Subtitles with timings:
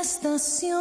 [0.00, 0.72] estación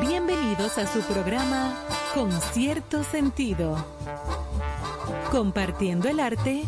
[0.00, 1.76] Bienvenidos a su programa
[2.14, 3.84] Con cierto sentido.
[5.30, 6.64] Compartiendo el arte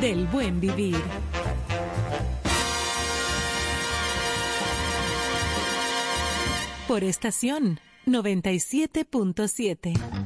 [0.00, 1.00] del buen vivir.
[6.88, 10.23] Por estación 97.7.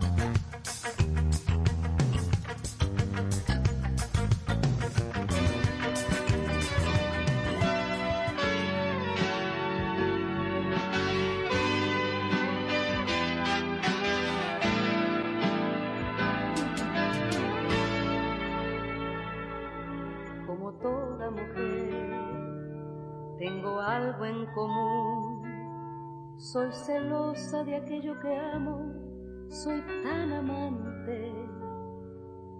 [29.62, 31.32] soy tan amante.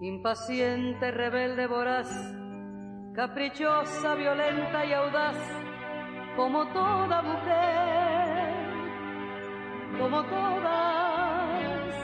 [0.01, 2.09] Impaciente, rebelde, voraz,
[3.13, 5.37] caprichosa, violenta y audaz,
[6.35, 8.55] como toda mujer,
[9.97, 11.95] como todas,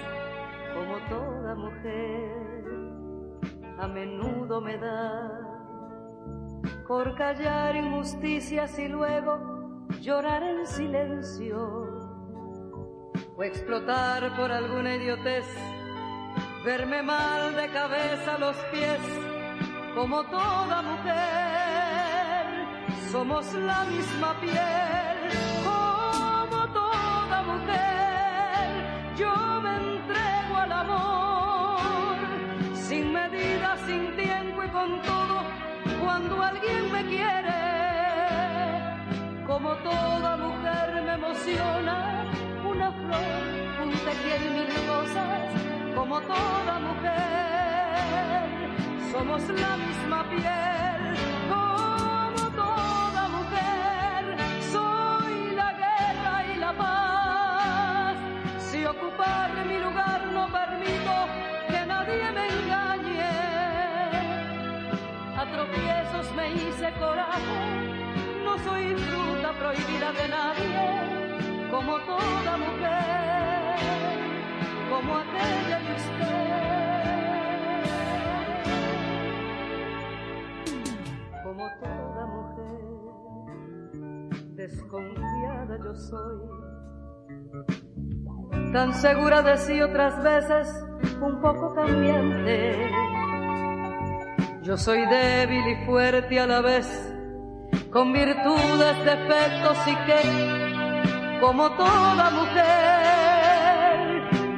[0.74, 2.66] como toda mujer,
[3.80, 5.42] a menudo me da
[6.88, 11.95] por callar injusticias y luego llorar en silencio
[13.38, 15.46] o explotar por alguna idiotez,
[16.64, 19.00] verme mal de cabeza a los pies,
[19.94, 22.46] como toda mujer,
[23.12, 25.18] somos la misma piel,
[25.64, 32.18] como toda mujer, yo me entrego al amor,
[32.74, 35.44] sin medida, sin tiempo y con todo
[36.02, 37.54] cuando alguien me quiere,
[39.46, 42.25] como toda mujer me emociona
[42.76, 43.44] una flor,
[43.84, 44.14] un te
[44.56, 45.42] mil cosas,
[45.96, 48.44] como toda mujer,
[49.12, 51.02] somos la misma piel,
[51.54, 54.22] como toda mujer,
[54.74, 58.18] soy la guerra y la paz,
[58.60, 61.16] si ocupar mi lugar no permito
[61.70, 63.36] que nadie me engañe.
[65.38, 67.62] A tropiezos me hice coraje,
[68.44, 71.15] no soy fruta prohibida de nadie,
[71.76, 73.76] como toda mujer,
[74.90, 77.84] como aquella de usted,
[81.44, 82.80] como toda mujer,
[84.56, 86.40] desconfiada yo soy,
[88.72, 90.86] tan segura de sí otras veces,
[91.22, 92.90] un poco cambiante.
[94.64, 96.88] Yo soy débil y fuerte a la vez,
[97.92, 100.65] con virtudes, defectos y que,
[101.46, 103.98] como toda mujer,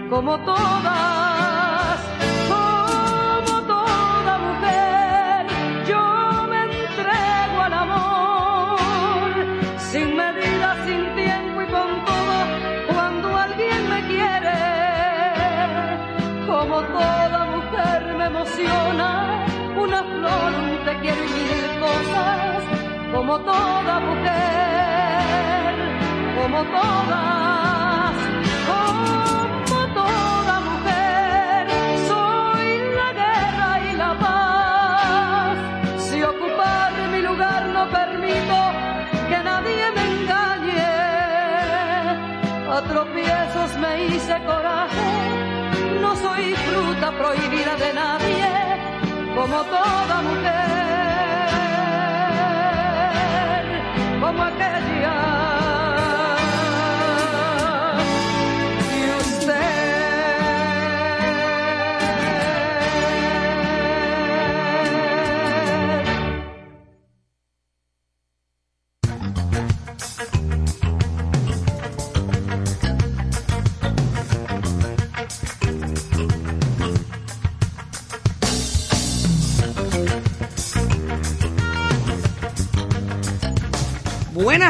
[0.09, 1.99] como todas,
[2.47, 5.47] como toda mujer,
[5.85, 6.03] yo
[6.49, 9.19] me entrego al amor,
[9.77, 12.37] sin medida, sin tiempo y con todo,
[12.93, 14.59] cuando alguien me quiere,
[16.47, 19.45] como toda mujer me emociona
[19.77, 22.63] una flor, un te quiero y mil cosas,
[23.13, 24.06] como toda mujer,
[26.57, 28.15] como todas,
[28.67, 31.67] como toda mujer,
[32.07, 35.57] soy la guerra y la paz.
[35.99, 38.57] Si ocupar mi lugar no permito
[39.29, 40.93] que nadie me engañe,
[42.75, 45.09] a tropiezos me hice coraje,
[46.01, 48.47] no soy fruta prohibida de nadie
[49.35, 50.57] como toda mujer,
[54.19, 54.86] como aquella.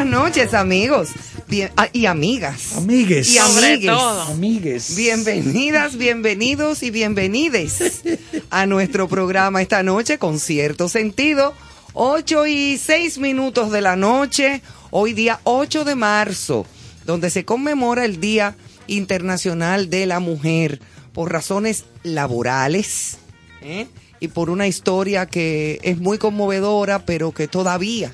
[0.07, 1.09] Noches, amigos
[1.48, 2.75] Bien- ah, y amigas.
[2.75, 3.30] Amigues.
[3.30, 3.89] Y amigues.
[4.30, 4.95] Amigues.
[4.95, 8.01] Bienvenidas, bienvenidos y bienvenides
[8.50, 11.54] a nuestro programa esta noche con cierto sentido.
[11.93, 16.65] 8 y 6 minutos de la noche, hoy día 8 de marzo,
[17.05, 18.55] donde se conmemora el Día
[18.88, 20.79] Internacional de la Mujer
[21.13, 23.17] por razones laborales
[23.62, 23.88] ¿eh?
[24.20, 28.12] y por una historia que es muy conmovedora, pero que todavía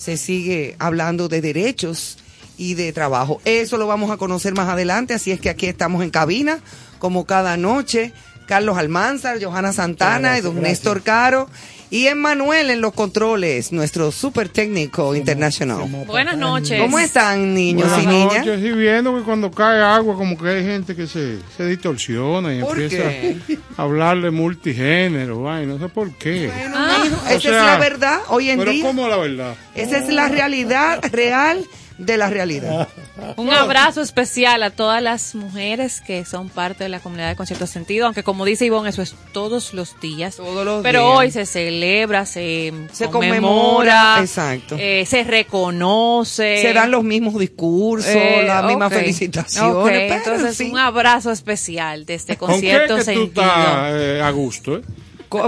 [0.00, 2.16] se sigue hablando de derechos
[2.56, 3.42] y de trabajo.
[3.44, 6.60] Eso lo vamos a conocer más adelante, así es que aquí estamos en cabina
[6.98, 8.14] como cada noche.
[8.46, 11.50] Carlos Almanzar, Johanna Santana, y don Néstor Caro.
[11.92, 15.88] Y Emmanuel en los controles, nuestro super técnico internacional.
[16.06, 16.80] Buenas noches.
[16.80, 18.46] ¿Cómo están, niños Buenas y niñas?
[18.46, 22.54] noches, y viendo que cuando cae agua, como que hay gente que se, se distorsiona
[22.54, 23.58] y ¿Por empieza qué?
[23.76, 26.46] a hablar de multigénero, ay, no sé por qué.
[26.46, 27.02] Bueno, Ah.
[27.24, 28.84] O esa sea, es la verdad hoy en Pero día.
[28.84, 29.54] ¿cómo la verdad?
[29.74, 31.66] Esa es la realidad real
[32.00, 32.88] de la realidad.
[33.36, 37.66] Un abrazo especial a todas las mujeres que son parte de la comunidad de Concierto
[37.66, 40.36] Sentido, aunque como dice Ivonne, eso es todos los días.
[40.36, 41.18] Todos los Pero días.
[41.18, 44.76] hoy se celebra, se, Se conmemora, conmemora, exacto.
[44.78, 46.62] eh, se reconoce.
[46.62, 49.74] Se dan los mismos discursos, eh, las mismas felicitaciones.
[49.74, 53.04] ok, pero, entonces, en fin, un abrazo especial de este ¿Con qué Concierto que tú
[53.04, 53.42] Sentido.
[53.42, 54.80] estás eh, a gusto,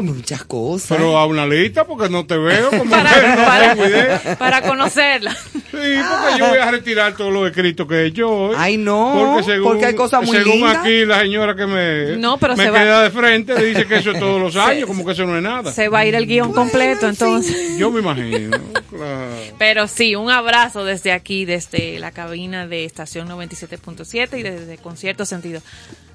[0.00, 0.88] muchas cosas.
[0.88, 5.32] Pero a una lista porque no te veo, como Para, no para- para conocerla.
[5.34, 8.50] Sí, porque yo voy a retirar todos los escritos que he hecho.
[8.56, 10.76] Ay, no, porque hay cosas muy según lindas.
[10.78, 13.96] aquí la señora que me, No, pero me se va- queda de frente dice que
[13.96, 15.72] eso es todos los años, como que eso no es nada.
[15.72, 17.78] Se va a ir el guion completo, entonces.
[17.78, 18.58] Yo me imagino,
[18.90, 19.30] claro.
[19.58, 25.24] Pero sí, un abrazo desde aquí, desde la cabina de estación 97.7 y desde Concierto
[25.24, 25.60] Sentido.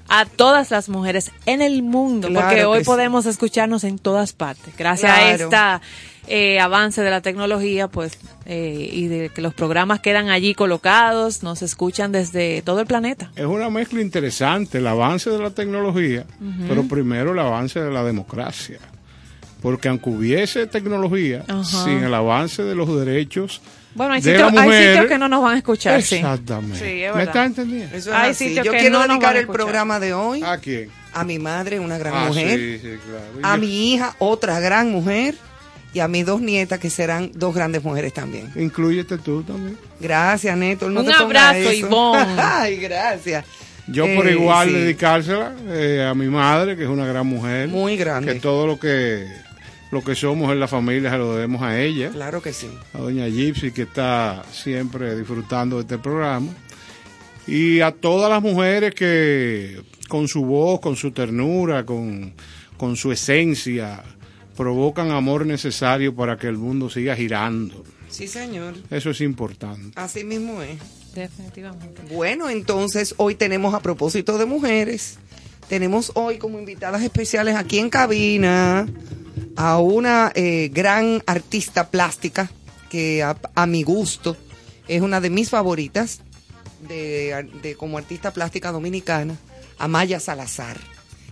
[0.08, 2.84] A todas las mujeres en el mundo, Claro porque hoy sí.
[2.86, 4.74] podemos escucharnos en todas partes.
[4.76, 5.82] Gracias a esta
[6.28, 11.42] eh, avance de la tecnología, pues, eh, y de que los programas quedan allí colocados,
[11.42, 13.30] nos escuchan desde todo el planeta.
[13.36, 16.24] Es una mezcla interesante, el avance de la tecnología,
[16.68, 18.78] pero primero el avance de la democracia.
[19.62, 23.60] Porque aunque hubiese tecnología, sin el avance de los derechos
[23.98, 25.98] Bueno, hay sitios, hay que no nos van a escuchar.
[25.98, 26.78] Exactamente.
[26.78, 27.94] Sí, es ¿Me está entendiendo?
[27.94, 28.46] Eso es Hay así.
[28.48, 30.88] sitios Yo que quiero no nos van dedicar el programa de hoy ¿A quién?
[31.12, 33.24] a mi madre, una gran Ah, mujer, sí, sí, claro.
[33.36, 35.34] Y a yo- mi hija, otra gran mujer,
[35.92, 38.50] y a mis dos nietas, que serán dos grandes mujeres también.
[38.56, 39.76] Incluyete tú también.
[40.00, 40.56] Gracias.
[40.56, 41.72] No Un te abrazo.
[41.72, 42.36] Ivonne.
[42.40, 43.44] Ay, gracias.
[43.90, 44.74] Yo por Eh, igual sí.
[44.74, 47.68] dedicársela eh, a mi madre, que es una gran mujer.
[47.68, 48.34] Muy grande.
[48.34, 49.26] Que todo lo que
[49.90, 52.10] lo que somos en la familia se lo debemos a ella.
[52.10, 52.68] Claro que sí.
[52.92, 56.50] a doña Gypsy que está siempre disfrutando de este programa
[57.46, 62.34] y a todas las mujeres que con su voz, con su ternura, con,
[62.76, 64.02] con su esencia
[64.56, 67.84] provocan amor necesario para que el mundo siga girando.
[68.10, 68.74] Sí, señor.
[68.90, 69.92] Eso es importante.
[69.94, 70.78] Así mismo es.
[71.14, 72.02] Definitivamente.
[72.14, 75.18] Bueno, entonces hoy tenemos a propósito de mujeres,
[75.68, 78.86] tenemos hoy como invitadas especiales aquí en cabina
[79.58, 82.48] a una eh, gran artista plástica
[82.88, 84.36] que a, a mi gusto
[84.86, 86.20] es una de mis favoritas
[86.86, 89.34] de, de como artista plástica dominicana,
[89.76, 90.78] Amaya Salazar.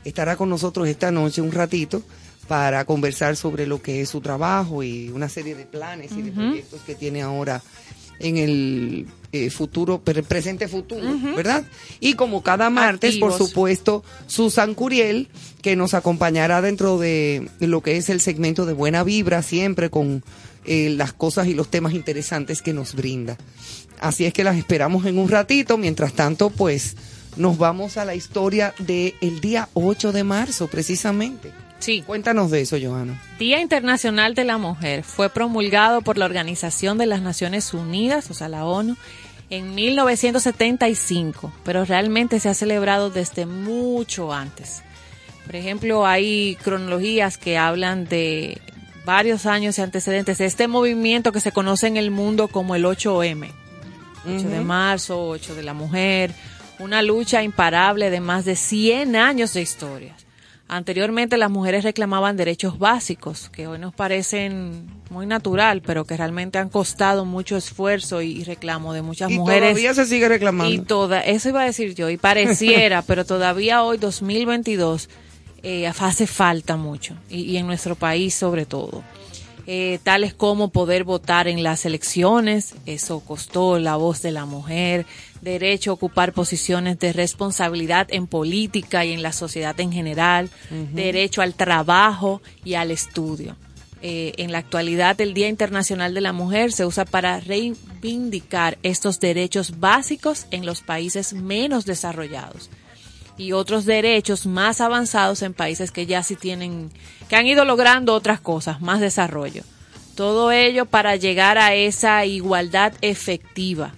[0.05, 2.03] Estará con nosotros esta noche un ratito
[2.49, 6.33] para conversar sobre lo que es su trabajo y una serie de planes y de
[6.33, 7.63] proyectos que tiene ahora
[8.21, 11.03] en el eh, futuro, pre- presente futuro,
[11.37, 11.65] ¿verdad?
[12.01, 15.29] Y como cada martes, por supuesto, Susan Curiel,
[15.63, 20.23] que nos acompañará dentro de lo que es el segmento de Buena Vibra, siempre con
[20.65, 23.37] eh, las cosas y los temas interesantes que nos brinda.
[24.01, 25.77] Así es que las esperamos en un ratito.
[25.79, 26.97] Mientras tanto, pues
[27.37, 31.53] nos vamos a la historia del día 8 de marzo, precisamente.
[31.79, 32.03] Sí.
[32.07, 33.21] Cuéntanos de eso, Johanna.
[33.39, 38.35] Día Internacional de la Mujer fue promulgado por la Organización de las Naciones Unidas, o
[38.35, 38.97] sea, la ONU,
[39.51, 44.83] en 1975, pero realmente se ha celebrado desde mucho antes.
[45.45, 48.61] Por ejemplo, hay cronologías que hablan de
[49.05, 52.85] varios años y antecedentes de este movimiento que se conoce en el mundo como el
[52.85, 53.53] 8M.
[54.27, 56.33] 8 de marzo, 8 de la mujer,
[56.81, 60.17] una lucha imparable de más de 100 años de historia.
[60.69, 66.59] Anteriormente las mujeres reclamaban derechos básicos, que hoy nos parecen muy natural, pero que realmente
[66.59, 69.71] han costado mucho esfuerzo y reclamo de muchas y mujeres.
[69.71, 70.75] todavía se sigue reclamando.
[70.75, 75.09] Y toda, eso iba a decir yo, y pareciera, pero todavía hoy, 2022,
[75.63, 79.05] eh, hace falta mucho, y, y en nuestro país sobre todo.
[79.69, 85.07] Eh, tales como poder votar en las elecciones, eso costó la voz de la mujer,
[85.47, 90.51] derecho a ocupar posiciones de responsabilidad en política y en la sociedad en general,
[90.93, 93.57] derecho al trabajo y al estudio.
[94.03, 99.21] Eh, en la actualidad, el Día Internacional de la Mujer se usa para reivindicar estos
[99.21, 102.69] derechos básicos en los países menos desarrollados
[103.39, 106.91] y otros derechos más avanzados en países que ya sí tienen,
[107.29, 109.63] que han ido logrando otras cosas, más desarrollo.
[110.17, 113.93] Todo ello para llegar a esa igualdad efectiva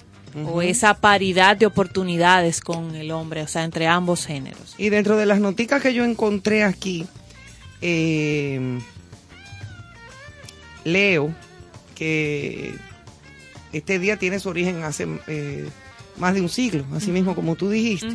[0.46, 4.74] o esa paridad de oportunidades con el hombre, o sea, entre ambos géneros.
[4.78, 7.06] Y dentro de las noticas que yo encontré aquí,
[7.80, 8.78] eh,
[10.84, 11.34] leo
[11.94, 12.74] que
[13.72, 15.68] este día tiene su origen hace eh,
[16.16, 18.08] más de un siglo, así mismo como tú dijiste.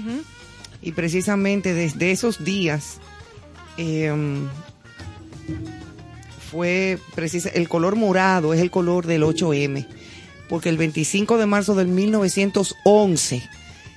[0.81, 2.99] Y precisamente desde esos días
[3.77, 4.13] eh,
[6.51, 9.87] fue precisa, el color morado es el color del 8M,
[10.53, 13.41] porque el 25 de marzo del 1911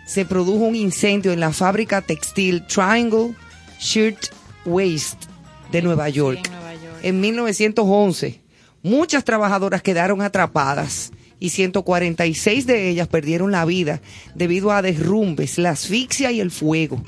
[0.06, 3.34] se produjo un incendio en la fábrica textil Triangle
[3.78, 4.28] Shirt
[4.64, 5.26] Waste
[5.70, 6.38] de Nueva York.
[6.42, 6.96] Sí, en Nueva York.
[7.02, 8.40] En 1911,
[8.82, 14.00] muchas trabajadoras quedaron atrapadas y 146 de ellas perdieron la vida
[14.34, 17.02] debido a derrumbes, la asfixia y el fuego.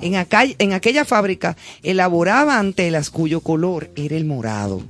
[0.00, 4.80] En, acá- en aquella fábrica elaboraban telas cuyo color era el morado.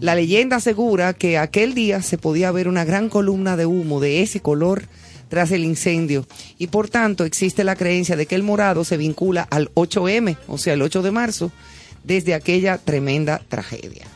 [0.00, 4.22] La leyenda asegura que aquel día se podía ver una gran columna de humo de
[4.22, 4.84] ese color
[5.28, 6.26] tras el incendio
[6.58, 10.58] y por tanto existe la creencia de que el morado se vincula al 8M, o
[10.58, 11.52] sea, el 8 de marzo,
[12.02, 14.06] desde aquella tremenda tragedia.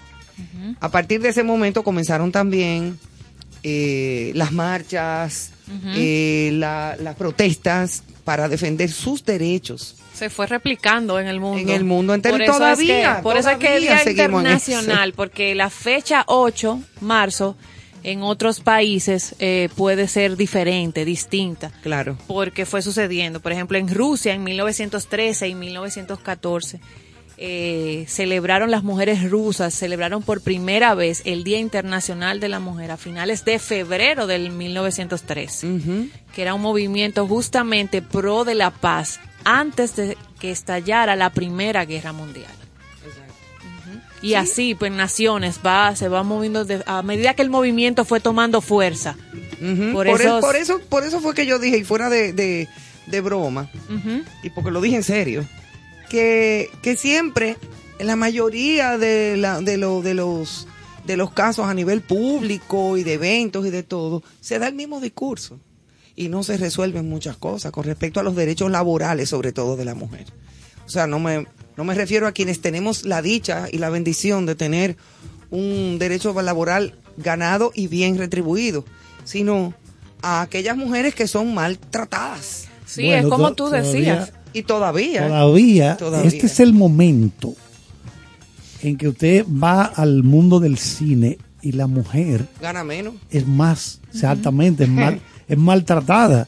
[0.80, 2.98] A partir de ese momento comenzaron también
[3.62, 5.50] eh, las marchas,
[5.94, 9.96] eh, la- las protestas para defender sus derechos.
[10.14, 11.58] Se fue replicando en el mundo.
[11.58, 15.12] En el mundo entero Por eso todavía, Es que, por eso es que en Internacional,
[15.12, 17.56] porque la fecha 8, marzo,
[18.04, 21.72] en otros países eh, puede ser diferente, distinta.
[21.82, 22.16] Claro.
[22.26, 23.40] Porque fue sucediendo.
[23.40, 26.80] Por ejemplo, en Rusia en 1913 y 1914
[27.36, 32.92] eh, celebraron las mujeres rusas, celebraron por primera vez el Día Internacional de la Mujer
[32.92, 36.08] a finales de febrero del 1913 Ujú.
[36.32, 41.84] que era un movimiento justamente pro de la paz antes de que estallara la Primera
[41.84, 42.50] Guerra Mundial.
[44.22, 48.20] Y así, pues naciones va, se va moviendo de- a medida que el movimiento fue
[48.20, 49.16] tomando fuerza.
[49.92, 52.32] Por Por, esos- eso, por eso, por eso fue que yo dije, y fuera de,
[52.32, 52.66] de,
[53.06, 53.70] de broma,
[54.42, 55.44] y porque lo dije en serio,
[56.08, 57.58] que, que siempre,
[57.98, 60.68] en la mayoría de, la, de, lo- de los
[61.06, 64.74] de los casos a nivel público y de eventos y de todo, se da el
[64.74, 65.60] mismo discurso
[66.16, 69.84] y no se resuelven muchas cosas con respecto a los derechos laborales, sobre todo de
[69.84, 70.26] la mujer.
[70.86, 74.46] O sea, no me, no me refiero a quienes tenemos la dicha y la bendición
[74.46, 74.96] de tener
[75.50, 78.84] un derecho laboral ganado y bien retribuido,
[79.24, 79.74] sino
[80.22, 82.68] a aquellas mujeres que son maltratadas.
[82.86, 84.32] Sí, Bueno, es como to- tú todavía- decías.
[84.52, 85.26] Y todavía.
[85.26, 86.28] Todavía, Todavía.
[86.28, 87.54] este es el momento
[88.82, 93.14] en que usted va al mundo del cine y la mujer Gana menos.
[93.30, 96.46] es más, exactamente, es, mal, es maltratada.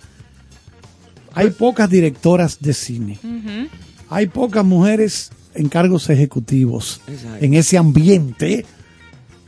[1.35, 3.19] Hay pocas directoras de cine.
[4.09, 7.45] Hay pocas mujeres en cargos ejecutivos Exacto.
[7.45, 8.65] en ese ambiente.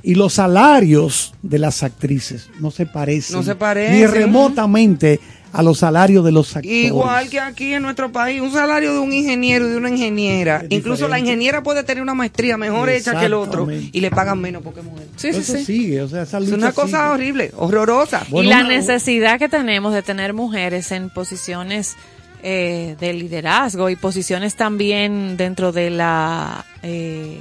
[0.02, 3.37] Y los salarios de las actrices no se parecen.
[3.37, 5.21] No se parecen, Ni remotamente
[5.52, 6.85] a los salarios de los actores.
[6.87, 10.64] Igual que aquí en nuestro país, un salario de un ingeniero y de una ingeniera.
[10.69, 14.40] Incluso la ingeniera puede tener una maestría mejor hecha que el otro y le pagan
[14.40, 15.07] menos porque es mujer.
[15.17, 15.64] Sí, sí, Eso sí.
[15.64, 17.11] sigue, o sea, esa Es una cosa sigue.
[17.14, 18.25] horrible, horrorosa.
[18.28, 21.97] Bueno, y la una- necesidad que tenemos de tener mujeres en posiciones
[22.43, 27.38] eh, de liderazgo y posiciones también dentro de la eh,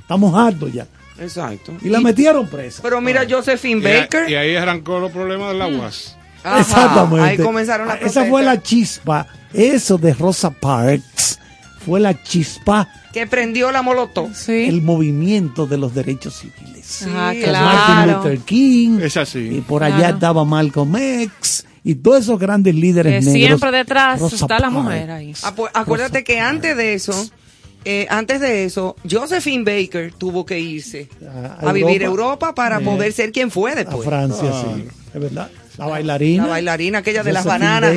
[0.00, 0.86] Estamos hartos ya.
[1.18, 1.72] Exacto.
[1.82, 2.82] Y la metieron presa.
[2.82, 4.28] Pero mira, Josephine Y, a- Baker.
[4.30, 6.16] y ahí arrancó los problemas de la UAS.
[6.44, 7.28] Ajá, Exactamente.
[7.30, 9.26] Ahí comenzaron las Esa fue la chispa.
[9.52, 11.38] Eso de Rosa Parks
[11.84, 14.32] fue la chispa, Que prendió la molotov.
[14.34, 14.66] Sí.
[14.68, 17.02] el movimiento de los derechos civiles.
[17.02, 18.12] Ah, Sí, Martin claro.
[18.18, 19.38] Luther King, Es así.
[19.56, 20.14] y por allá Claro.
[20.14, 23.60] estaba Malcolm X, y todos esos grandes líderes Que negros.
[23.60, 25.32] siempre detrás Rosa está la mujer ahí.
[25.32, 27.28] Apu- Acuérdate que antes de eso,
[27.84, 31.08] eh, antes de eso, Josephine Baker tuvo que irse
[31.62, 32.54] A a, vivir a Europa.
[32.54, 34.04] Para Eh, poder ser quien fue A después.
[34.04, 34.74] Francia, Claro.
[34.76, 34.84] sí.
[35.14, 35.50] Es verdad.
[35.78, 36.42] La bailarina.
[36.42, 37.94] La bailarina aquella de las bananas,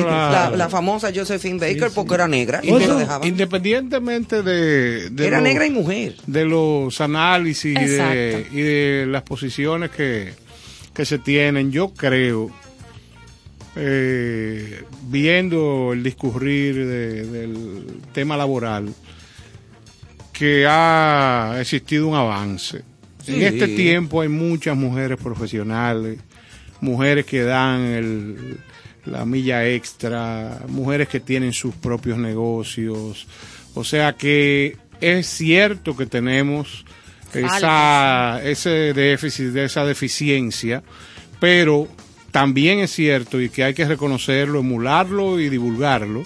[0.56, 1.92] la, famosa Josephine Baker, sí.
[1.96, 3.26] porque era negra y Eso- no la dejaban.
[3.28, 6.14] Independientemente de, de Era los- negra y mujer.
[6.26, 10.32] de los análisis y de, y de las posiciones que,
[10.94, 12.50] que se tienen, yo creo,
[13.76, 18.92] eh, viendo el discurrir de- del tema laboral,
[20.32, 22.82] que ha existido un avance.
[23.26, 26.18] En este tiempo hay muchas mujeres profesionales,
[26.80, 28.58] mujeres que dan el-
[29.06, 33.26] la milla extra, mujeres que tienen sus propios negocios.
[33.74, 36.84] O sea que es cierto que tenemos
[37.32, 40.82] esa, ese déficit, esa deficiencia,
[41.40, 41.88] pero
[42.32, 46.24] también es cierto y que hay que reconocerlo, emularlo y divulgarlo,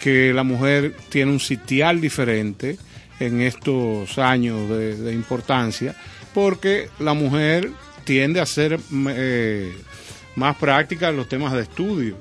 [0.00, 2.78] que la mujer tiene un sitial diferente
[3.20, 5.94] en estos años de, de importancia,
[6.32, 7.70] porque la mujer
[8.04, 9.72] tiende a ser eh,
[10.36, 12.16] más práctica en los temas de estudio.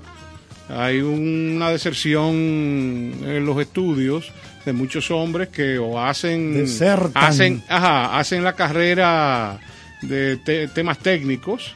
[0.70, 4.32] Hay una deserción en los estudios
[4.66, 7.12] de muchos hombres que o hacen Desertan.
[7.16, 9.60] hacen ajá, hacen la carrera
[10.04, 11.76] de te- temas técnicos,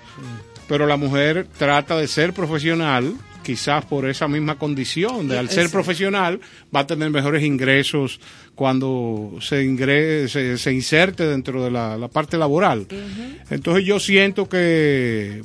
[0.67, 5.69] pero la mujer trata de ser profesional, quizás por esa misma condición, de al ser
[5.69, 6.39] profesional
[6.75, 8.19] va a tener mejores ingresos
[8.55, 12.87] cuando se, ingre, se, se inserte dentro de la, la parte laboral.
[13.49, 15.43] Entonces yo siento que,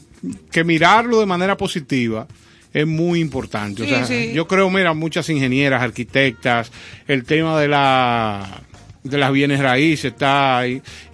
[0.51, 2.27] que mirarlo de manera positiva
[2.73, 3.83] es muy importante.
[3.83, 4.33] O sea, sí.
[4.33, 6.71] Yo creo, mira, muchas ingenieras, arquitectas,
[7.09, 8.63] el tema de la
[9.03, 10.63] de las bienes raíces está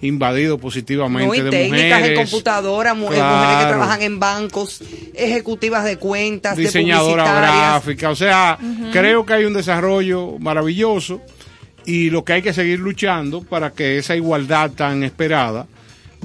[0.01, 2.19] invadido positivamente No, y de técnicas mujeres.
[2.19, 3.35] en computadora, mu- eh, Claro.
[3.37, 4.81] mujeres que trabajan en bancos,
[5.15, 8.09] ejecutivas de cuentas, diseñadora de gráfica.
[8.09, 8.57] O sea,
[8.91, 11.21] creo que hay un desarrollo maravilloso
[11.85, 15.65] y lo que hay que seguir luchando para que esa igualdad tan esperada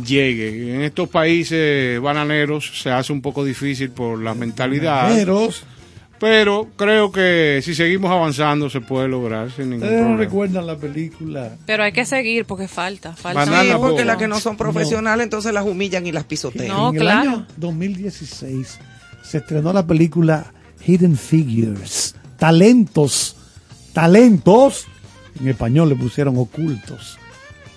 [0.05, 0.75] llegue.
[0.75, 5.65] En estos países bananeros se hace un poco difícil por la mentalidad, Bananeros.
[6.23, 10.25] Pero creo que si seguimos avanzando se puede lograr sin ningún ¿Ustedes no problema.
[10.25, 11.57] recuerdan la película?
[11.67, 13.17] Pero hay que seguir porque falta.
[13.17, 16.69] falta Banana Sí, porque las que no son profesionales entonces las humillan y las pisotean.
[16.69, 17.31] No, en el claro.
[17.31, 18.79] año 2016
[19.25, 20.53] se estrenó la película
[20.87, 22.15] Hidden Figures.
[22.39, 23.35] Talentos.
[23.93, 24.87] Talentos.
[25.41, 27.19] En español le pusieron ocultos.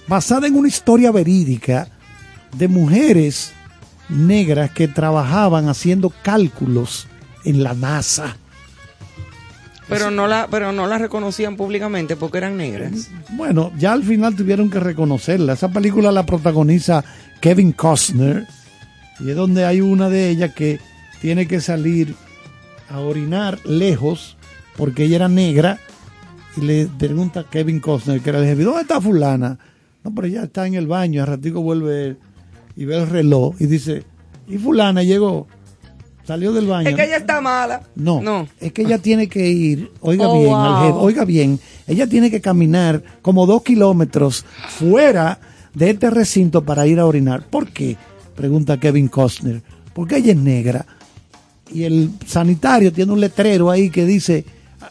[0.07, 1.87] Basada en una historia verídica
[2.55, 3.53] de mujeres
[4.07, 7.07] negras que trabajaban haciendo cálculos
[7.45, 8.37] en la NASA.
[9.87, 13.09] Pero no la, pero no la reconocían públicamente porque eran negras.
[13.29, 15.53] Bueno, ya al final tuvieron que reconocerla.
[15.53, 17.03] Esa película la protagoniza
[17.39, 18.47] Kevin Costner
[19.19, 20.79] y es donde hay una de ellas que
[21.21, 22.15] tiene que salir
[22.89, 24.37] a orinar lejos
[24.75, 25.79] porque ella era negra
[26.57, 29.57] y le pregunta a Kevin Costner, que era el jefe, ¿dónde está fulana?
[30.03, 32.17] No, pero ella está en el baño, al ratico vuelve
[32.75, 34.03] y ve el reloj y dice,
[34.47, 35.47] ¿y fulana llegó?
[36.25, 36.89] Salió del baño.
[36.89, 37.81] Es que ella está mala.
[37.95, 38.47] No, No.
[38.59, 40.55] es que ella tiene que ir, oiga Oh, bien, wow.
[40.59, 45.39] al jefe, oiga bien, ella tiene que caminar como dos kilómetros fuera
[45.73, 47.43] de este recinto para ir a orinar.
[47.47, 47.95] ¿Por qué?
[48.35, 49.61] Pregunta Kevin Costner.
[49.93, 50.85] Porque ella es negra
[51.71, 54.45] y el sanitario tiene un letrero ahí que dice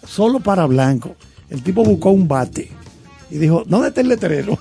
[0.07, 1.17] solo para blanco.
[1.51, 2.71] El tipo buscó un bate
[3.31, 4.59] y dijo, ¿dónde está el letrero?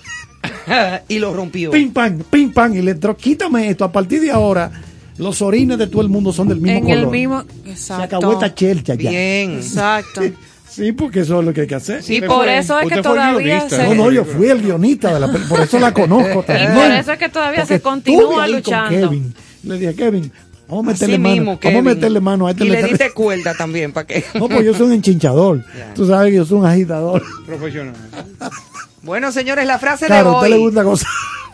[1.08, 1.72] y lo rompió.
[1.72, 4.72] pim pam, pim pam, y le entró, quítame esto, a partir de ahora
[5.18, 6.98] los orines de todo el mundo son del mismo en color.
[7.00, 7.44] el mismo.
[7.66, 8.04] Se Exacto.
[8.04, 9.10] acabó esta chelcha ya.
[9.10, 9.52] Bien.
[9.58, 10.22] Exacto.
[10.70, 11.98] Sí, porque eso es lo que hay que hacer.
[12.08, 15.14] Y Usted por fue- eso es que todavía se- No, no, yo fui el guionista
[15.14, 16.74] de la película, por eso la conozco también.
[16.74, 19.10] por eso es que todavía Porque se continúa luchando.
[19.10, 19.36] Kevin.
[19.64, 20.32] Le dije, Kevin,
[20.68, 21.78] vamos a meterle Así mano, mismo, vamos Kevin.
[21.78, 24.26] a meterle mano a este Y le diste cuerda también, ¿para qué?
[24.34, 25.64] No, pues yo soy un enchinchador.
[25.94, 27.22] Tú sabes que yo soy un agitador.
[27.46, 27.94] Profesional.
[29.04, 30.62] Bueno, señores, la frase Claro, a de usted le hoy.
[30.64, 31.08] gusta cosa.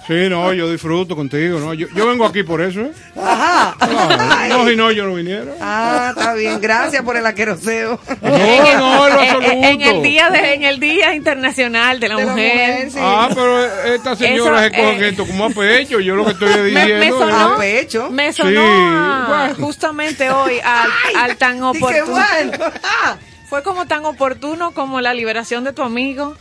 [0.10, 1.74] Sí, no, yo disfruto contigo, ¿no?
[1.76, 2.92] Yo, yo vengo aquí por eso, ¿eh?
[3.16, 3.76] Ajá.
[3.78, 5.54] Claro, no, si no, yo no viniera.
[5.62, 6.60] Ah, está bien.
[6.60, 8.00] Gracias por el aqueroseo.
[8.22, 9.46] No, no, en lo absoluto.
[9.52, 12.90] en, en el día de, en el día internacional de la De la mujer.
[12.92, 12.98] sí.
[13.00, 16.00] Ah, pero esta señora Eso, se coge eh, esto como a pecho.
[16.00, 16.98] Yo lo que estoy Me, diciendo.
[17.06, 18.10] me sonó, A pecho.
[18.10, 19.56] me sonó Sí, a- bueno.
[19.68, 22.06] justamente hoy al, al tan oportuno.
[22.08, 22.58] bueno.
[22.84, 23.16] Ah,
[23.48, 26.36] Fue como tan oportuno como la liberación de tu amigo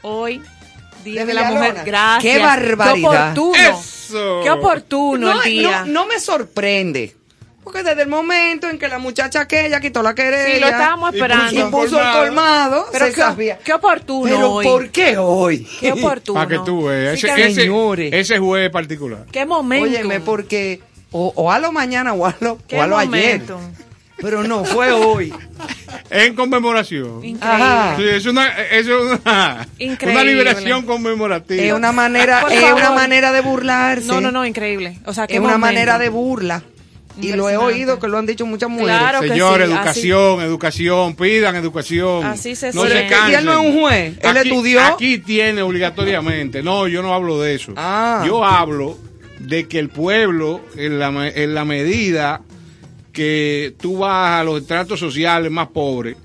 [0.00, 0.42] hoy,
[1.04, 1.50] Día ¿De de, la?
[1.50, 1.82] Mujer.
[1.84, 2.22] Gracias.
[2.36, 3.34] ¡Qué barbaridad!
[3.34, 3.54] Qué oportuno.
[3.78, 4.40] Eso.
[4.42, 5.80] Qué oportuno no, el día.
[5.84, 7.14] no, no me sorprende.
[7.62, 11.08] Porque desde el momento en que la muchacha aquella quitó la querella Sí, lo estábamos
[11.08, 11.68] Y puso esperando.
[11.68, 13.58] y puso el colmado, Pero se qué, sabía.
[13.64, 14.64] qué oportuno Pero hoy.
[14.66, 15.66] ¿por qué hoy?
[15.80, 16.34] Qué oportuno.
[16.40, 17.18] Para que tú veas.
[17.18, 18.12] Sí, Ese, que ese, señores.
[18.12, 19.24] ese juez particular.
[19.32, 19.84] Qué momento.
[19.88, 23.40] Óyeme, porque o, o a lo mañana o a lo, Qué o a lo ayer.
[24.24, 25.34] Pero no, fue hoy.
[26.08, 27.22] En conmemoración.
[27.22, 27.38] Increíble.
[27.42, 27.96] Ajá.
[27.98, 30.22] Sí, es una, es una, Increíble.
[30.22, 31.62] una liberación conmemorativa.
[31.62, 34.06] Es una manera, es una manera de burlarse.
[34.06, 34.98] No, no, no, increíble.
[35.04, 36.62] O sea, qué Es una manera de burla.
[37.20, 38.96] Y lo he oído que lo han dicho muchas mujeres.
[38.98, 42.24] Claro que Señor, sí, educación, educación, pidan educación.
[42.24, 43.30] Así se no se cansen.
[43.30, 44.80] Y él no es un juez, él aquí, estudió.
[44.80, 46.62] Aquí tiene obligatoriamente.
[46.62, 47.74] No, yo no hablo de eso.
[47.76, 48.24] Ah.
[48.26, 48.98] Yo hablo
[49.38, 52.40] de que el pueblo, en la, en la medida
[53.14, 56.16] que tú vas a los estratos sociales más pobres,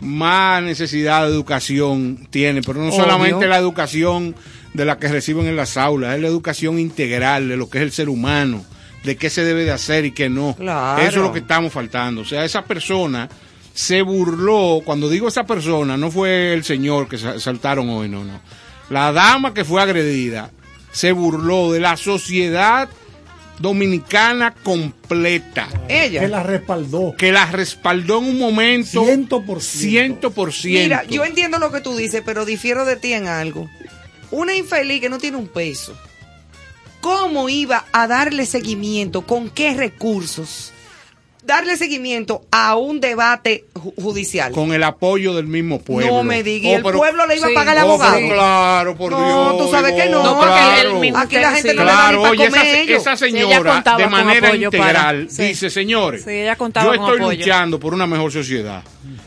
[0.00, 2.96] más necesidad de educación tiene, pero no Obvio.
[3.04, 4.34] solamente la educación
[4.74, 7.82] de la que reciben en las aulas, es la educación integral de lo que es
[7.84, 8.64] el ser humano,
[9.04, 10.54] de qué se debe de hacer y qué no.
[10.58, 11.02] Claro.
[11.02, 12.22] Eso es lo que estamos faltando.
[12.22, 13.28] O sea, esa persona
[13.74, 18.24] se burló, cuando digo esa persona, no fue el señor que sa- saltaron hoy, no,
[18.24, 18.40] no.
[18.88, 20.50] La dama que fue agredida
[20.92, 22.88] se burló de la sociedad
[23.60, 26.22] dominicana completa Ella.
[26.22, 27.14] Que la respaldó.
[27.16, 30.32] que la respaldó en un momento Ciento por ciento.
[30.32, 30.64] 100%.
[30.64, 33.68] Mira, yo entiendo lo que tú dices, pero difiero de ti en algo.
[34.30, 35.96] Una infeliz que no tiene un peso,
[37.00, 39.22] ¿cómo iba a darle seguimiento?
[39.22, 40.72] ¿Con qué recursos?
[41.42, 44.52] Darle seguimiento a un debate ju- judicial.
[44.52, 46.16] con el apoyo del mismo pueblo.
[46.18, 47.52] No me digas, ¿y Oh, el pueblo le iba sí.
[47.52, 48.18] a pagar al Oh, abogado?
[48.28, 49.58] claro, por No, Dios.
[49.64, 50.22] tú sabes que no.
[50.22, 50.90] No, porque claro.
[50.94, 51.76] el mismo- Aquí la gente Sí.
[51.76, 55.26] no le da Claro, ni para oye, esa, comer esa señora de manera para- integral
[55.30, 55.42] sí.
[55.44, 57.38] dice, señores, Sí, ella contaba yo con estoy apoyo.
[57.38, 58.82] luchando por una mejor sociedad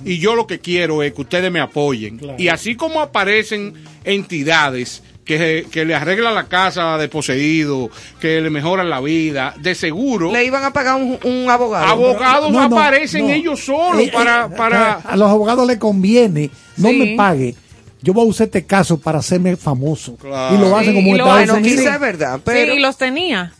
[0.06, 2.19] y yo lo que quiero es que ustedes me apoyen.
[2.19, 2.36] Claro.
[2.38, 3.73] Y así como aparecen
[4.04, 9.73] entidades que, que le arreglan la casa de poseído, que le mejoran la vida, de
[9.75, 11.86] seguro Le iban a pagar un, un abogado.
[11.86, 13.33] abogados No, no, aparecen no.
[13.33, 14.45] ellos solos Eh, eh, para...
[14.45, 16.49] eh, para A los abogados les conviene.
[16.77, 16.95] No Sí.
[16.97, 17.55] me pague.
[18.01, 20.17] Yo voy a usar este caso para hacerme famoso.
[20.17, 20.55] Claro.
[20.55, 21.86] Y lo hacen Sí, como y lo Estados Bueno, Unidos.
[21.93, 23.53] es verdad, pero sí, los tenía.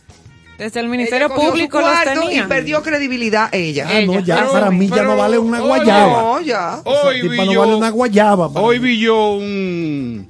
[0.58, 2.44] Desde el Ministerio ella Público los tenía.
[2.44, 3.86] y perdió credibilidad ella.
[3.88, 4.20] Ah, no, Ella.
[4.22, 6.22] ya Pero- para mí ya no vale una guayaba.
[6.22, 6.80] No, ya.
[6.84, 8.46] Hoy vi no vale una guayaba.
[8.54, 8.86] Hoy mí.
[8.90, 10.28] vi yo un,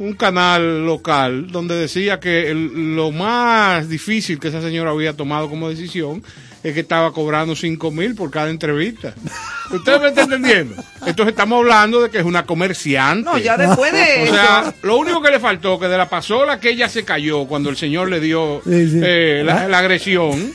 [0.00, 5.48] un canal local donde decía que el- lo más difícil que esa señora había tomado
[5.48, 6.22] como decisión
[6.62, 9.14] es que estaba cobrando 5 mil por cada entrevista.
[9.70, 10.74] ¿Ustedes me están entendiendo?
[11.06, 13.24] Entonces estamos hablando de que es una comerciante.
[13.24, 14.34] No, ya después de O eso.
[14.34, 17.70] sea, lo único que le faltó, que de la pasola que ella se cayó cuando
[17.70, 19.00] el señor le dio Sí, sí.
[19.02, 19.68] eh, la, Ah.
[19.68, 20.52] la agresión,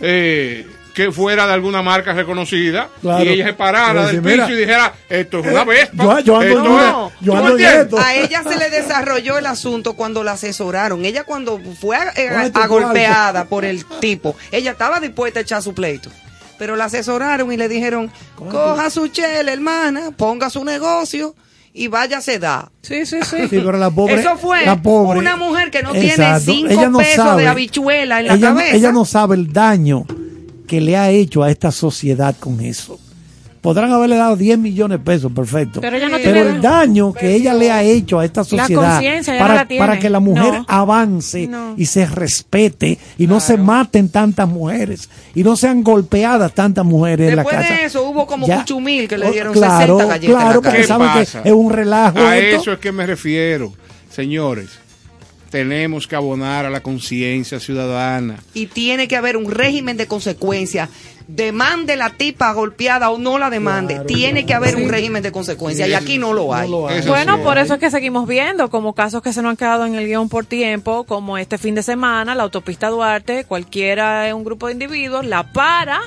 [0.00, 3.22] eh, que fuera de alguna marca reconocida, Claro.
[3.22, 6.20] y ella se parara del piso y dijera, esto es una Eh, vespa.
[6.22, 7.98] yo- yo ando esto es- yo.
[8.00, 11.04] A ella se le desarrolló el asunto cuando la asesoraron.
[11.04, 15.74] Ella cuando fue eh, tu agolpeada por el tipo, ella estaba dispuesta a echar su
[15.74, 16.08] pleito.
[16.58, 21.34] Pero la asesoraron y le dijeron, coja su chela, hermana, ponga su negocio
[21.74, 22.70] y váyase da.
[22.80, 23.36] Sí, sí, sí.
[23.50, 26.96] Sí, pero la pobre, Eso fue la pobre- una mujer que no tiene cinco no
[27.00, 28.76] pesos sabe- de habichuela en la ella, no- cabeza.
[28.76, 30.06] ella no sabe el daño
[30.66, 32.98] que le ha hecho a esta sociedad con eso.
[33.62, 35.80] Podrán haberle dado 10 millones de pesos, perfecto.
[35.80, 38.68] Pero ella no Pero tiene- el daño que ella le ha hecho a esta sociedad
[38.68, 39.00] para,
[39.48, 39.84] no la tiene.
[39.84, 40.64] para que la mujer No.
[40.68, 41.74] avance No.
[41.76, 47.30] y se respete y no se maten tantas mujeres y no sean golpeadas tantas mujeres
[47.30, 47.74] en la Después casa.
[47.74, 48.58] de eso hubo como Ya.
[48.58, 50.86] cuchumil que le Oh, dieron claro, 60 galletas Claro, en la porque ¿Qué cara.
[50.86, 51.42] saben pasa?
[51.42, 52.18] que es un relajo.
[52.20, 52.60] A esto.
[52.60, 53.72] eso es que me refiero.
[54.12, 54.68] Señores,
[55.50, 58.38] tenemos que abonar a la conciencia ciudadana.
[58.54, 60.88] Y tiene que haber un régimen de consecuencias.
[61.28, 63.94] Demande la tipa golpeada o no la demande.
[63.94, 65.88] Claro, tiene que haber un régimen de consecuencias.
[65.88, 66.70] Y aquí no lo hay.
[66.70, 66.98] No lo hay.
[66.98, 67.42] Eso Bueno, sí.
[67.42, 70.06] por eso es que seguimos viendo como casos que se nos han quedado en el
[70.06, 74.74] guion por tiempo, como este fin de semana, la autopista Duarte, cualquiera, un grupo de
[74.74, 76.00] individuos, la para,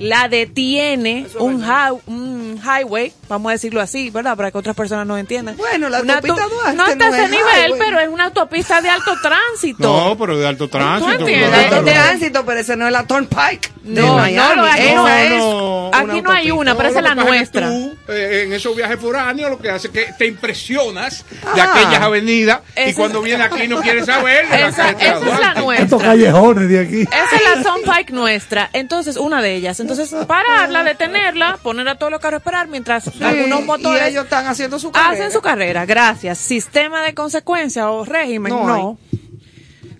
[0.00, 4.36] la detiene, un, hi- un highway, vamos a decirlo así, ¿verdad?
[4.36, 5.56] Para que otras personas nos entiendan.
[5.56, 7.78] Bueno, la Una autopista auto- Duarte No está no ese es nivel, highway.
[7.78, 9.82] pero es una autopista de alto tránsito.
[9.82, 11.12] No, pero de alto tránsito.
[11.12, 11.50] entiendes?
[11.50, 11.76] claro.
[11.76, 14.56] El tránsito, pero ese no es la Turnpike de No, Miami.
[14.56, 15.90] no, aquí Esa no es no.
[15.92, 17.68] Aquí no hay una, pero No, esa es la nuestra.
[17.68, 22.00] tú, eh, en esos viajes foráneos lo que hace es que te impresionas de aquellas
[22.00, 25.54] avenidas y Esa- cuando viene aquí no quieres saber de la Esa, esa es la
[25.54, 25.84] nuestra.
[25.84, 27.00] Estos callejones de aquí.
[27.02, 28.70] Esa es la Turnpike nuestra.
[28.72, 29.78] Entonces, una de ellas.
[29.80, 29.89] Entonces,
[30.26, 34.24] pararla, detenerla, poner a todos los carros a esperar mientras algunos Sí, motores Y ellos
[34.24, 35.12] están haciendo su carrera.
[35.12, 35.86] hacen su carrera.
[35.86, 36.38] Gracias.
[36.38, 38.52] Sistema de consecuencia o régimen.
[38.52, 38.98] No No.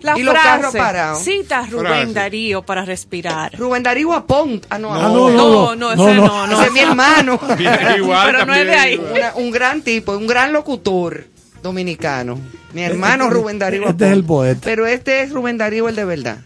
[0.01, 1.23] La Y los frase, carros parados.
[1.23, 2.13] Cita Rubén Frase.
[2.15, 3.53] Darío para respirar.
[3.59, 4.65] Rubén Darío Apont.
[4.71, 5.29] Ah, no, Ah, no.
[5.31, 6.55] No, no, ese no, no.
[6.57, 7.39] Ese es mi hermano.
[7.99, 8.97] Igual Pero no es de ahí.
[8.97, 11.27] Una- un gran tipo, un gran locutor
[11.63, 12.39] dominicano.
[12.73, 13.89] Mi hermano Este- Rubén Darío.
[13.91, 14.61] este es el poeta.
[14.65, 16.39] Pero este es Rubén Darío el de verdad.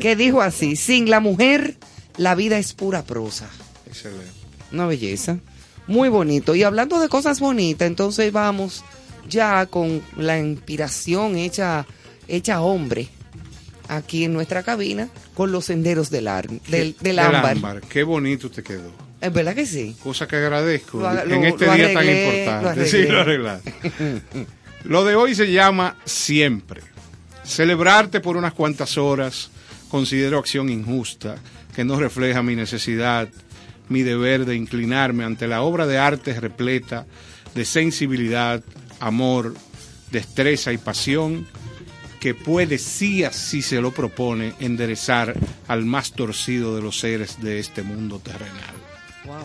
[0.00, 1.74] Que dijo así, sin la mujer
[2.18, 3.48] La vida es pura prosa.
[3.86, 4.26] Excelente.
[4.72, 5.38] Una belleza.
[5.86, 6.54] Muy bonito.
[6.54, 8.84] Y hablando de cosas bonitas, entonces vamos
[9.28, 11.86] ya con la inspiración hecha,
[12.28, 13.08] hecha hombre
[13.88, 17.80] aquí en nuestra cabina con los senderos del, ar- del, del ámbar.
[17.82, 18.90] Qué bonito te quedó.
[19.20, 19.96] Es verdad que sí.
[20.02, 22.80] Cosa que agradezco Lo en este día tan importante.
[22.80, 23.12] lo sí, arreglé.
[23.12, 23.74] lo arreglaste.
[24.84, 26.80] Lo de hoy se llama siempre.
[27.44, 29.50] Celebrarte por unas cuantas horas
[29.88, 31.36] considero acción injusta
[31.74, 33.28] que no refleja mi necesidad,
[33.88, 37.06] mi deber de inclinarme ante la obra de arte repleta
[37.54, 38.62] de sensibilidad,
[39.00, 39.54] amor,
[40.10, 41.46] destreza y pasión
[42.20, 45.34] que puede, sí así se lo propone, enderezar
[45.66, 48.74] al más torcido de los seres de este mundo terrenal.
[49.24, 49.44] Wow.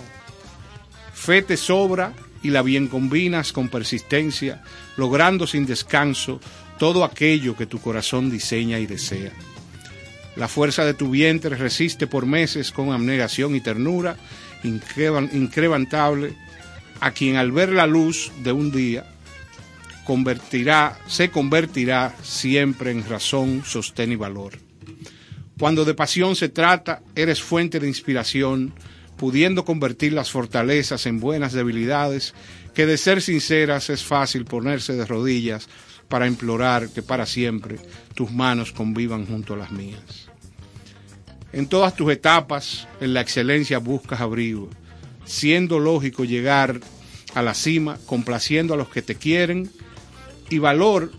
[1.11, 2.13] Fe te sobra
[2.43, 4.61] y la bien combinas con persistencia,
[4.95, 6.39] logrando sin descanso
[6.77, 9.31] todo aquello que tu corazón diseña y desea.
[10.38, 14.17] La fuerza de tu vientre resiste por meses con abnegación y ternura
[14.63, 16.36] increvan- incrementable
[17.00, 19.06] a quien al ver la luz de un día
[20.06, 24.54] convertirá, se convertirá siempre en razón, sostén y valor.
[25.60, 28.73] Cuando de pasión se trata, eres fuente de inspiración,
[29.17, 32.36] pudiendo convertir las fortalezas en buenas debilidades,
[32.76, 35.67] que de ser sinceras es fácil ponerse de rodillas
[36.08, 37.78] para implorar que para siempre
[38.13, 40.26] tus manos convivan junto a las mías.
[41.53, 44.69] En todas tus etapas, en la excelencia buscas abrigo,
[45.25, 46.79] siendo lógico llegar
[47.33, 49.69] a la cima, complaciendo a los que te quieren
[50.49, 51.12] y valor,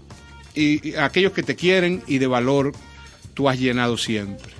[0.54, 2.72] y, a aquellos que te quieren y de valor
[3.34, 4.52] tú has llenado siempre,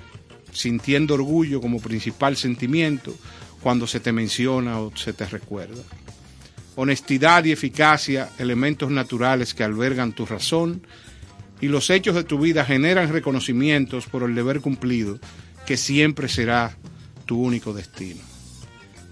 [0.51, 3.15] sintiendo orgullo como principal sentimiento
[3.61, 5.83] cuando se te menciona o se te recuerda.
[6.75, 10.81] Honestidad y eficacia, elementos naturales que albergan tu razón,
[11.61, 15.19] y los hechos de tu vida generan reconocimientos por el deber cumplido,
[15.69, 16.75] que siempre será
[17.27, 18.21] tu único destino.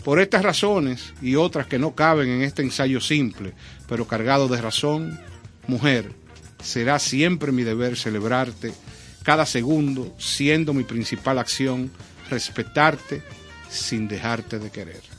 [0.04, 3.54] Por estas razones y otras que no caben en este ensayo simple,
[3.88, 5.20] pero cargado de razón,
[5.68, 6.12] mujer,
[6.60, 8.74] será siempre mi deber celebrarte
[9.22, 11.92] cada segundo, siendo mi principal acción
[12.28, 13.22] respetarte
[13.70, 15.17] sin dejarte de querer.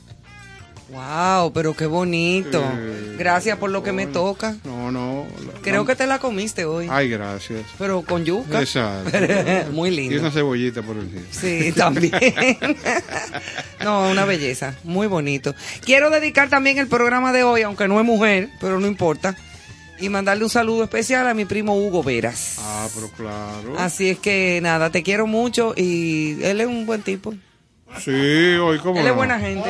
[0.91, 2.63] Wow, pero qué bonito.
[2.63, 4.55] Eh, Gracias por lo que me toca.
[4.63, 5.27] No, no.
[5.61, 6.87] Creo que te la comiste hoy.
[6.89, 7.63] Ay, gracias.
[7.77, 8.61] Pero con yuca.
[8.61, 9.11] Exacto.
[9.71, 10.19] Muy Y lindo.
[10.19, 11.21] una cebollita por encima.
[11.31, 12.13] Sí, también.
[13.83, 14.75] no, una belleza.
[14.83, 15.53] Muy bonito.
[15.83, 19.35] Quiero dedicar también el programa de hoy, aunque no es mujer, pero no importa.
[19.99, 22.55] Y mandarle un saludo especial a mi primo Hugo Veras.
[22.59, 23.75] Ah, pero claro.
[23.77, 27.33] Así es que nada, te quiero mucho y él es un buen tipo.
[27.97, 28.99] Sí, hoy como.
[28.99, 29.69] Él es buena gente.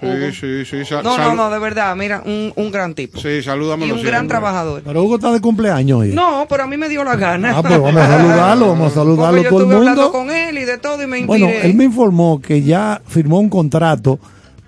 [0.00, 0.94] Sí, sí, sí.
[1.02, 3.18] No, no, no, de verdad, mira, un, un gran tipo.
[3.18, 4.82] Sí, salúdamelo y un gran trabajador.
[4.84, 6.12] Pero Hugo está de cumpleaños hoy.
[6.12, 7.54] No, pero a mí me dio la gana.
[7.56, 10.18] Ah, pues vamos a saludarlo, vamos a saludarlo yo todo el estuve hablando mundo.
[10.18, 11.44] con él y de todo y me inspiré.
[11.44, 14.18] Bueno, él me informó que ya firmó un contrato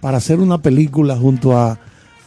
[0.01, 1.73] para hacer una película junto a,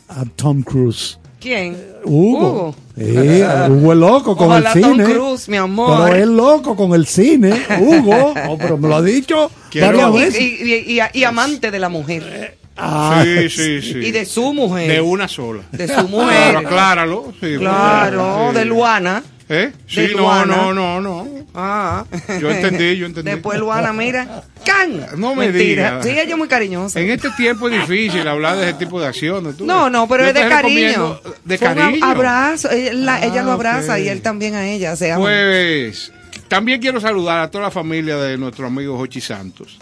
[0.08, 1.20] a Tom Cruise.
[1.40, 1.78] ¿Quién?
[2.04, 2.76] Hugo.
[2.98, 5.04] Sí, Hugo es loco con Ojalá el Tom cine.
[5.06, 6.04] Cruise, mi amor.
[6.10, 8.34] Pero es loco con el cine, Hugo.
[8.50, 10.42] Oh, pero me lo ha dicho Quiero- varias Y, veces.
[10.42, 12.58] y- y- y- y amante de la mujer.
[12.76, 13.98] Ah, Sí, sí, sí.
[14.00, 14.90] Y de su mujer.
[14.90, 15.64] De una sola.
[15.72, 16.52] De su mujer.
[16.52, 17.34] Claro, acláralo.
[17.42, 18.58] Sí, Claro, sí.
[18.60, 19.24] de Luana.
[19.50, 19.72] ¿Eh?
[19.72, 20.56] de Sí, no, Luana.
[20.56, 21.28] no, no, no.
[21.62, 22.06] Ah.
[22.40, 23.32] Yo entendí, yo entendí.
[23.32, 24.44] Después Luana, mira.
[24.66, 25.06] ¡Can!
[25.18, 26.04] No me digas.
[26.06, 27.00] Sí, ella es muy cariñosa.
[27.00, 29.58] En este tiempo es difícil hablar de ese tipo de acciones.
[29.58, 29.92] tú No, ves.
[29.94, 31.20] no, pero Yo es de cariño.
[31.44, 32.06] De Fue cariño.
[32.06, 32.70] abrazo.
[32.72, 34.96] Ella, la- ella lo Ah, abraza y él también a ella.
[34.96, 35.24] Se aman.
[35.24, 36.12] Pues
[36.48, 39.78] también quiero saludar a toda la familia de nuestro amigo Jochi Santos,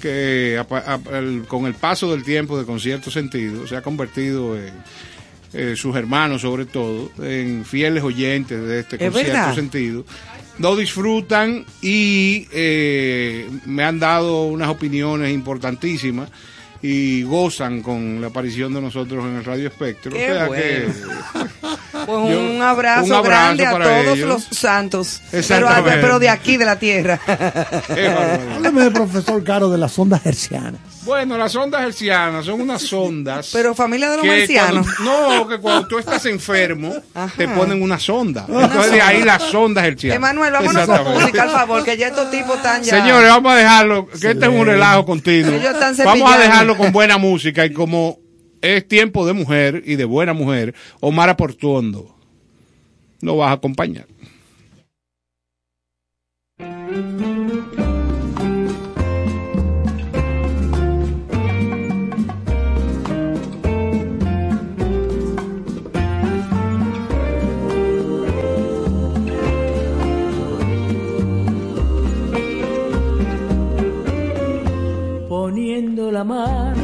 [0.00, 0.76] que a-
[1.12, 4.72] a- el- con el paso del tiempo de concierto sentido se ha convertido en
[5.56, 9.54] eh, sus hermanos sobre todo en fieles oyentes de este Es concierto verdad.
[9.54, 10.04] sentido.
[10.58, 16.30] Lo disfrutan y eh, me han dado unas opiniones importantísimas
[16.80, 20.12] y gozan con la aparición de nosotros en el Radio Espectro.
[20.12, 20.62] Qué o sea bueno.
[20.62, 20.88] que
[22.06, 23.22] Pues Yo- un, abrazo un abrazo
[23.56, 24.28] grande a todos ellos.
[24.28, 25.20] los santos.
[25.30, 25.98] Pero, Exactamente.
[26.00, 27.20] pero de aquí, de la tierra.
[28.56, 30.80] háblame del profesor Caro de las ondas hercianas.
[31.04, 33.50] Bueno, las ondas hercianas son unas ondas.
[33.52, 34.86] Pero familia de los marcianos.
[34.96, 37.32] cuando- no, que cuando tú estás enfermo, Ajá.
[37.36, 38.46] te ponen una sonda.
[38.48, 40.16] Entonces de ahí las ondas hercianas.
[40.16, 41.20] Emanuel, vámonos con Exactamente.
[41.20, 42.96] música, al favor, que ya estos tipos están ya.
[43.02, 45.52] Señores, vamos a dejarlo, que este es un relajo continuo.
[45.54, 48.18] Ellos están Vamos a dejarlo con buena música y como
[48.64, 52.16] es tiempo de mujer y de buena mujer, Omar Portuondo,
[53.20, 54.06] lo vas a acompañar.
[75.28, 76.83] poniendo la mano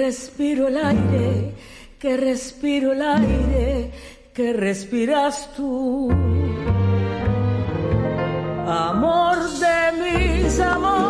[0.00, 1.54] respiro el aire,
[1.98, 3.90] que respiro el aire,
[4.32, 6.10] que respiras tú.
[8.66, 11.09] Amor de mis amores,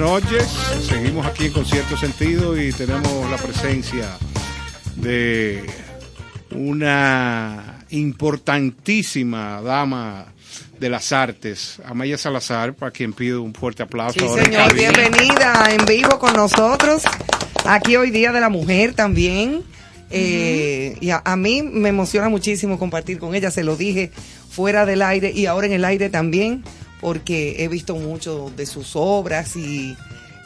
[0.00, 0.48] noches.
[0.88, 4.16] Seguimos aquí en Concierto Sentido y tenemos la presencia
[4.96, 5.62] de
[6.52, 10.32] una importantísima dama
[10.78, 14.18] de las artes, Amaya Salazar, para quien pido un fuerte aplauso.
[14.18, 17.02] Sí, ahora señor, bienvenida en vivo con nosotros.
[17.66, 19.62] Aquí hoy Día de la Mujer también.
[20.10, 24.10] Eh, y a, a mí me emociona muchísimo compartir con ella, se lo dije
[24.50, 26.64] fuera del aire y ahora en el aire también,
[27.00, 29.96] porque he visto mucho de sus obras y,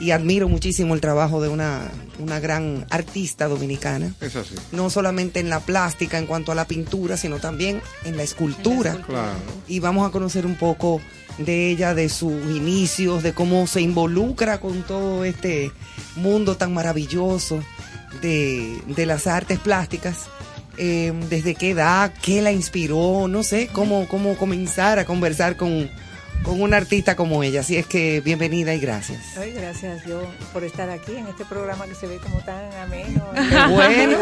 [0.00, 4.12] y admiro muchísimo el trabajo de una, una gran artista dominicana.
[4.20, 4.54] Es así.
[4.72, 8.94] No solamente en la plástica en cuanto a la pintura, sino también en la escultura
[9.06, 9.32] Claro.
[9.68, 11.00] y vamos a conocer un poco
[11.38, 15.72] de ella, de sus inicios, de cómo se involucra con todo este
[16.14, 17.60] mundo tan maravilloso
[18.22, 20.26] de, de las artes plásticas.
[20.76, 22.12] Eh, ¿Desde qué edad?
[22.22, 23.26] ¿Qué la inspiró?
[23.28, 25.88] No sé, cómo, cómo comenzar a conversar con,
[26.42, 27.60] con una artista como ella.
[27.60, 29.36] Así es que bienvenida y gracias.
[29.36, 30.22] Ay, gracias yo
[30.52, 33.24] por estar aquí en este programa que se ve como tan ameno.
[33.34, 34.18] Qué bueno.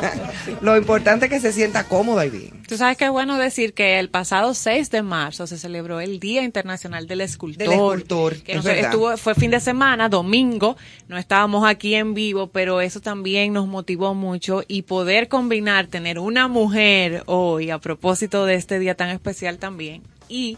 [0.60, 2.62] Lo importante es que se sienta cómoda y bien.
[2.66, 6.20] Tú sabes que es bueno decir que el pasado 6 de marzo se celebró el
[6.20, 7.58] Día Internacional del Escultor.
[7.58, 10.76] Del escultor, Que es estuvo, fue fin de semana, domingo,
[11.08, 16.18] no estábamos aquí en vivo, pero eso también nos motivó mucho y poder combinar, tener
[16.18, 20.56] una mujer hoy a propósito de este día tan especial también y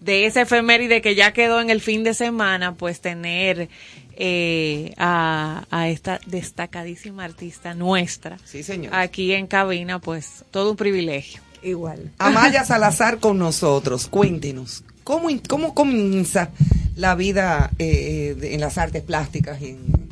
[0.00, 3.68] de esa efeméride que ya quedó en el fin de semana, pues tener
[4.16, 8.94] eh, a, a esta destacadísima artista nuestra Sí, señor.
[8.94, 11.40] aquí en cabina, pues todo un privilegio.
[11.62, 12.10] Igual.
[12.18, 14.06] Amaya Salazar con nosotros.
[14.08, 16.50] Cuéntenos, ¿cómo, cómo comienza
[16.96, 20.08] la vida eh, de- en las artes plásticas y en,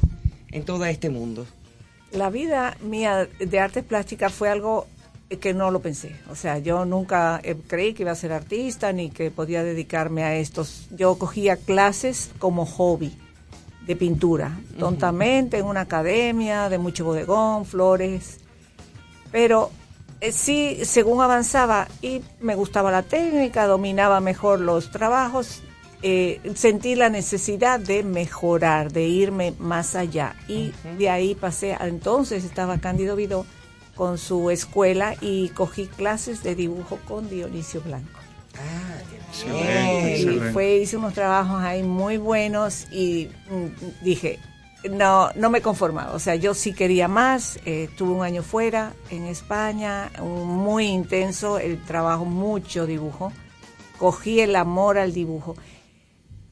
[0.53, 1.47] en todo este mundo?
[2.13, 4.87] La vida mía de artes plásticas fue algo
[5.37, 6.17] que no lo pensé.
[6.31, 10.25] O sea, yo nunca eh, creí que iba a ser artista ni que podía dedicarme
[10.25, 10.89] a estos.
[10.91, 13.13] Yo cogía clases como hobby
[13.87, 18.39] de pintura, tontamente, en una academia, de mucho bodegón, flores.
[19.31, 19.71] Pero
[20.21, 25.63] eh, sí, según avanzaba y me gustaba la técnica, dominaba mejor los trabajos,
[26.03, 30.37] eh, sentí la necesidad de mejorar, de irme más allá.
[30.49, 33.47] Y de ahí pasé, a, entonces estaba Cándido Vidó
[33.99, 38.19] con su escuela y cogí clases de dibujo con Dionisio Blanco.
[39.29, 40.53] Excelente, y excelente.
[40.53, 44.39] fue, hice unos trabajos ahí muy buenos y mm, dije,
[44.91, 46.13] no, no me conformaba.
[46.15, 47.59] O sea, yo sí quería más.
[47.67, 53.33] eh, tuve un año fuera en España, un- muy intenso, el trabajo, mucho dibujo.
[53.99, 55.57] Cogí el amor al dibujo.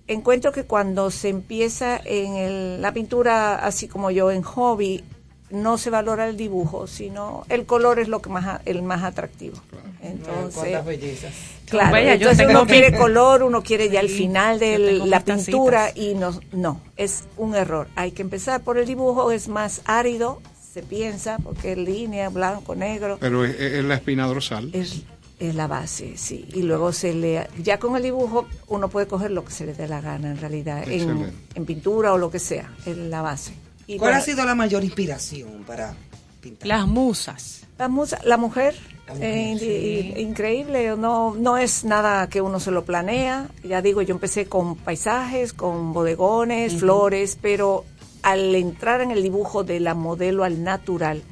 [0.08, 5.02] Encuentro que cuando se empieza en el- la pintura, así como yo en hobby,
[5.50, 9.56] no se valora el dibujo, sino el color es lo que más el más atractivo.
[10.02, 11.34] Entonces, Cuántas bellezas.
[11.68, 15.20] Claro, Vaya, yo entonces tengo uno quiere color, uno quiere ya el final de la
[15.20, 15.46] tacitas.
[15.46, 17.88] pintura y no, no, es un error.
[17.96, 20.40] Hay que empezar por el dibujo, es más árido,
[20.72, 24.70] se piensa, porque es línea, blanco, negro, Pero es, es la espina dorsal.
[24.72, 25.02] es,
[25.40, 26.46] es la base, sí.
[26.54, 29.74] Y luego se le, ya con el dibujo uno puede coger lo que se le
[29.74, 33.52] dé la gana en realidad, en pintura o lo que sea, es la base.
[33.86, 35.94] Y ¿Cuál ha sido la mayor inspiración para
[36.40, 36.66] pintar?
[36.66, 37.62] Las musas.
[37.78, 38.74] La, musa- la mujer,
[39.06, 40.12] La mujer, eh, in- sí.
[40.16, 43.48] in- increíble, no, no es nada que uno se lo planea.
[43.62, 47.84] Ya digo, yo empecé con paisajes, con bodegones, flores, pero
[48.22, 51.22] al entrar en el dibujo de la modelo al natural,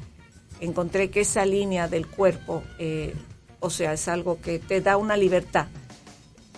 [0.61, 3.13] encontré que esa línea del cuerpo, eh,
[3.59, 5.65] o sea, es algo que te da una libertad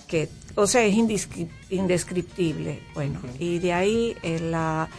[0.07, 2.81] que, o sea, es indescri- indescriptible.
[2.93, 4.89] Bueno, y de ahí eh, la,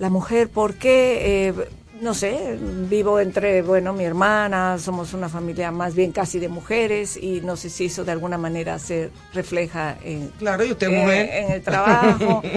[0.00, 1.48] la mujer, ¿por qué?
[1.48, 1.54] Eh,
[2.00, 7.16] no sé, vivo entre, bueno, mi hermana, somos una familia más bien casi de mujeres
[7.16, 11.40] y no sé si eso de alguna manera se refleja en, Claro, y usted eh,
[11.44, 12.42] en el trabajo.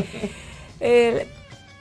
[0.85, 1.27] Eh,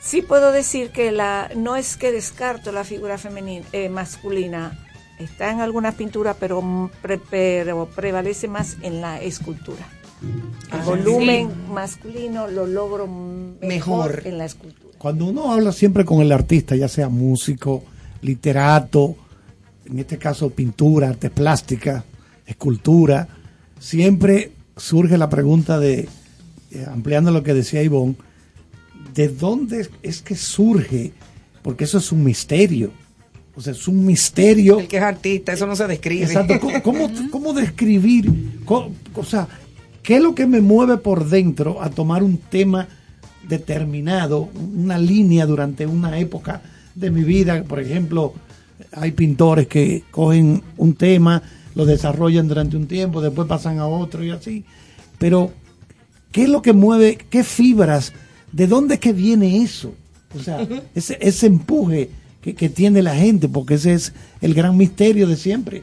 [0.00, 4.78] sí puedo decir que la no es que descarto la figura femenina, eh, masculina,
[5.18, 9.84] está en algunas pinturas, pero, mm, pre- pero prevalece más en la escultura.
[10.72, 14.22] El Ah, volumen masculino lo logro mejor, Mejor.
[14.24, 14.94] en la escultura.
[14.98, 17.82] Cuando uno habla siempre con el artista, ya sea músico,
[18.22, 19.16] literato,
[19.84, 22.04] en este caso pintura, artes plásticas,
[22.46, 23.28] escultura,
[23.80, 26.08] siempre surge la pregunta de,
[26.70, 28.14] eh, ampliando lo que decía Ivonne,
[29.14, 31.12] ¿de dónde es que surge?
[31.62, 32.90] Porque eso es un misterio.
[33.54, 34.78] O sea, es un misterio.
[34.80, 36.24] El que es artista, eso no se describe.
[36.24, 36.58] Exacto.
[36.60, 38.32] ¿Cómo, cómo, cómo describir?
[39.14, 39.46] O sea,
[40.02, 42.88] ¿qué es lo que me mueve por dentro a tomar un tema
[43.48, 46.62] determinado, una línea durante una época
[46.94, 47.62] de mi vida?
[47.64, 48.34] Por ejemplo,
[48.92, 51.42] hay pintores que cogen un tema,
[51.74, 54.64] lo desarrollan durante un tiempo, después pasan a otro y así.
[55.18, 55.52] Pero,
[56.30, 57.16] ¿qué es lo que mueve?
[57.16, 58.12] ¿Qué fibras?
[58.50, 59.94] ¿De dónde es que viene eso?
[60.34, 64.76] O sea, ese, ese empuje que, que tiene la gente, porque ese es el gran
[64.76, 65.82] misterio de siempre.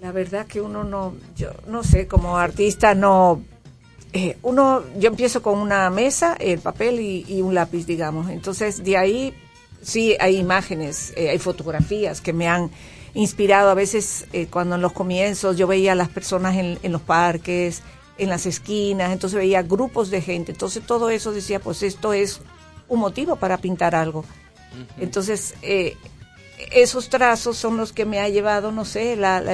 [0.00, 3.42] La verdad que uno no, yo no sé, como artista no,
[4.12, 8.28] eh, uno, yo empiezo con una mesa, el papel y, y un lápiz, digamos.
[8.30, 9.34] Entonces, de ahí
[9.82, 12.70] sí hay imágenes, eh, hay fotografías que me han
[13.14, 13.70] inspirado.
[13.70, 17.02] A veces, eh, cuando en los comienzos yo veía a las personas en, en los
[17.02, 17.82] parques,
[18.18, 20.52] en las esquinas, entonces veía grupos de gente.
[20.52, 22.40] Entonces, todo eso decía, pues esto es
[22.88, 24.24] un motivo para pintar algo.
[24.98, 25.96] Entonces, eh,
[26.72, 29.52] esos trazos son los que me ha llevado, no sé, la, la,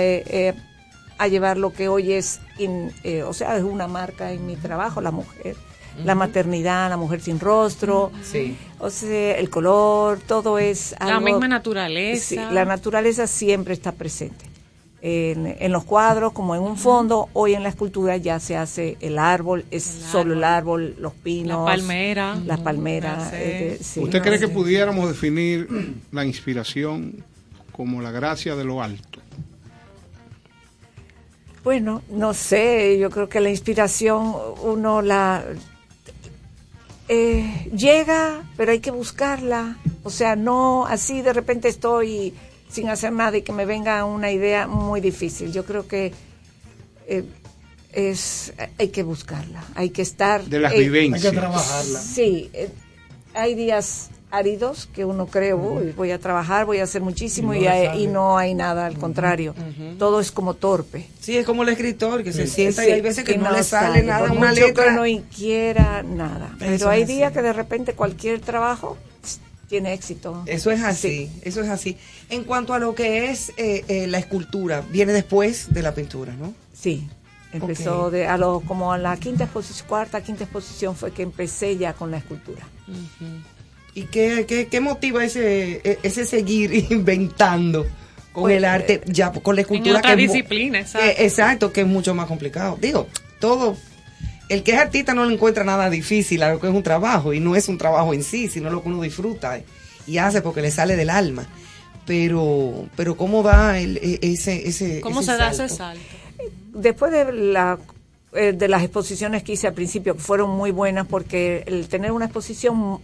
[1.19, 4.57] a llevar lo que hoy es, in- eh, o sea, es una marca en mi
[4.57, 5.57] trabajo, la mujer.
[6.05, 8.55] la maternidad, la mujer sin rostro, Sí.
[8.79, 12.23] o sea, el color, todo es La misma naturaleza.
[12.23, 14.45] Sí, la naturaleza siempre está presente.
[15.01, 18.99] En, en los cuadros, como en un fondo, hoy en la escultura ya se hace
[19.01, 22.37] el árbol, es solo el árbol, los pinos, La palmera.
[22.45, 23.31] las palmeras.
[23.33, 25.67] Eh, sí, ¿Usted no cree que pudiéramos definir
[26.13, 27.25] la inspiración
[27.73, 29.16] como la gracia de lo alto?
[31.67, 35.45] Bueno, no sé, yo creo que la inspiración uno la
[37.09, 39.77] eh, llega, pero hay que buscarla.
[40.05, 42.35] O sea, no así de repente estoy
[42.71, 45.53] sin hacer nada y que me venga una idea muy difícil.
[45.53, 46.13] Yo creo que
[47.09, 47.25] eh,
[47.93, 51.25] es hay que buscarla, hay que estar De las eh, vivencias.
[51.25, 52.01] Hay que trabajarla.
[52.01, 52.71] Sí, eh,
[53.35, 57.61] hay días áridos que uno cree, "Uy, voy a trabajar, voy a hacer muchísimo Y
[57.61, 58.01] no hay- sale.
[58.01, 59.55] y no hay nada, al contrario,
[59.99, 61.07] todo es como torpe.
[61.21, 64.03] Sí, es como el escritor que se sienta y hay veces que no, le sale
[64.03, 64.85] nada, una letra.
[64.85, 66.55] que no quiera nada.
[66.59, 68.97] Pero hay días que de repente cualquier trabajo
[69.69, 70.43] tiene éxito.
[70.47, 71.97] Eso es así, eso es así.
[72.29, 76.35] En cuanto a lo que es eh, eh, la escultura, viene después de la pintura,
[76.35, 76.53] ¿no?
[76.73, 77.09] Sí.
[77.53, 81.77] Empezó de a lo como a la quinta exposición, cuarta, quinta exposición fue que empecé
[81.79, 82.67] ya con la escultura.
[83.97, 87.87] ¿Y qué, qué, qué motiva ese, e- ese seguir inventando
[88.33, 89.99] con Pues, el arte, ya con la escultura?
[90.01, 91.07] otra que es disciplina, exacto.
[91.09, 92.77] eh, exacto, que es mucho más complicado.
[92.79, 93.07] Digo,
[93.41, 93.75] todo,
[94.51, 97.33] el que es artista no le encuentra nada difícil a lo que es un trabajo,
[97.33, 99.61] y no es un trabajo en sí, sino lo que uno disfruta
[100.07, 101.47] y hace porque le sale del alma.
[102.05, 106.03] Pero, pero ¿cómo da el, e- ese, ese ¿Cómo ese se da ese salto?
[106.75, 107.79] Después de la
[108.35, 112.13] eh, de las exposiciones que hice al principio, que fueron muy buenas porque el tener
[112.13, 113.01] una exposición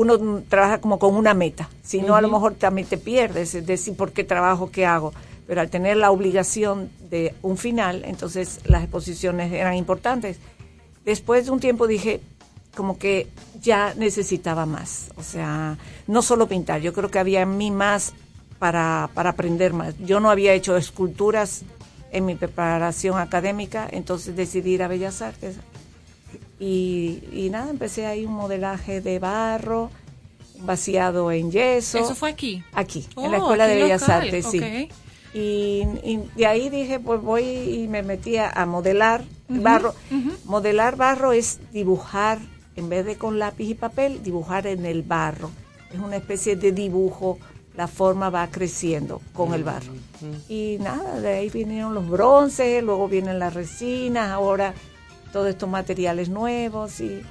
[0.00, 3.66] uno trabaja como con una meta, si no a lo mejor también te pierdes, es
[3.66, 5.12] decir, ¿por qué trabajo, qué hago?
[5.46, 10.38] Pero al tener la obligación de un final, entonces las exposiciones eran importantes.
[11.04, 12.22] Después de un tiempo dije,
[12.74, 13.28] como que
[13.60, 15.76] ya necesitaba más, o sea,
[16.06, 18.14] no solo pintar, yo creo que había en mí más
[18.58, 19.98] para, para aprender más.
[19.98, 21.62] Yo no había hecho esculturas
[22.10, 25.56] en mi preparación académica, entonces decidí ir a Bellas Artes
[26.60, 29.90] y, y nada, empecé ahí un modelaje de barro,
[30.60, 31.98] vaciado en yeso.
[31.98, 32.62] ¿Eso fue aquí?
[32.74, 34.88] Aquí, Oh, en la Escuela aquí de Bellas local, Artes, sí.
[35.32, 39.94] Y, y de ahí dije, pues voy y me metí a, a modelar barro.
[40.44, 42.38] Modelar barro es dibujar,
[42.76, 45.50] en vez de con lápiz y papel, dibujar en el barro.
[45.92, 47.38] Es una especie de dibujo,
[47.76, 49.92] la forma va creciendo con el barro.
[50.48, 54.74] Y nada, de ahí vinieron los bronces, luego vienen las resinas, ahora
[55.32, 57.22] todos estos materiales nuevos y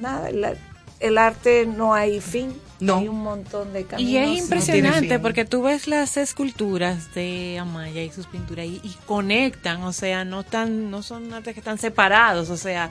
[0.00, 0.54] nada, la-
[1.00, 2.96] el arte no hay fin, No.
[2.98, 4.10] hay un montón de caminos.
[4.10, 8.96] Y es impresionante porque tú ves las esculturas de Amaya y sus pinturas y, y
[9.06, 12.90] conectan, o sea, no tan, no son artes que están separados, o sea,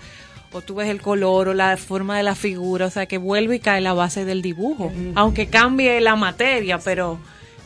[0.53, 3.57] o tú ves el color o la forma de la figura, o sea, que vuelve
[3.57, 7.19] y cae la base del dibujo, aunque cambie la materia, pero,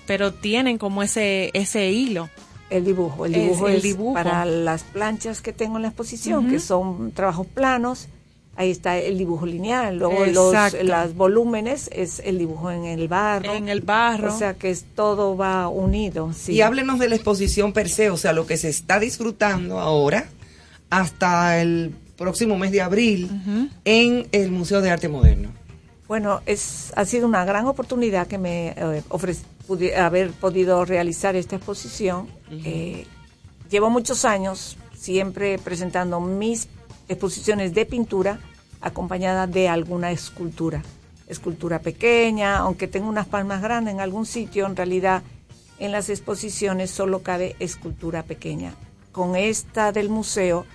[0.08, 2.30] pero tienen como ese, ese hilo.
[2.72, 4.14] El dibujo, el Es dibujo el es, dibujo.
[4.14, 8.08] para las planchas que tengo en la exposición, que son trabajos planos.
[8.56, 9.98] Ahí está el dibujo lineal.
[9.98, 10.54] Luego los
[10.84, 13.54] las volúmenes es el dibujo en el barro.
[13.54, 14.34] En el barro.
[14.34, 16.32] O sea que es, todo va unido.
[16.34, 16.54] Sí.
[16.54, 20.28] Y háblenos de la exposición per se, o sea, lo que se está disfrutando ahora
[20.90, 23.30] hasta el próximo mes de abril
[23.84, 25.50] en el Museo de Arte Moderno.
[26.08, 31.36] Bueno, es, ha sido una gran oportunidad que me eh, ofrece pudi- haber podido realizar
[31.36, 32.28] esta exposición.
[32.52, 33.06] Eh,
[33.70, 36.68] llevo muchos años siempre presentando mis
[37.08, 38.40] exposiciones de pintura
[38.82, 40.84] acompañada de alguna escultura.
[41.28, 45.24] Escultura pequeña, aunque tengo unas palmas grandes en algún sitio, en realidad
[45.80, 48.74] en las exposiciones solo cabe escultura pequeña.
[49.12, 50.66] Con esta del museo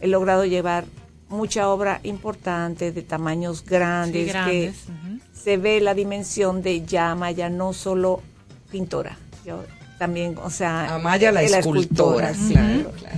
[0.00, 0.84] he logrado llevar
[1.28, 5.20] mucha obra importante de tamaños grandes, Sí, grandes, que ujú.
[5.32, 8.20] se ve la dimensión de ya Amaya no solo
[8.72, 9.62] pintora, yo
[9.98, 12.54] también, o sea, Amaya la eh, escultora, sí.
[12.54, 13.16] claro, claro.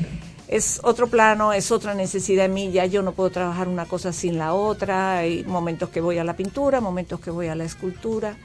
[0.48, 4.52] Es otro plano, es otra necesidad mía, yo no puedo trabajar una cosa sin la
[4.52, 8.36] otra, hay momentos que voy a la pintura, momentos que voy a la escultura.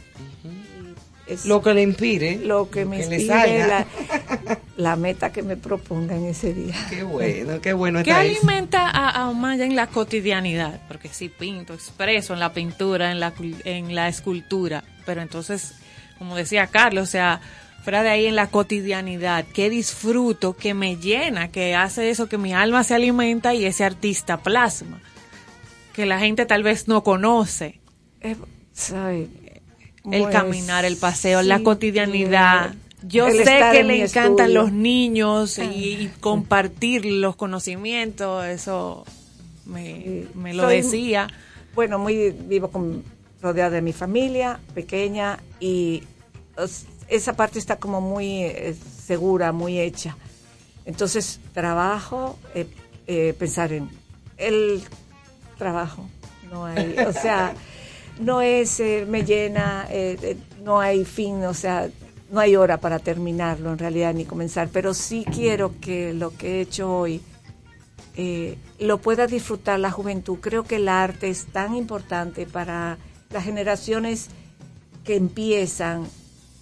[1.28, 3.68] Es Lo que le inspire, lo que me inspire, salga.
[3.68, 6.74] la, la meta que me proponga en ese día.
[6.90, 10.82] Qué bueno, qué bueno ¿Qué alimenta a, a Amaya en la cotidianidad?
[10.88, 15.76] Porque sí pinto, expreso en la pintura, en la, cul- en la escultura, pero entonces,
[16.20, 17.42] como decía Carlos, o sea,
[17.84, 22.38] fuera de ahí en la cotidianidad, ¿qué disfruto, que me llena, que hace eso, que
[22.38, 25.02] mi alma se alimenta y ese artista plasma?
[25.94, 27.80] Que la gente tal vez no conoce.
[28.22, 28.36] Eh,
[28.74, 29.28] ¿sabe?
[30.12, 32.74] El Pues, caminar, el paseo, la cotidianidad.
[33.02, 34.62] Yo el sé que en le encantan estudio.
[34.64, 35.62] los niños y,
[36.04, 39.06] y compartir los conocimientos, eso
[39.66, 41.28] me, me lo Soy- decía.
[41.76, 43.04] Bueno, muy vivo con,
[43.42, 46.04] rodeada de mi familia, pequeña, y
[47.08, 48.76] esa parte está como muy eh,
[49.06, 50.18] segura, muy hecha.
[50.86, 52.68] Entonces, trabajo, eh,
[53.08, 53.90] eh, pensar en
[54.38, 54.84] el
[55.58, 56.08] trabajo.
[56.52, 57.54] No hay, o sea,
[58.20, 59.88] no es, me llena,
[60.64, 61.90] no hay fin, o sea,
[62.32, 66.58] no hay hora para terminarlo en realidad ni comenzar, pero sí quiero que lo que
[66.58, 67.22] he hecho hoy
[68.80, 70.40] lo pueda disfrutar la juventud.
[70.42, 72.98] Creo que el arte es tan importante para
[73.30, 74.28] las generaciones
[75.04, 76.08] que empiezan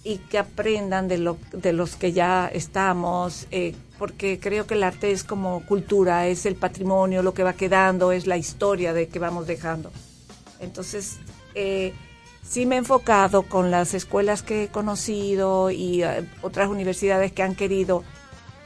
[0.04, 4.82] y que aprendan de, lo, de los que ya estamos, eh, porque creo que el
[4.84, 9.08] arte es como cultura, es el patrimonio, lo que va quedando, es la historia de
[9.08, 9.90] que vamos dejando.
[10.60, 11.18] Entonces,
[11.54, 11.92] eh,
[12.42, 17.42] sí me he enfocado con las escuelas que he conocido y eh, otras universidades que
[17.42, 18.04] han querido,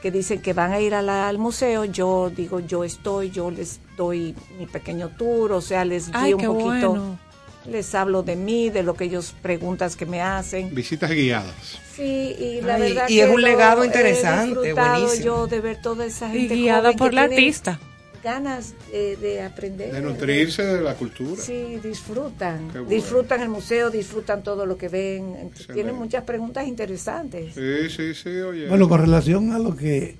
[0.01, 1.83] que dicen que van a ir a la- al museo.
[1.85, 6.41] Yo digo, yo estoy, yo les doy mi pequeño tour, o sea, les guío un
[6.47, 7.19] poquito, bueno.
[7.65, 10.73] Les hablo de mí, de lo que ellos preguntas que me hacen.
[10.73, 11.79] Visitas guiadas.
[11.95, 15.23] Sí, y la Ay, verdad y es que un lo legado interesante, buenísimo.
[15.25, 17.79] yo de ver toda esa gente Y guiada joven por que la tiene artista.
[18.23, 19.91] ganas eh, de aprender.
[19.93, 21.41] De nutrirse de la cultura.
[21.41, 22.67] Sí, disfrutan.
[22.71, 22.87] Bueno.
[22.89, 25.35] Disfrutan el museo, disfrutan todo lo que ven.
[25.35, 25.73] Excelente.
[25.73, 27.53] Tienen muchas preguntas interesantes.
[27.53, 28.67] Sí, sí, sí, oye.
[28.67, 30.15] Bueno, con relación a lo que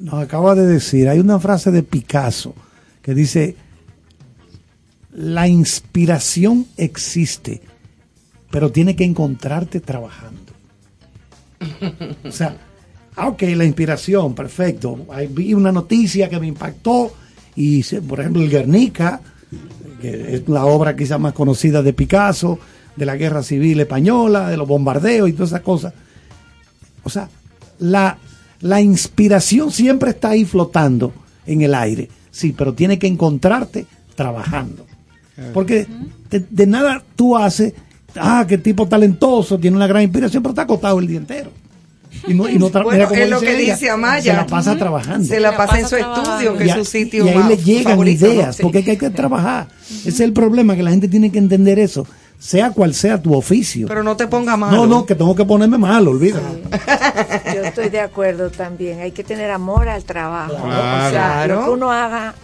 [0.00, 2.54] nos acaba de decir, hay una frase de Picasso
[3.02, 3.54] que dice,
[5.14, 7.62] la inspiración existe,
[8.50, 10.52] pero tiene que encontrarte trabajando.
[12.24, 12.56] O sea,
[13.16, 15.06] ah, ok, la inspiración, perfecto.
[15.30, 17.12] Vi una noticia que me impactó
[17.54, 19.20] y, por ejemplo, el Guernica,
[20.00, 22.58] que es la obra quizá más conocida de Picasso,
[22.96, 25.94] de la guerra civil española, de los bombardeos y todas esas cosas.
[27.04, 27.28] O sea,
[27.78, 28.18] la,
[28.60, 31.12] la inspiración siempre está ahí flotando
[31.46, 32.08] en el aire.
[32.30, 33.86] Sí, pero tiene que encontrarte
[34.16, 34.83] trabajando.
[35.52, 35.86] Porque
[36.30, 37.72] de, de nada tú haces,
[38.16, 41.50] ah, qué tipo talentoso, tiene una gran inspiración, pero está acostado el día entero.
[42.28, 44.22] Y no, y no Bueno, es lo dice que ella, dice Amaya.
[44.22, 45.26] Se la pasa trabajando.
[45.28, 47.42] Se la la pasa en su estudio, que y, es a- su sitio y ahí
[47.48, 48.32] le llegan favorito, ¿no?
[48.32, 48.62] ideas, Sí.
[48.62, 49.66] porque es que hay que trabajar.
[49.90, 52.06] Ese es el problema, que la gente tiene que entender eso,
[52.38, 53.88] sea cual sea tu oficio.
[53.88, 54.76] Pero no te ponga malo.
[54.76, 56.62] no, no, que tengo que ponerme malo, olvídate.
[57.56, 59.00] Yo estoy de acuerdo también.
[59.00, 60.54] Hay que tener amor al trabajo.
[60.54, 60.68] Claro.
[61.08, 61.64] O sea, lo Claro.
[61.64, 62.34] que uno haga,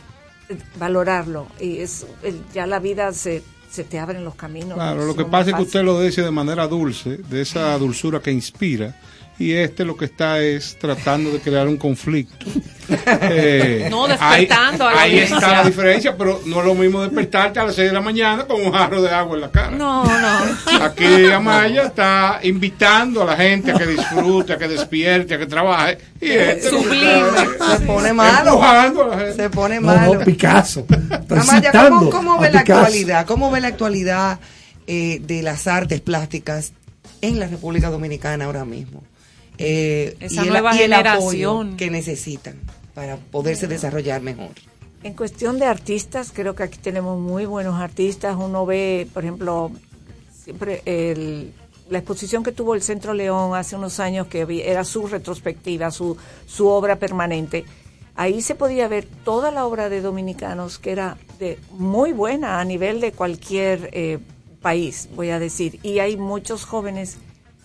[0.78, 1.46] valorarlo.
[1.60, 2.06] Y es
[2.52, 4.74] ya la vida se, se te abren los caminos.
[4.74, 8.20] Claro, lo que pasa es que usted lo dice de manera dulce, de esa dulzura
[8.20, 8.96] que inspira,
[9.40, 12.46] y este lo que está es tratando de crear un conflicto.
[13.22, 17.02] Eh, No, despertando ahí, a la ahí está la diferencia, pero no es lo mismo
[17.02, 19.70] despertarte a las 6 de la mañana con un jarro de agua en la cara.
[19.70, 20.84] No, no.
[20.84, 25.46] Aquí Amaya está invitando a la gente a que disfrute, a que despierte, a que
[25.46, 25.98] trabaje.
[26.20, 27.28] Y este Sublime.
[27.52, 28.60] está Se pone malo.
[28.60, 29.34] a la gente.
[29.34, 30.14] Se pone malo.
[30.14, 30.84] no, Picasso.
[31.30, 31.70] Amaya,
[32.10, 32.80] ¿cómo, ve la Picasso.
[32.80, 33.24] actualidad?
[33.26, 34.40] ¿Cómo ve la actualidad
[34.88, 36.72] eh, de las artes plásticas
[37.20, 39.04] en la República Dominicana ahora mismo?
[39.62, 41.76] Eh, Esa y el, nueva y el apoyo generación.
[41.76, 42.56] que necesitan
[42.94, 44.50] para poderse desarrollar mejor.
[45.02, 48.36] En cuestión de artistas, creo que aquí tenemos muy buenos artistas.
[48.38, 49.70] Uno ve, por ejemplo,
[50.44, 51.52] siempre el-
[51.88, 56.16] la exposición que tuvo el Centro León hace unos años, que era su retrospectiva, su,
[56.46, 57.64] su obra permanente.
[58.14, 62.64] Ahí se podía ver toda la obra de dominicanos, que era de muy buena a
[62.64, 64.18] nivel de cualquier eh,
[64.60, 65.80] país, voy a decir.
[65.82, 67.16] Y hay muchos jóvenes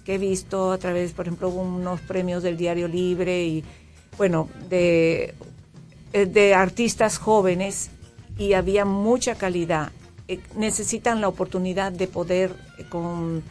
[0.06, 3.64] que he visto a través, por ejemplo, unos premios del Diario Libre y,
[4.18, 5.34] bueno, de
[6.16, 7.90] eh, de artistas jóvenes
[8.38, 9.92] y había mucha calidad.
[10.30, 13.44] Eh, necesitan la oportunidad de poder, eh, con,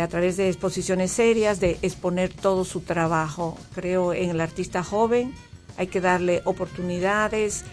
[0.00, 3.58] a través de exposiciones serias, de exponer todo su trabajo.
[3.74, 5.34] Creo en el artista joven
[5.76, 7.64] hay que darle oportunidades.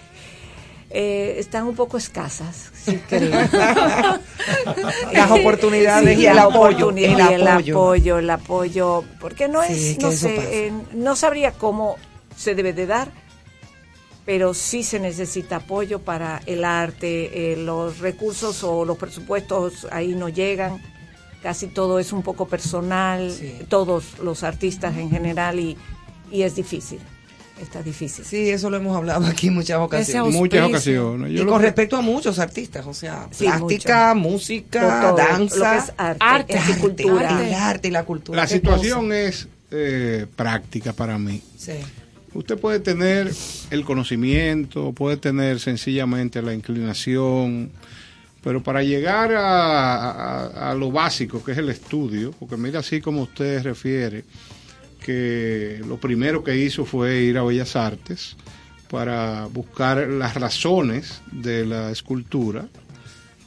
[0.91, 2.71] Eh, están un poco escasas,
[3.07, 3.29] creo.
[5.13, 7.75] Las oportunidades y el apoyo, oportunidades el apoyo.
[7.77, 11.97] apoyo, el apoyo, porque no Sí, es, no sé, eh, no sabría cómo
[12.35, 13.11] se debe de dar,
[14.25, 20.15] pero sí se necesita apoyo para el arte, eh, los recursos o los presupuestos ahí
[20.15, 20.81] no llegan,
[21.43, 23.59] casi todo es un poco personal, Sí.
[23.69, 25.77] todos los artistas en general y,
[26.31, 26.99] y es difícil,
[27.61, 28.25] está difícil.
[28.25, 30.33] Sí, eso lo hemos hablado aquí en muchas ocasiones.
[30.33, 31.31] Muchas ocasiones.
[31.31, 34.29] Y Yo con que- respecto a muchos artistas, o sea, Sí, plástica, mucho.
[34.29, 37.47] música, Todo, danza, lo que es arte, arte, cultura.
[37.47, 38.41] el arte y la cultura.
[38.41, 41.41] La situación es eh, práctica para mí.
[41.57, 41.73] Sí.
[42.33, 43.31] Usted puede tener
[43.71, 47.71] el conocimiento, puede tener sencillamente la inclinación,
[48.43, 53.01] pero para llegar a, a- a lo básico que es el estudio, porque mira así
[53.01, 54.23] como usted refiere,
[55.03, 58.35] que lo primero que hizo fue ir a Bellas Artes
[58.89, 62.67] para buscar las razones de la escultura,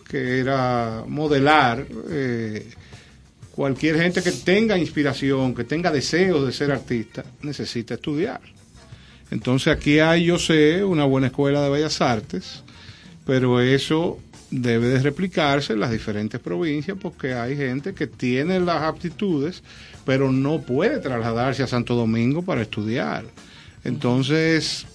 [0.09, 2.70] que era modelar eh,
[3.50, 8.40] cualquier gente que tenga inspiración, que tenga deseo de ser artista, necesita estudiar.
[9.30, 12.62] Entonces aquí hay, yo sé, una buena escuela de bellas artes,
[13.24, 14.18] pero eso
[14.53, 19.62] debe de replicarse en las diferentes provincias porque hay gente que tiene las aptitudes,
[20.05, 23.24] pero no puede trasladarse a Santo Domingo para estudiar.
[23.82, 24.86] Entonces,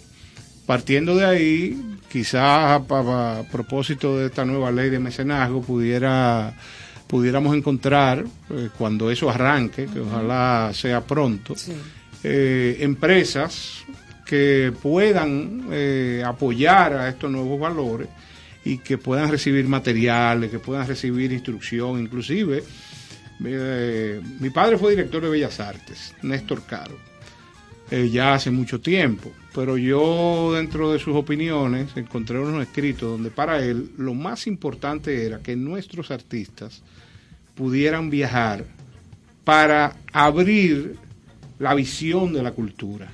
[0.67, 6.55] partiendo de ahí, quizás a, a propósito de esta nueva ley de mecenazgo pudiera
[7.07, 11.55] pudiéramos encontrar eh, cuando eso arranque, que ojalá sea pronto,
[12.21, 13.85] eh, empresas
[14.25, 18.09] que puedan eh, apoyar a estos nuevos valores
[18.67, 22.63] y que puedan recibir materiales, que puedan recibir instrucción, inclusive.
[23.45, 26.97] eh, mi padre fue director de Bellas Artes, Néstor Caro,
[27.89, 33.31] eh, ya hace mucho tiempo, pero yo dentro de sus opiniones encontré unos escritos donde
[33.31, 36.81] para él lo más importante era que nuestros artistas
[37.55, 38.65] pudieran viajar
[39.45, 40.97] para abrir
[41.57, 43.07] la visión de la cultura.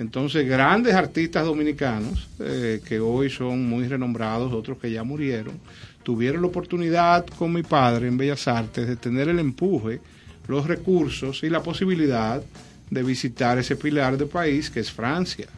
[0.00, 5.60] Entonces, grandes artistas dominicanos, eh, que hoy son muy renombrados, otros que ya murieron,
[6.02, 10.00] tuvieron la oportunidad con mi padre en Bellas Artes de tener el empuje,
[10.48, 12.42] los recursos y la posibilidad
[12.88, 15.48] de visitar ese pilar de país que es Francia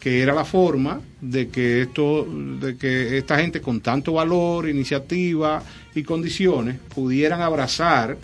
[0.00, 5.62] que era la forma de que esto, de que esta gente con tanto valor, iniciativa
[5.94, 8.16] y condiciones pudieran abrazar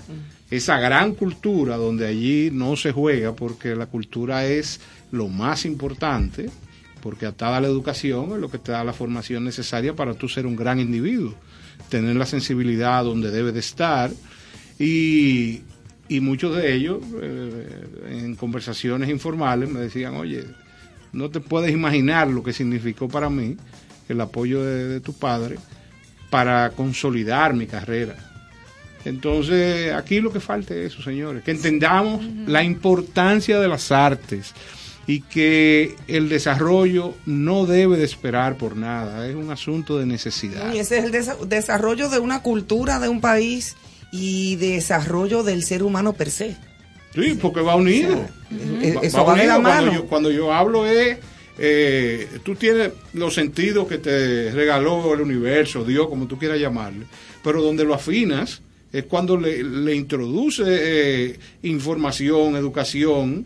[0.51, 4.81] esa gran cultura donde allí no se juega porque la cultura es
[5.11, 6.51] lo más importante,
[7.03, 10.47] porque atada la educación es lo que te da la formación necesaria para tú ser
[10.47, 11.35] un gran individuo,
[11.89, 14.11] tener la sensibilidad donde debe de estar
[14.79, 15.63] y,
[16.09, 20.45] y muchos de ellos eh, en conversaciones informales me decían, oye,
[21.13, 23.57] no te puedes imaginar lo que significó para mí
[24.09, 25.57] el apoyo de, de tu padre
[26.31, 28.36] para consolidar mi carrera.
[29.07, 34.53] Entonces, aquí lo que falta es eso, señores, que entendamos la importancia de las artes
[35.07, 40.75] y que el desarrollo no debe de esperar por nada, es un asunto de necesidad.
[40.75, 43.77] Y ese es el desa- desarrollo de una cultura de un país
[44.11, 46.57] y desarrollo del ser humano per se.
[47.15, 48.27] Sí, porque va unido.
[48.83, 49.63] Eh, Va- Eso va de la unido.
[49.63, 49.87] mano.
[49.87, 51.19] Cuando yo, cuando yo hablo es,
[51.59, 57.07] eh, tú tienes los sentidos que te regaló el universo, Dios, como tú quieras llamarle,
[57.45, 58.61] pero donde lo afinas
[58.99, 63.45] es cuando le, le introduce eh, información, educación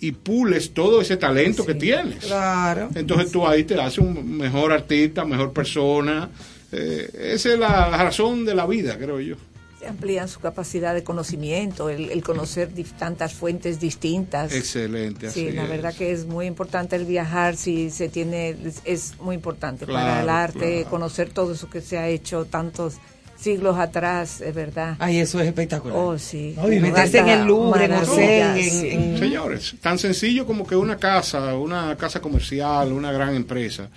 [0.00, 2.24] y pules todo ese talento que tienes.
[2.24, 2.88] Claro.
[2.94, 6.28] Entonces tú ahí te haces un mejor artista, mejor persona.
[6.72, 9.36] Eh, esa es la, la razón de la vida, creo yo.
[9.78, 14.52] Se amplían su capacidad de conocimiento, el, el conocer tantas fuentes distintas.
[14.52, 15.30] Excelente.
[15.30, 15.68] Sí, así la es.
[15.68, 20.28] verdad que es muy importante el viajar, si se tiene, es, muy importante para el
[20.28, 20.90] arte, claro.
[20.90, 22.98] conocer todo eso que se ha hecho tantos
[23.42, 24.96] siglos atrás, es verdad.
[24.98, 25.96] Ay, eso es espectacular.
[25.96, 26.54] Oh, sí.
[26.80, 29.18] Meterse en el Louvre, en sí.
[29.18, 33.88] Señores, tan sencillo como que una casa, una casa comercial, una gran empresa,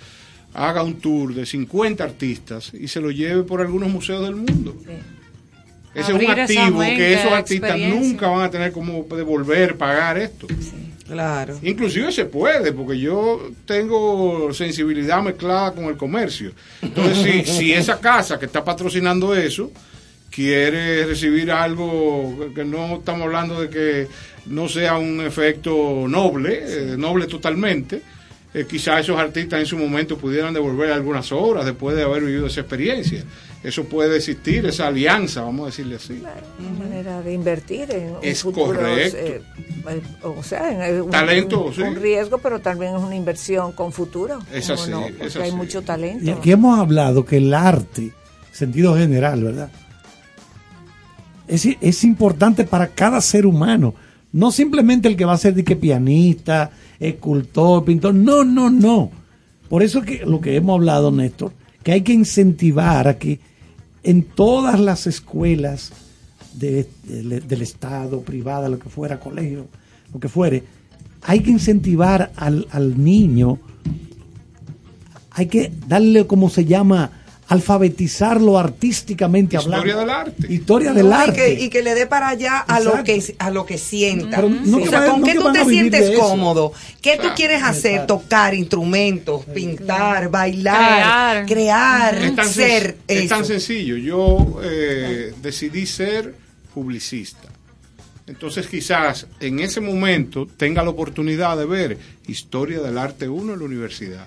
[0.54, 4.76] haga un tour de 50 artistas y se lo lleve por algunos museos del mundo.
[5.94, 10.18] Ese Abrir es un activo que esos artistas nunca van a tener como devolver, pagar
[10.18, 10.46] esto.
[11.06, 11.58] Claro.
[11.62, 16.52] Inclusive se puede, porque yo tengo sensibilidad mezclada con el comercio.
[16.82, 19.70] Entonces, si, si esa casa que está patrocinando eso
[20.30, 24.08] quiere recibir algo que no estamos hablando de que
[24.46, 28.02] no sea un efecto noble, eh, noble totalmente,
[28.52, 32.46] eh, quizás esos artistas en su momento pudieran devolver algunas obras después de haber vivido
[32.46, 33.24] esa experiencia.
[33.66, 36.22] Eso puede existir, esa alianza, vamos a decirle así.
[36.60, 39.16] Una manera de invertir en un Es futuro, correcto.
[39.18, 39.42] eh,
[39.88, 41.82] eh, o sea, en un, Talento, un- sí.
[41.82, 44.38] un riesgo, pero también es una inversión con futuro.
[44.52, 45.04] Es ¿cómo así, no?
[45.06, 46.32] es Porque hay mucho Y talento.
[46.32, 48.12] aquí hemos hablado que el arte,
[48.52, 49.70] sentido general, ¿verdad?
[51.48, 53.94] Es, es importante para cada ser humano.
[54.32, 58.14] No simplemente el que va a ser de que pianista, escultor, pintor.
[58.14, 59.10] No, no, no.
[59.68, 61.52] Por eso que lo que hemos hablado, Néstor,
[61.82, 63.40] que hay que incentivar a que
[64.06, 65.90] en todas las escuelas
[66.54, 69.66] de- de- del Estado, privada, lo que fuera, colegio,
[70.14, 70.62] lo que fuere,
[71.22, 73.58] hay que incentivar al, al niño
[75.32, 77.10] hay que darle, como se llama,
[77.48, 80.00] alfabetizarlo artísticamente Historia hablando.
[80.00, 80.52] del arte.
[80.52, 81.32] Historia del No, y, arte.
[81.34, 84.36] que, y que le dé para allá a lo que a lo que sienta.
[84.36, 86.72] Pero no o que sea, vayan- ¿con no qué tú te sientes cómodo?
[87.00, 87.92] ¿Qué tú Ah, quieres hacer?
[87.92, 88.18] exacto.
[88.18, 91.46] Tocar instrumentos, pintar, bailar, Crear.
[91.46, 93.96] crear, Es tan, ser es tan sencillo.
[93.96, 96.34] Yo eh, decidí ser
[96.74, 97.48] publicista.
[98.26, 103.58] Entonces quizás en ese momento tenga la oportunidad de ver Historia del Arte 1 en
[103.60, 104.26] la universidad.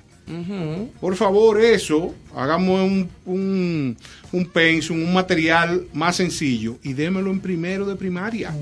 [1.02, 3.98] Por favor, eso, hagamos un, un,
[4.32, 8.54] un pensum, un material más sencillo y démelo en primero de primaria.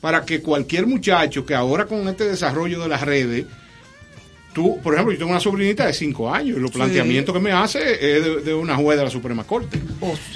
[0.00, 3.44] Para que cualquier muchacho que ahora con este desarrollo de las redes,
[4.54, 7.52] tú, por ejemplo, yo tengo una sobrinita de 5 años y los planteamientos que me
[7.52, 9.78] hace es de, de una juez de la Suprema Corte.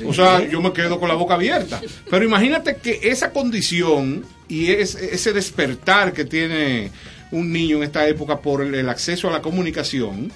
[0.06, 1.80] O sea, yo me quedo con la boca abierta.
[2.10, 6.90] Pero imagínate que esa condición y es- ese despertar que tiene
[7.32, 10.30] un niño en esta época por el, el acceso a la comunicación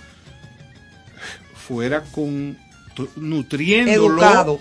[1.66, 2.57] fuera con
[3.16, 4.61] nutriéndolo Educado.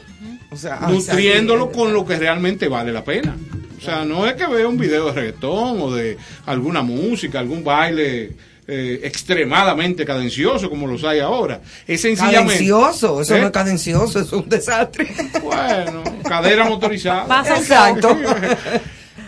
[0.49, 3.35] O sea, ah, nutriéndolo con lo que realmente vale la pena.
[3.77, 7.63] O sea, no es que vea un video de reggaetón o de alguna música, algún
[7.63, 8.33] baile
[8.67, 11.61] eh, extremadamente cadencioso como los hay ahora.
[11.85, 12.53] Es sencillamente...
[12.53, 13.41] Cadencioso, eso ¿Eh?
[13.41, 15.07] no es cadencioso, es un desastre.
[15.43, 17.27] Bueno, cadera motorizada.
[17.27, 18.17] Pasa Exacto.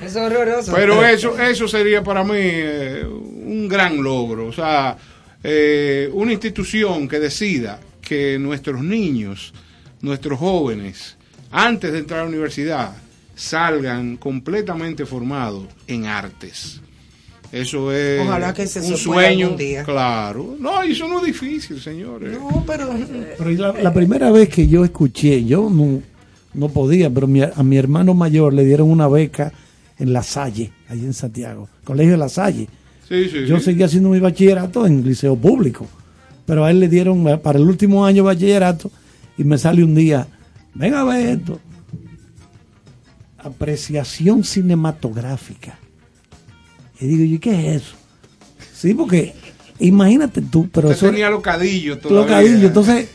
[0.03, 0.73] Es horroroso.
[0.75, 4.47] Pero eso, eso sería para mí eh, un gran logro.
[4.47, 4.97] O sea,
[5.43, 9.53] eh, una institución que decida que nuestros niños,
[10.01, 11.17] nuestros jóvenes,
[11.51, 12.91] antes de entrar a la universidad,
[13.35, 16.81] salgan completamente formados en artes.
[17.51, 19.51] Eso es Ojalá que se un sueño.
[19.51, 19.83] día.
[19.83, 20.55] Claro.
[20.59, 22.33] No, eso no es difícil, señores.
[22.37, 22.89] No, pero
[23.37, 26.01] Pero la, la primera vez que yo escuché, yo no,
[26.53, 29.53] no podía, pero mi- a mi hermano mayor le dieron una beca
[29.99, 32.67] en La Salle, allí en Santiago, Colegio de La Salle.
[33.07, 33.65] Sí, sí, Yo sí.
[33.65, 35.87] seguía haciendo mi bachillerato en liceo público,
[36.45, 38.91] pero a él le dieron eh, para el último año bachillerato
[39.37, 40.27] y me sale un día,
[40.73, 41.59] venga a ver esto,
[43.37, 45.77] apreciación cinematográfica.
[46.99, 47.95] Y digo, ¿y qué es eso?
[48.73, 49.33] Sí, porque
[49.79, 52.21] imagínate tú, pero Usted eso tenía locadillo todavía.
[52.21, 53.09] Locadillo, entonces,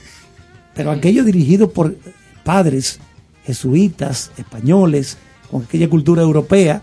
[0.74, 1.96] pero aquello dirigido por
[2.44, 2.98] padres
[3.44, 5.18] jesuitas, españoles,
[5.52, 6.82] con aquella cultura europea,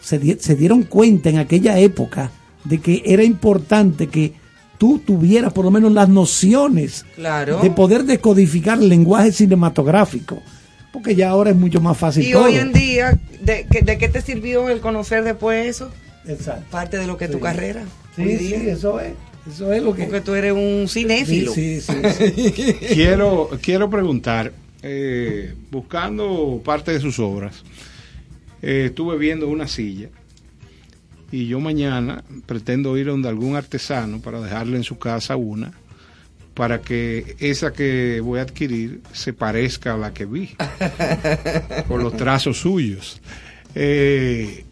[0.00, 2.30] se, di- se dieron cuenta en aquella época
[2.64, 4.32] de que era importante que
[4.78, 7.60] tú tuvieras por lo menos las nociones Claro.
[7.60, 10.42] de poder decodificar el lenguaje cinematográfico,
[10.92, 12.44] porque ya ahora es mucho más fácil y todo.
[12.44, 15.90] hoy en día, ¿de, qué- ¿de qué te sirvió el conocer después eso?
[16.26, 16.64] Exacto.
[16.70, 17.82] Parte de lo que es tu carrera.
[18.16, 18.72] Sí, hoy sí, día.
[18.72, 19.12] eso es,
[19.52, 20.04] eso es lo que...
[20.04, 21.52] Porque tú eres un cinéfilo.
[21.52, 22.74] Sí, sí, sí, sí.
[22.94, 24.52] quiero, quiero preguntar,
[24.82, 27.62] eh, buscando parte de sus obras,
[28.62, 30.08] eh, estuve viendo una silla
[31.32, 35.72] y yo mañana pretendo ir donde algún artesano para dejarle en su casa una
[36.54, 40.50] para que esa que voy a adquirir se parezca a la que vi
[41.88, 43.20] con los trazos suyos.
[43.74, 44.64] Eh,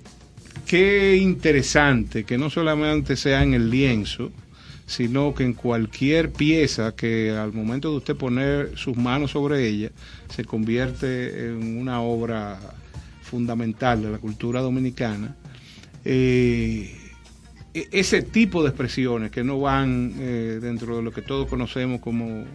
[0.67, 4.31] qué interesante que no solamente sea en el lienzo,
[4.89, 9.91] sino que en cualquier pieza que al momento de usted poner sus manos sobre ella
[10.35, 12.59] se convierte en una obra
[13.23, 15.37] fundamental de la cultura dominicana.
[16.05, 16.91] Eh,
[17.75, 22.01] e- ese tipo de expresiones que no van eh, dentro de lo que todos conocemos
[22.01, 22.47] como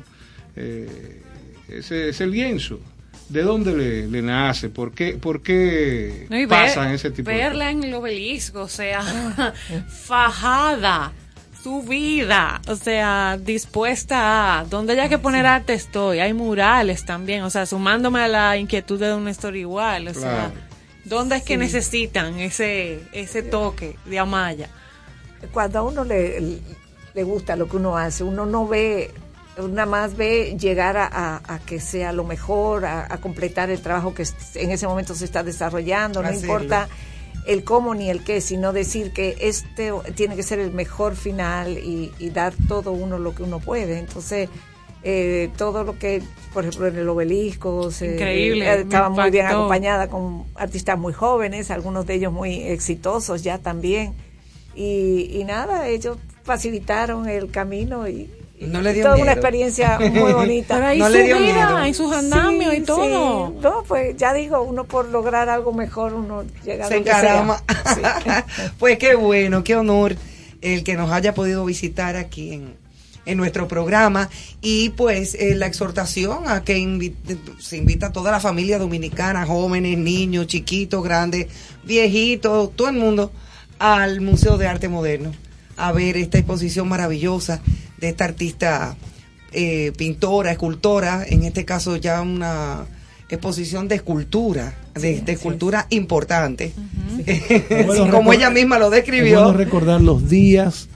[0.55, 1.21] eh,
[1.69, 2.79] ese, ese lienzo.
[3.29, 4.69] ¿De dónde le, le nace?
[4.69, 8.63] ¿Por qué, por qué No, y ver- pasan ese tipo de verla en el obelisco,
[8.63, 9.01] o sea,
[9.87, 11.13] fajada,
[11.63, 17.49] subida, o sea, dispuesta a, donde haya que poner arte estoy, hay murales también, o
[17.49, 20.51] sea, sumándome a la inquietud de una historia igual, o sea.
[21.05, 24.69] ¿dónde es que necesitan ese, ese toque de Amaya?
[25.51, 26.59] cuando a uno le,
[27.13, 29.11] le gusta lo que uno hace, uno no ve,
[29.69, 33.81] nada más ve llegar a, a- a que sea lo mejor, a, a completar el
[33.81, 34.23] trabajo que
[34.55, 36.53] en ese momento se está desarrollando, no Hacerlo.
[36.53, 36.87] importa
[37.47, 41.77] el cómo ni el qué, sino decir que este tiene que ser el mejor final
[41.77, 43.99] y, y dar todo uno lo que uno puede.
[43.99, 44.49] Entonces,
[45.05, 46.21] eh, todo lo que,
[46.53, 51.11] por ejemplo, en el obelisco, se- Increíble, eh, estaba muy bien acompañada con artistas muy
[51.11, 54.13] jóvenes, algunos de ellos muy exitosos ya también.
[54.75, 58.29] Y, y nada, ellos facilitaron el camino y
[58.67, 59.35] No le dio toda una miedo.
[59.35, 60.75] experiencia muy bonita.
[60.75, 61.83] Pero ahí No su le dio vida, miedo.
[61.85, 63.47] en sus andamios Sí, y todo.
[63.49, 63.55] sí.
[63.61, 66.97] No, pues ya digo, uno por lograr algo mejor, uno llega a se sea.
[67.01, 67.63] encarama.
[68.79, 70.15] pues qué bueno, qué honor
[70.61, 72.73] el que nos haya podido visitar aquí en,
[73.25, 74.29] en nuestro programa
[74.61, 77.13] y pues eh, la exhortación a que invi-
[77.59, 81.47] se invita a toda la familia dominicana, jóvenes, niños, chiquitos, grandes,
[81.83, 83.31] viejitos, todo el mundo
[83.79, 85.31] al Museo de Arte Moderno
[85.75, 87.59] a ver esta exposición maravillosa
[88.03, 88.97] de esta artista
[89.53, 92.85] eh, pintora, escultora, en este caso ya una
[93.29, 96.73] exposición de escultura, de, de escultura importante,
[97.85, 99.41] Bueno, como ella misma lo Es describió.
[99.41, 100.89] bueno recordar los días,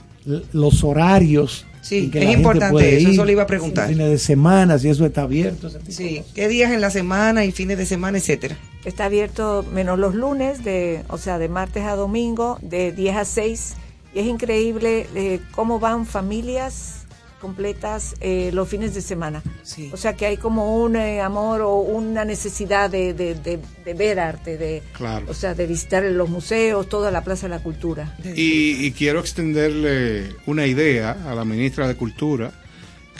[0.51, 3.87] los horarios Sí, que es importante eso, ir, eso le iba a preguntar.
[3.87, 5.69] Fines de semana, si eso está abierto.
[5.87, 6.21] Sí.
[6.35, 8.57] ¿qué días en la semana y fines de semana, etcétera?
[8.83, 13.23] Está abierto menos los lunes, de, o sea, de martes a domingo, de 10 a
[13.23, 13.75] 6.
[14.13, 16.96] Y es increíble eh, cómo van familias
[17.39, 19.43] completas eh, los fines de semana.
[19.63, 19.89] Sí.
[19.93, 23.93] O sea que hay como un eh, amor o una necesidad de, de, de- de
[23.93, 25.25] ver arte, de, Claro.
[25.29, 28.17] o sea, de visitar los museos, toda la Plaza de la Cultura.
[28.35, 32.51] Y, y quiero extenderle una idea a la ministra de Cultura,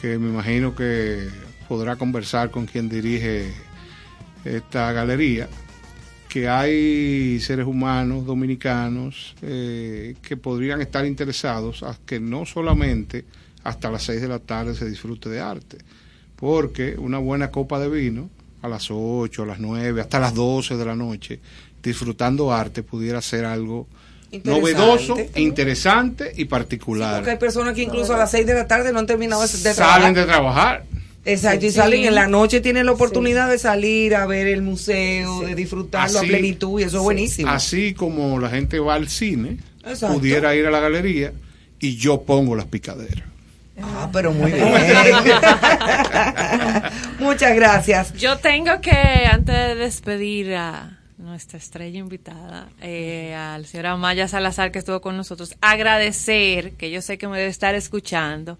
[0.01, 1.27] que me imagino que
[1.67, 3.51] podrá conversar con quien dirige
[4.45, 5.47] esta galería,
[6.29, 13.25] que hay seres humanos dominicanos eh, que podrían estar interesados a que no solamente
[13.67, 15.77] hasta las 6 de la tarde se disfrute de arte,
[16.35, 18.29] porque una buena copa de vino
[18.61, 21.39] a las 8, a las 9, hasta las 12 de la noche,
[21.83, 23.87] disfrutando arte pudiera ser algo
[24.43, 27.15] novedoso, interesante y particular.
[27.17, 29.47] Porque hay personas que incluso a las 6 de la tarde no han terminado de
[29.47, 30.13] de Salen trabajar.
[30.15, 30.83] de trabajar.
[31.25, 31.75] Exacto, y Sí.
[31.75, 36.19] salen en la noche, tienen la oportunidad de salir a ver el museo, de disfrutarlo
[36.19, 37.49] Así- a plenitud, y eso es buenísimo.
[37.51, 40.15] Así como la gente va al cine, Exacto.
[40.19, 41.33] pudiera ir a la galería
[41.81, 43.25] y yo pongo las picaderas.
[43.81, 44.67] Ah, pero muy bien.
[47.19, 48.13] Muchas gracias.
[48.13, 54.71] Yo tengo que, antes de despedir a nuestra estrella invitada, eh, al señor Amaya Salazar
[54.71, 58.57] que estuvo con nosotros, agradecer, que yo sé que me debe estar escuchando,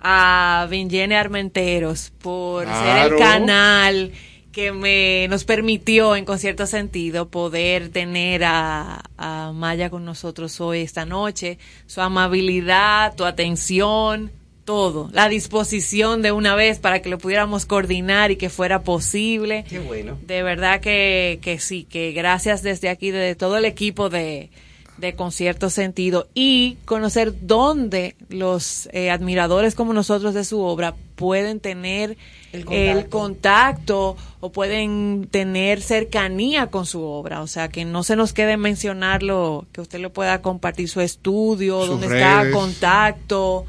[0.00, 4.12] a Vingene Armenteros por ser el canal
[4.52, 10.60] que me nos permitió en con cierto sentido poder tener a, a Maya con nosotros
[10.60, 14.32] hoy esta noche su amabilidad tu atención
[14.68, 19.64] todo la disposición de una vez para que lo pudiéramos coordinar y que fuera posible
[19.66, 20.18] Qué bueno.
[20.26, 24.50] de verdad que, que sí, que gracias desde aquí, desde todo el equipo de,
[24.98, 31.60] de Concierto Sentido y conocer dónde los eh, admiradores como nosotros de su obra pueden
[31.60, 32.18] tener
[32.52, 34.16] El el contacto.
[34.40, 37.40] o pueden tener cercanía con su obra.
[37.40, 41.80] O sea, que no se nos quede mencionarlo, que usted le pueda compartir su estudio,
[41.80, 43.64] Sus dónde está, contacto.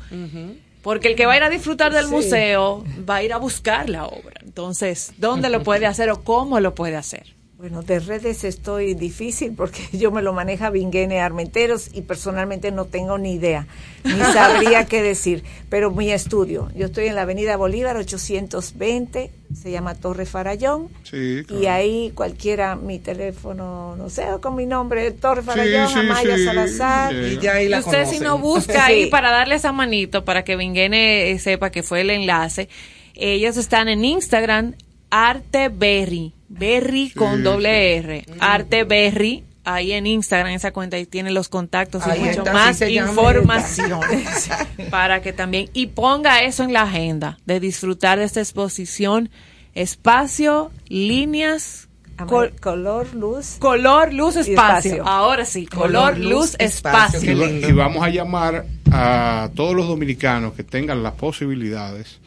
[0.82, 2.12] Porque el que va a ir a disfrutar del Sí.
[2.12, 4.40] museo va a ir a buscar la obra.
[4.44, 7.36] Entonces, ¿dónde lo puede hacer o cómo lo puede hacer?
[7.60, 12.86] Bueno, de redes estoy difícil porque yo me lo maneja Vinguene Armenteros y personalmente no
[12.86, 13.68] tengo ni idea,
[14.06, 15.44] ni sabría qué decir.
[15.68, 20.88] Pero mi estudio, yo estoy en la Avenida Bolívar 820, se llama Torre Farallón.
[21.04, 21.62] Sí, claro.
[21.62, 26.46] Y ahí cualquiera, mi teléfono, no sé, con mi nombre, Torre Farallón, sí, Amaya sí.
[26.46, 27.12] Salazar.
[27.12, 27.18] Sí.
[27.18, 30.46] Y ya ahí Y la usted si no busca ahí para darle esa manito para
[30.46, 32.70] que Vinguene eh, sepa que fue el enlace,
[33.16, 34.76] ellos están en Instagram,
[35.12, 41.32] Arte Berry, Berry con doble R, Arte Berry, ahí en Instagram, esa cuenta, ahí tiene
[41.32, 44.02] los contactos y Ahí mucho está, más información
[44.90, 49.30] para que también, y ponga eso en la agenda, de disfrutar de esta exposición,
[49.76, 51.88] espacio, líneas,
[52.28, 53.56] col- color, luz.
[53.60, 54.92] color, luz, espacio.
[54.94, 55.08] espacio.
[55.08, 57.32] Ahora sí, color, luz, espacio.
[57.32, 62.20] Y vamos a llamar a todos los dominicanos que tengan las posibilidades,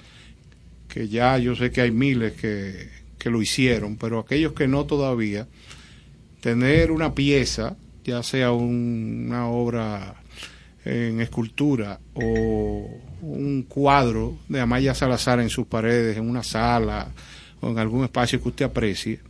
[0.92, 2.88] que ya yo sé que hay miles que,
[3.18, 5.46] que lo hicieron, pero aquellos que no todavía,
[6.40, 10.16] tener una pieza, ya sea un- una obra
[10.84, 12.90] en escultura o
[13.22, 17.12] un cuadro de Amaya Salazar en sus paredes, en una sala
[17.60, 19.20] o en algún espacio que usted aprecie,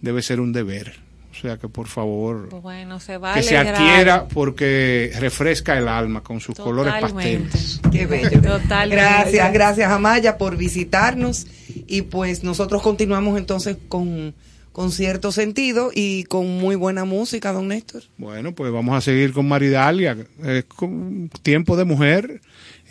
[0.00, 0.94] debe ser un deber.
[1.36, 3.40] O sea que por favor Bueno, se vale.
[3.40, 7.80] que se adquiera porque refresca el alma con sus colores pasteles.
[7.92, 8.40] Qué bello.
[8.40, 8.96] Totalmente.
[8.96, 11.46] Gracias, gracias Amaya por visitarnos
[11.86, 14.34] y pues nosotros continuamos entonces con,
[14.72, 18.02] con cierto sentido y con muy buena música, don Néstor.
[18.16, 22.40] Bueno, pues vamos a seguir con Maridalia, es con tiempo de mujer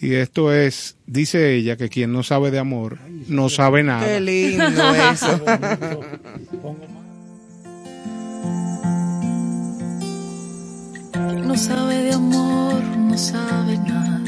[0.02, 4.06] y esto es, dice ella, que quien no sabe de amor no sabe nada.
[4.06, 5.42] Qué lindo eso.
[11.46, 14.20] No sabe de amor, no sabe nada.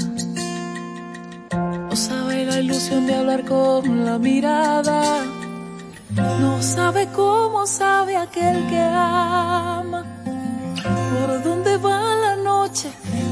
[1.90, 5.26] No sabe la ilusión de hablar con la mirada.
[6.40, 10.06] No sabe cómo sabe aquel que ama.
[10.84, 12.90] Por dónde va la noche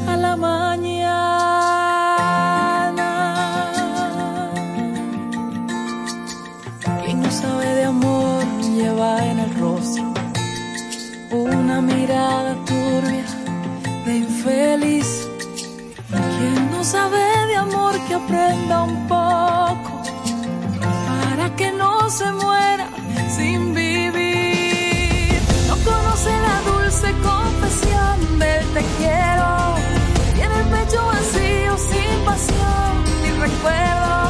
[0.08, 0.92] a la mañana.
[7.06, 8.44] Quien no sabe de amor
[8.76, 10.14] lleva en el rostro
[11.32, 13.25] una mirada turbia
[14.06, 15.28] de infeliz.
[16.10, 20.04] Quien no sabe de amor que aprenda un poco
[21.08, 22.88] para que no se muera
[23.36, 25.40] sin vivir.
[25.68, 29.76] No conoce la dulce confesión del te quiero.
[30.36, 32.66] Tiene el pecho vacío sin pasión.
[33.26, 34.25] Edna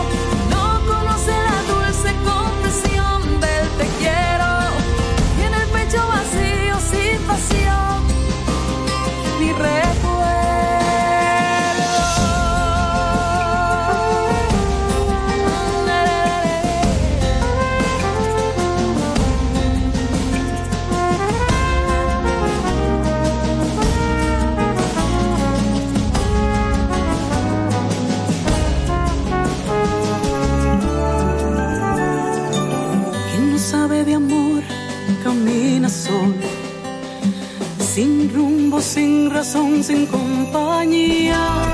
[39.36, 41.65] corazón sin compañía.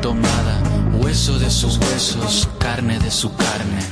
[0.00, 0.58] tomada,
[0.94, 3.82] hueso de sus huesos, carne de su carne.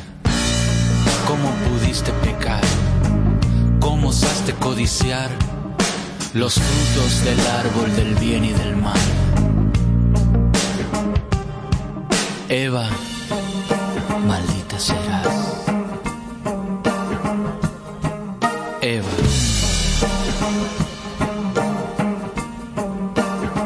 [1.26, 2.62] ¿Cómo pudiste pecar?
[3.80, 5.30] ¿Cómo osaste codiciar
[6.34, 8.98] los frutos del árbol del bien y del mal?
[12.48, 12.88] Eva,
[14.26, 15.26] maldita serás.
[18.80, 19.08] Eva.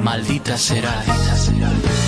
[0.02, 1.06] Maldita serás.
[1.06, 2.01] Maldita serás.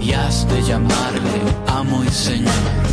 [0.00, 2.87] y has de llamarle amo y señor.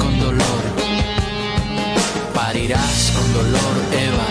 [0.00, 0.62] con dolor,
[2.34, 4.28] parirás con dolor, Eva,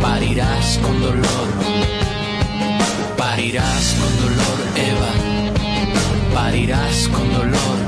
[0.00, 1.48] parirás con dolor,
[3.16, 4.58] parirás con dolor,
[4.90, 5.12] Eva,
[6.34, 7.78] parirás con dolor,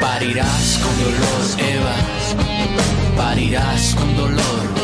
[0.00, 1.96] parirás con dolor, Eva,
[3.16, 4.83] parirás con dolor.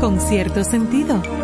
[0.00, 1.39] con cierto sentido.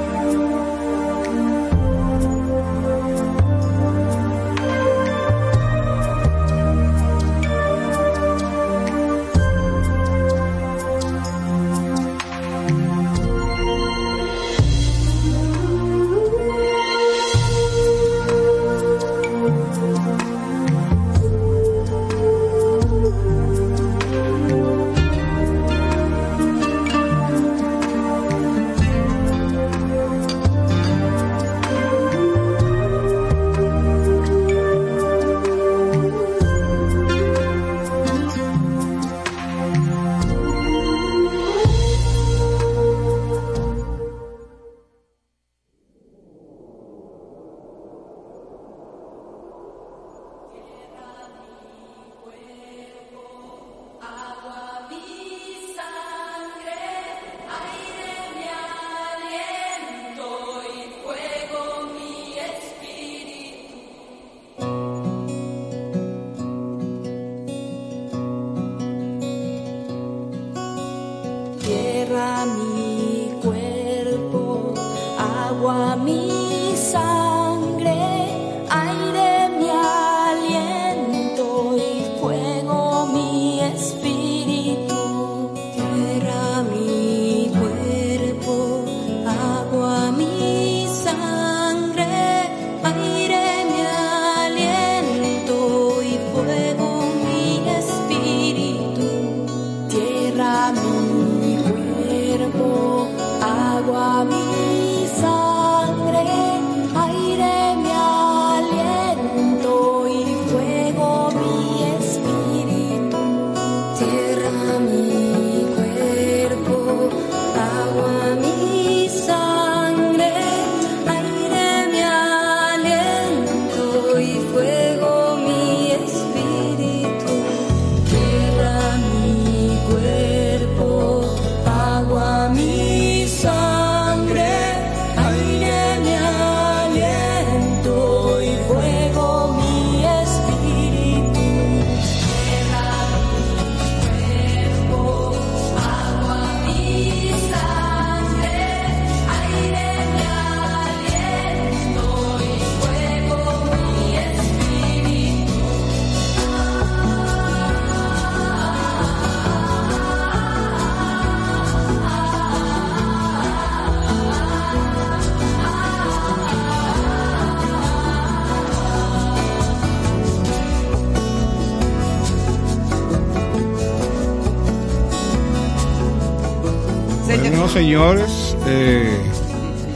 [177.77, 179.19] Señores, eh,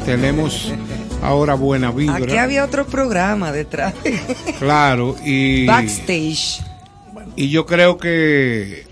[0.04, 0.70] tenemos
[1.22, 2.16] ahora buena vibra.
[2.16, 3.94] Aquí había otro programa detrás.
[4.58, 6.60] Claro, y, Backstage.
[7.36, 8.84] y yo creo que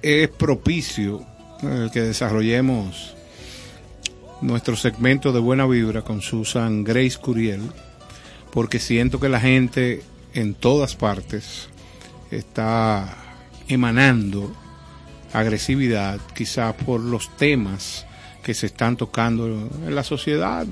[0.00, 1.26] es propicio
[1.62, 3.14] eh, que desarrollemos
[4.40, 7.70] nuestro segmento de buena vibra con Susan Grace Curiel,
[8.50, 10.02] porque siento que la gente
[10.32, 11.68] en todas partes
[12.30, 13.14] está
[13.68, 14.56] emanando
[15.38, 18.06] agresividad, quizás por los temas
[18.42, 20.66] que se están tocando en la sociedad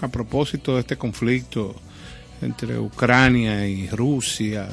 [0.00, 1.74] a propósito de este conflicto
[2.40, 4.68] entre Ucrania y Rusia,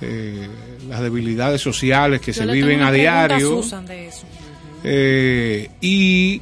[0.00, 0.48] eh,
[0.88, 3.62] las debilidades sociales que Yo se viven a diario.
[3.62, 4.26] Susan de eso.
[4.82, 6.40] Eh, y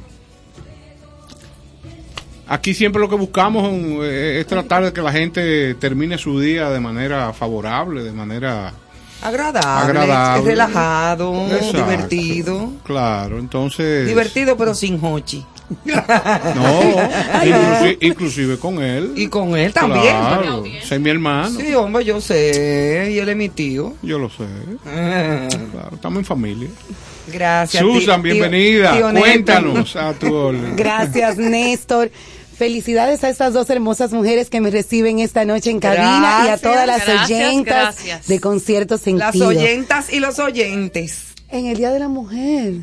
[2.47, 6.79] aquí siempre lo que buscamos es tratar de que la gente termine su día de
[6.79, 8.73] manera favorable, de manera
[9.21, 10.49] Agradable, Agradable.
[10.51, 11.77] relajado, Exacto.
[11.77, 12.71] divertido.
[12.83, 14.07] Claro, entonces...
[14.07, 15.45] Divertido pero sin hochi.
[15.85, 16.81] No,
[17.43, 19.13] inclusi- inclusive con él.
[19.15, 20.15] Y con él también.
[20.17, 21.59] Claro, es mi hermano.
[21.59, 23.09] Sí, hombre, yo sé.
[23.13, 23.93] Y él es mi tío.
[24.01, 24.45] Yo lo sé.
[24.87, 25.47] Ah.
[25.71, 26.69] Claro, estamos en familia.
[27.31, 27.83] Gracias.
[27.83, 28.93] Susan, tío- bienvenida.
[28.97, 29.11] tío.
[29.19, 30.75] Cuéntanos a tu orden.
[30.75, 32.09] Gracias, Néstor.
[32.59, 36.57] Felicidades a estas dos hermosas mujeres que me reciben esta noche en cabina y a
[36.57, 38.27] todas las gracias, oyentas gracias.
[38.27, 39.49] de Conciertos Sentido.
[39.49, 41.35] Las oyentas y los oyentes.
[41.47, 42.73] En el Día de la Mujer.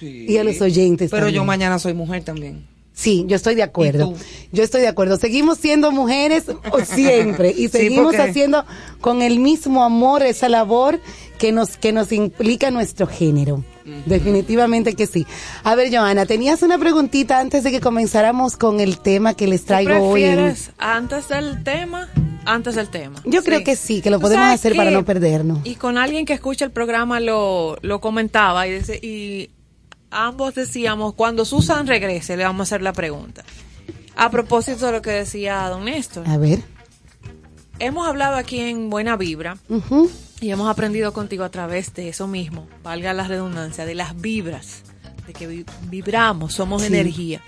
[0.00, 1.10] Y a los oyentes.
[1.10, 2.66] Pero yo mañana soy mujer también.
[2.94, 4.14] Sí, yo estoy de acuerdo.
[4.52, 5.18] Yo estoy de acuerdo.
[5.18, 6.44] Seguimos siendo mujeres
[6.86, 8.64] siempre y seguimos haciendo
[9.02, 10.98] con el mismo amor esa labor
[11.36, 13.62] que nos que nos implica nuestro género.
[14.06, 15.26] Definitivamente que sí.
[15.64, 19.62] A ver, Joana, tenías una preguntita antes de que comenzáramos con el tema que les
[19.62, 20.24] ¿Tú traigo hoy.
[20.24, 22.08] en- prefieres antes del tema?
[22.44, 23.20] Antes del tema.
[23.24, 25.58] Yo creo que sí, que lo Tú podemos hacer para no perdernos.
[25.64, 29.50] Y con alguien que escucha el programa lo, lo comentaba y, dice- y
[30.10, 33.44] ambos decíamos, cuando Susan regrese le vamos a hacer la pregunta.
[34.14, 36.28] A propósito de lo que decía don Néstor.
[36.28, 36.62] A ver.
[37.78, 39.58] Hemos hablado aquí en Buena Vibra
[40.40, 44.82] y hemos aprendido contigo a través de eso mismo, valga la redundancia, de las vibras,
[45.26, 46.88] de que vi- vibramos, somos Sí.
[46.88, 47.42] energía.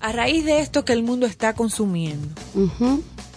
[0.00, 2.28] A raíz de esto que el mundo está consumiendo,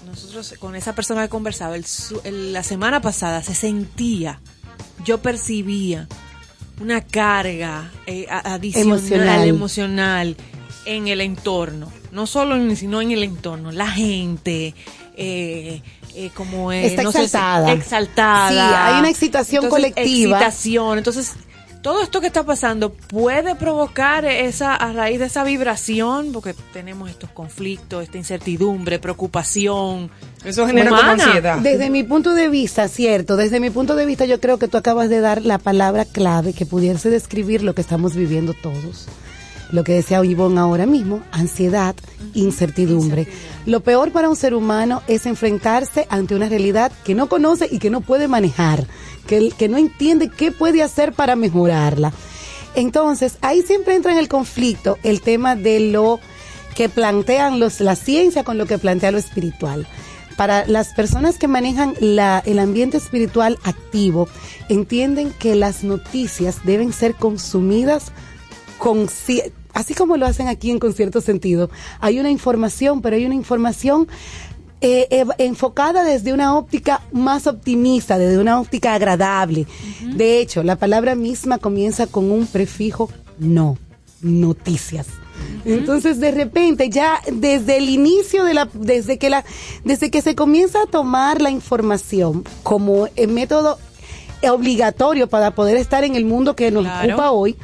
[0.07, 4.41] nosotros con esa persona que conversaba el su- el- la semana pasada se sentía,
[5.06, 6.07] yo percibía
[6.81, 9.48] una carga eh, adicional Emocional.
[9.48, 10.38] emocional.
[10.85, 14.73] en el entorno, no solo en, sino en el entorno, la gente,
[15.18, 15.81] eh,
[16.15, 18.49] eh, como es, Está no sé si- exaltada.
[18.49, 20.38] Sí, hay una excitación Entonces, colectiva.
[20.38, 21.34] Excitación, entonces
[21.84, 27.09] todo esto que está pasando puede provocar esa a raíz de esa vibración porque tenemos
[27.09, 30.09] estos conflictos, esta incertidumbre, preocupación.
[30.43, 31.59] Eso genera como ansiedad.
[31.59, 34.77] Desde mi punto de vista, cierto, desde mi punto de vista yo creo que tú
[34.77, 39.07] acabas de dar la palabra clave que pudiese describir lo que estamos viviendo todos.
[39.72, 41.94] Lo que decía Ivonne ahora mismo, ansiedad,
[42.34, 43.27] incertidumbre.
[43.65, 47.80] Lo peor para un ser humano es enfrentarse ante una realidad que no conoce y
[47.80, 48.88] que no puede manejar,
[49.27, 52.14] que, que no entiende qué puede hacer para mejorarla.
[52.76, 56.19] Entonces, ahí siempre entra en el conflicto el tema de lo
[56.76, 59.88] que plantean los, la ciencia con lo que plantea lo espiritual.
[60.38, 64.30] Para las personas que manejan la- el ambiente espiritual activo,
[64.69, 68.11] entienden que las noticias deben ser consumidas
[68.77, 69.07] con,
[69.73, 71.69] así como lo hacen aquí en con cierto sentido.
[71.99, 74.07] Hay una información, pero hay una información
[74.81, 79.65] eh, ev- enfocada desde una óptica más optimista, desde una óptica agradable.
[80.13, 83.09] De hecho, la palabra misma comienza con un prefijo
[83.39, 83.77] no,
[84.21, 85.07] noticias.
[85.65, 89.43] Entonces, de repente, ya desde el inicio de la, desde que la,
[89.83, 93.77] desde que se comienza a tomar la información como el método
[94.49, 97.09] obligatorio para poder estar en el mundo que nos Claro.
[97.13, 97.55] ocupa hoy,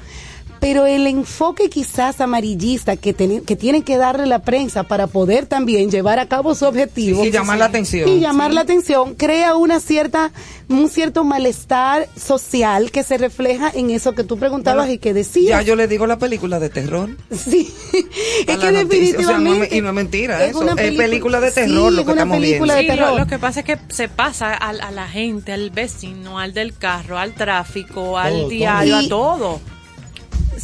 [0.63, 5.45] pero el enfoque quizás amarillista que, teni- que tiene que darle la prensa para poder
[5.45, 8.07] también llevar a cabo su objetivo Y llamar la atención.
[8.07, 10.31] y llamar la atención crea una cierta
[10.69, 15.13] un cierto malestar social que se refleja en eso que tú preguntabas Bueno, y que
[15.13, 17.09] decías Ya yo le digo la película de terror.
[17.29, 17.69] Sí,
[18.47, 18.57] es A que.
[18.57, 19.69] O sea, no definitivamente.
[19.69, 20.59] me- y no es mentira eso.
[20.59, 22.93] una Es película de terror sí, lo es que una estamos película Sí, de lo,
[23.03, 23.19] terror.
[23.19, 26.77] lo que pasa es que se pasa al- a, la gente, al vecino, al del
[26.77, 29.33] carro, al tráfico, al Todo, diario, todo.
[29.35, 29.72] a todo.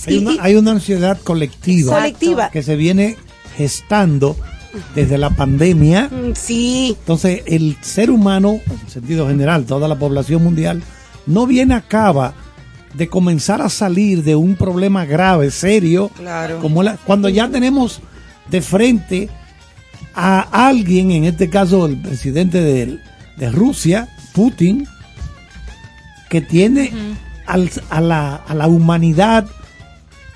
[0.07, 2.49] Hay una, hay una ansiedad colectiva, Colectiva.
[2.49, 3.17] que se viene
[3.57, 4.35] gestando
[4.95, 6.09] desde la pandemia.
[6.09, 10.81] Mm, Sí, Entonces, el ser humano, en sentido general, toda la población mundial,
[11.25, 12.31] no viene a cabo
[12.93, 16.59] de comenzar a salir de un problema grave, serio, Claro.
[16.59, 17.99] como la- cuando ya tenemos
[18.49, 19.29] de frente
[20.15, 22.99] a alguien, en este caso el presidente de,
[23.37, 24.87] de Rusia, Putin,
[26.29, 26.91] que tiene
[27.45, 29.47] al- a, la, a la humanidad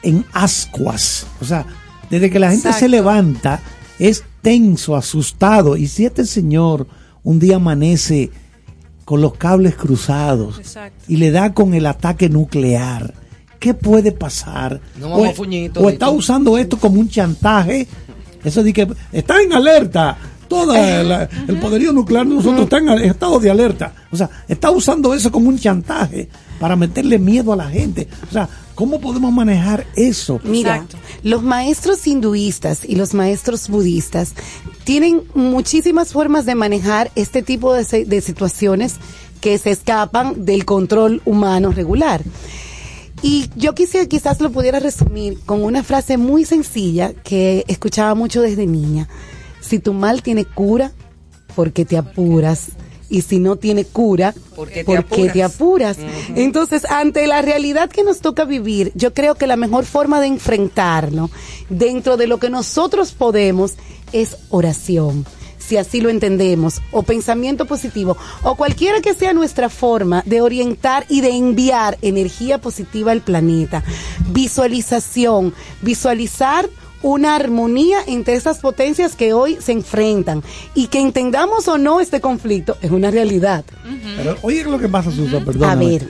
[0.04, 1.26] en ascuas.
[1.42, 1.66] O sea,
[2.10, 3.62] desde que la gente se levanta,
[4.00, 5.78] es tenso, asustado.
[5.78, 6.88] Y si este señor
[7.24, 8.30] un día amanece
[9.06, 11.06] con los cables cruzados Exacto.
[11.08, 13.14] y le da con el ataque nuclear,
[13.60, 14.80] ¿qué puede pasar?
[15.00, 17.88] No, o, vamos, fuñito, o está usando esto como un chantaje.
[18.44, 20.18] Eso de que está en alerta.
[20.54, 23.94] Todo el, poderío nuclear de nosotros está en estado de alerta.
[24.12, 28.08] O sea, está usando eso como un chantaje para meterle miedo a la gente.
[28.30, 30.40] O sea, ¿cómo podemos manejar eso?
[30.44, 30.98] Mira, Exacto.
[31.24, 34.34] los maestros hinduistas y los maestros budistas
[34.84, 38.96] tienen muchísimas formas de manejar este tipo de, de situaciones
[39.42, 42.22] que se escapan del control humano regular.
[43.24, 48.42] Y yo quisiera, quizás lo pudiera resumir con una frase muy sencilla que escuchaba mucho
[48.42, 49.08] desde niña.
[49.64, 50.92] Si tu mal tiene cura,
[51.56, 52.70] porque te apuras.
[53.10, 56.00] y si no tiene cura, ¿Por qué te ¿por qué te apuras?
[56.00, 56.14] apuras?
[56.36, 60.28] Entonces, ante la realidad que nos toca vivir, yo creo que la mejor forma de
[60.28, 61.30] enfrentarlo
[61.70, 63.74] dentro de lo que nosotros podemos
[64.14, 65.26] es oración
[65.60, 71.06] si así lo entendemos, o pensamiento positivo, o cualquiera que sea nuestra forma de orientar
[71.08, 73.82] y de enviar energía positiva al planeta.
[74.32, 76.70] Visualización, visualizar
[77.04, 80.42] una armonía entre esas potencias que hoy se enfrentan
[80.74, 83.64] y que entendamos o no este conflicto es una realidad.
[84.18, 85.70] Pero oye lo que pasa, Susa, perdón.
[85.70, 86.08] A ver.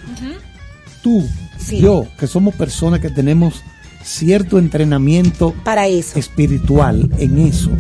[1.02, 1.28] Tú,
[1.70, 3.62] yo, que somos personas que tenemos
[4.04, 7.72] cierto entrenamiento para eso espiritual en eso.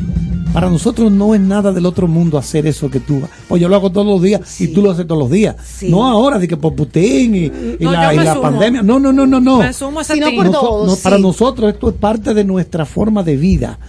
[0.53, 3.21] Para nosotros no es nada del otro mundo hacer eso que tú.
[3.47, 5.55] Pues yo lo hago todos los días y tú lo haces todos los días.
[5.89, 8.83] No ahora de que por Putin y, y No, la, y pandemia.
[8.83, 9.57] No, no, no, no, no.
[9.57, 11.01] Me sumo a Sino por Noso- todos, no, sí.
[11.03, 13.79] Para nosotros esto es parte de nuestra forma de vida.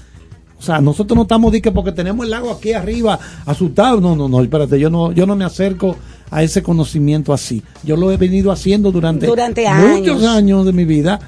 [0.58, 4.00] O sea, nosotros no estamos de que porque tenemos el lago aquí arriba asustado.
[4.00, 5.94] No, no, no, espérate, yo no, yo no me acerco
[6.30, 7.62] a ese conocimiento así.
[7.82, 10.24] Yo lo he venido haciendo durante, Durante muchos años.
[10.36, 11.20] años de mi vida,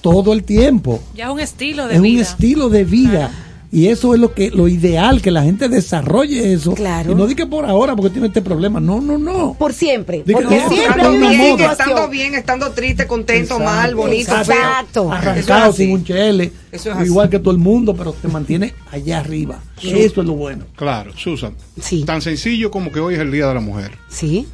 [0.00, 1.00] todo el tiempo.
[1.14, 2.22] Ya es un estilo de es un vida.
[2.22, 3.30] estilo de vida.
[3.76, 6.72] Y eso es lo que lo ideal, que la gente desarrolle eso.
[6.72, 7.12] Claro.
[7.12, 8.80] Y no di que por ahora, porque tiene este problema.
[8.80, 9.52] No, no, no.
[9.52, 10.24] Por siempre.
[10.26, 11.60] Porque no, siempre estando hay una bien.
[11.60, 15.10] Estando bien, estando triste, contento, mal, bonito, Exacto.
[15.10, 15.14] feo.
[15.14, 16.52] Es Arrancado sin un chele.
[16.72, 17.04] Eso es así.
[17.04, 19.60] igual que todo el mundo, pero te mantiene allá arriba.
[19.82, 20.64] Eso es lo bueno.
[20.74, 21.54] Claro, Susan.
[21.78, 22.02] Sí.
[22.04, 23.90] Tan sencillo como que hoy es el Día de la Mujer.
[24.08, 24.48] Sí.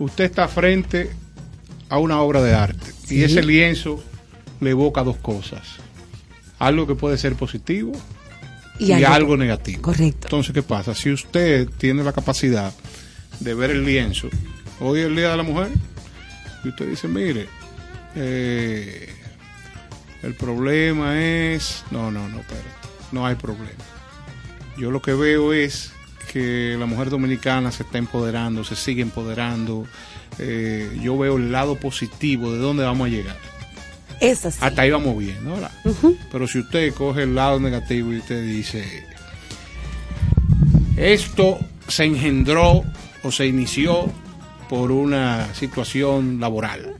[0.00, 1.10] Usted está frente
[1.88, 4.02] a una obra de arte y ese lienzo
[4.60, 5.62] le evoca dos cosas.
[6.58, 7.92] Algo que puede ser positivo
[8.78, 9.82] Y y, algo- algo, negativo.
[9.82, 10.26] Correcto.
[10.26, 10.94] Entonces, ¿qué pasa?
[10.94, 12.72] Si usted tiene la capacidad
[13.40, 14.28] de ver el lienzo,
[14.80, 15.68] hoy es el Día de la Mujer,
[16.64, 17.46] y usted dice, mire,
[18.16, 19.08] eh,
[20.22, 21.84] el problema es...
[21.90, 22.68] No, no, no, espérate,
[23.12, 23.68] no hay problema.
[24.78, 25.92] Yo lo que veo es
[26.32, 29.86] que la mujer dominicana se está empoderando, se sigue empoderando.
[30.38, 33.36] eh, yo veo el lado positivo de dónde vamos a llegar.
[34.24, 34.58] Es así.
[34.60, 35.56] Hasta ahí vamos bien, ¿no?
[36.32, 38.84] Pero si usted coge el lado negativo y usted dice,
[40.96, 42.84] esto se engendró
[43.22, 44.10] o se inició
[44.68, 46.94] por una situación laboral.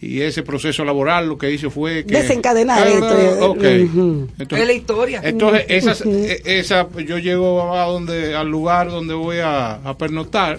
[0.00, 2.18] Y ese proceso laboral lo que hizo fue que...
[2.18, 3.50] Desencadenar esto.
[3.50, 3.64] Ok.
[3.84, 4.28] Ujú.
[4.38, 5.20] Entonces, Es la historia.
[5.24, 6.02] entonces, esas,
[6.44, 10.58] esa, yo llego a donde, al lugar donde voy a, a pernoctar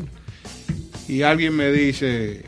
[1.07, 2.45] y alguien me dice,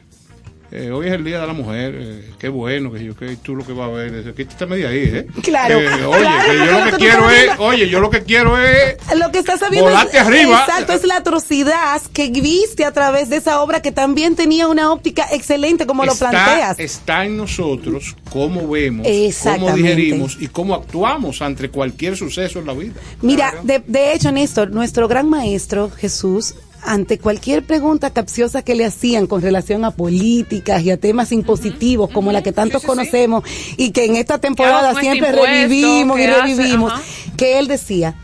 [0.71, 3.55] eh, hoy es el Día de la Mujer, eh, qué bueno, que yo, que tú
[3.55, 5.27] lo que vas a ver, es, quítate de ahí, ¿eh?
[5.41, 5.79] Claro.
[5.79, 8.57] Eh, oye, Claro, que yo lo que que quiero es, oye, yo lo que quiero
[8.57, 10.65] es Lo que estás sabiendo es, arriba.
[10.67, 14.91] exacto, es la atrocidad que viste a través de esa obra que también tenía una
[14.91, 16.79] óptica excelente como lo está, planteas.
[16.79, 19.07] está en nosotros cómo vemos,
[19.43, 22.93] cómo digerimos y cómo actuamos ante cualquier suceso en la vida.
[23.21, 26.53] Mira, de, de hecho, Néstor, nuestro gran maestro Jesús,
[26.83, 32.09] ante cualquier pregunta capciosa que le hacían con relación a políticas y a temas impositivos
[32.09, 33.43] como la que tantos conocemos
[33.77, 35.45] y que en esta temporada siempre impuesto?
[35.45, 36.93] revivimos y revivimos,
[37.37, 38.15] que él decía,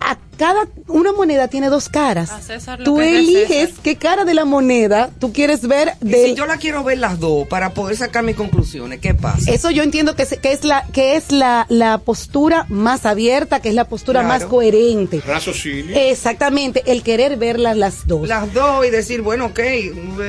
[0.00, 2.30] a cada una moneda tiene dos caras.
[2.30, 3.82] A César lo Tú es eliges César.
[3.82, 7.18] qué cara de la moneda tú quieres ver del si yo la quiero ver las
[7.20, 9.50] dos para poder sacar mis conclusiones, ¿qué pasa?
[9.50, 13.60] Eso yo entiendo que, se- que es la que es la, la postura más abierta,
[13.60, 14.28] que es la postura Claro.
[14.28, 15.20] más coherente.
[15.26, 15.94] Raciocinio.
[15.96, 18.28] Exactamente, el querer verlas las dos.
[18.28, 19.58] Las dos y decir, bueno, ok.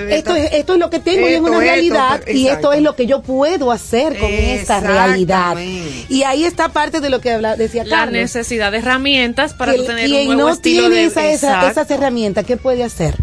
[0.10, 2.74] esto, es, esto es lo que tengo y es una esto, realidad pero- y esto
[2.74, 5.56] es lo que yo puedo hacer con esta realidad.
[6.10, 8.14] Y ahí está parte de lo que habla, decía La Carlos.
[8.14, 11.70] necesidad de herramientas para tú tener quien un nuevo no estilo tiene de esa- esa-
[11.72, 13.16] esas herramientas, ¿qué puede hacer?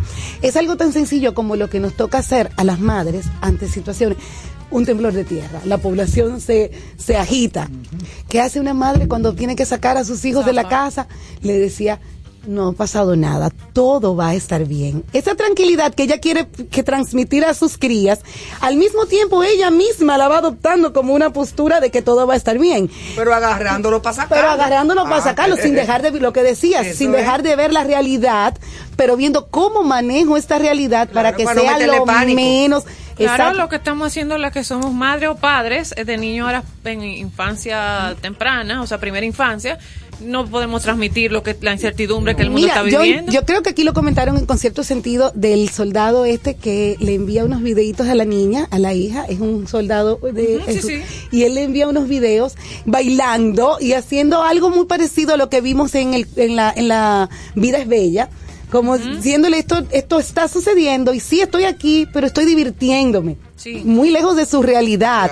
[0.43, 4.19] Es algo tan sencillo como lo que nos toca hacer a las madres ante situaciones.
[4.69, 7.70] Un temblor de tierra, la población se, se agita.
[8.28, 11.07] ¿Qué hace una madre cuando tiene que sacar a sus hijos de la casa?
[11.40, 12.01] Le decía,
[12.47, 15.05] no ha pasado nada, todo va a estar bien.
[15.12, 18.20] Esa tranquilidad que ella quiere que transmitir a sus crías,
[18.60, 22.35] al mismo tiempo ella misma la va adoptando como una postura de que todo va
[22.35, 22.90] a estar bien.
[23.16, 24.36] Pero agarrándolo para sacarlo.
[24.36, 27.16] Pero agarrándolo para Ah, sacarlo, sin dejar de lo que decías, sin es.
[27.18, 28.55] dejar de ver la realidad,
[28.97, 32.36] pero viendo cómo manejo esta realidad para que para sea lo pánico.
[32.40, 32.85] menos.
[33.16, 33.59] Claro, Exacto.
[33.62, 37.02] lo que estamos haciendo las que somos madres o padres eh, de niños ahora en
[37.02, 39.78] infancia temprana, o sea, primera infancia,
[40.21, 43.33] no podemos transmitir lo que la incertidumbre que el mundo Mira, está yo, viviendo.
[43.33, 47.15] yo creo que aquí lo comentaron en con cierto sentido del soldado este que le
[47.15, 51.03] envía unos videitos a la niña, a la hija, es un soldado de sí, sí.
[51.31, 55.61] y él le envía unos videos bailando y haciendo algo muy parecido a lo que
[55.61, 58.29] vimos en el en la en la vida es bella.
[58.71, 63.37] Como diciéndole esto, esto está sucediendo y sí estoy aquí, pero estoy divirtiéndome.
[63.67, 63.83] Sí.
[63.85, 65.29] Muy lejos de su realidad.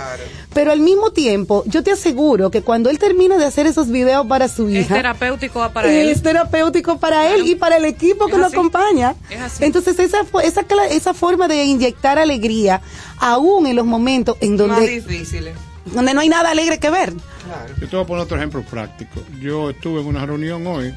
[0.53, 4.27] Pero al mismo tiempo, yo te aseguro que cuando él termina de hacer esos videos
[4.27, 6.09] para su Es hija, terapéutico para él.
[6.09, 9.15] es terapéutico para él y para el equipo que Es lo acompaña.
[9.31, 9.65] Es así.
[9.65, 12.81] Entonces, esa, esa, esa forma de inyectar alegría,
[13.19, 15.55] aún en los momentos en Más donde, difíciles.
[15.87, 17.13] donde no hay nada alegre que ver.
[17.13, 17.75] Claro.
[17.81, 19.21] Yo te voy a poner otro ejemplo práctico.
[19.41, 20.93] Yo estuve en una reunión hoy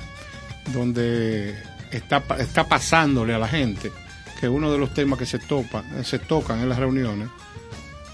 [0.74, 1.56] donde
[1.92, 3.92] está, pa- está pasándole a la gente
[4.40, 7.30] que uno de los temas que se, topa, se tocan en las reuniones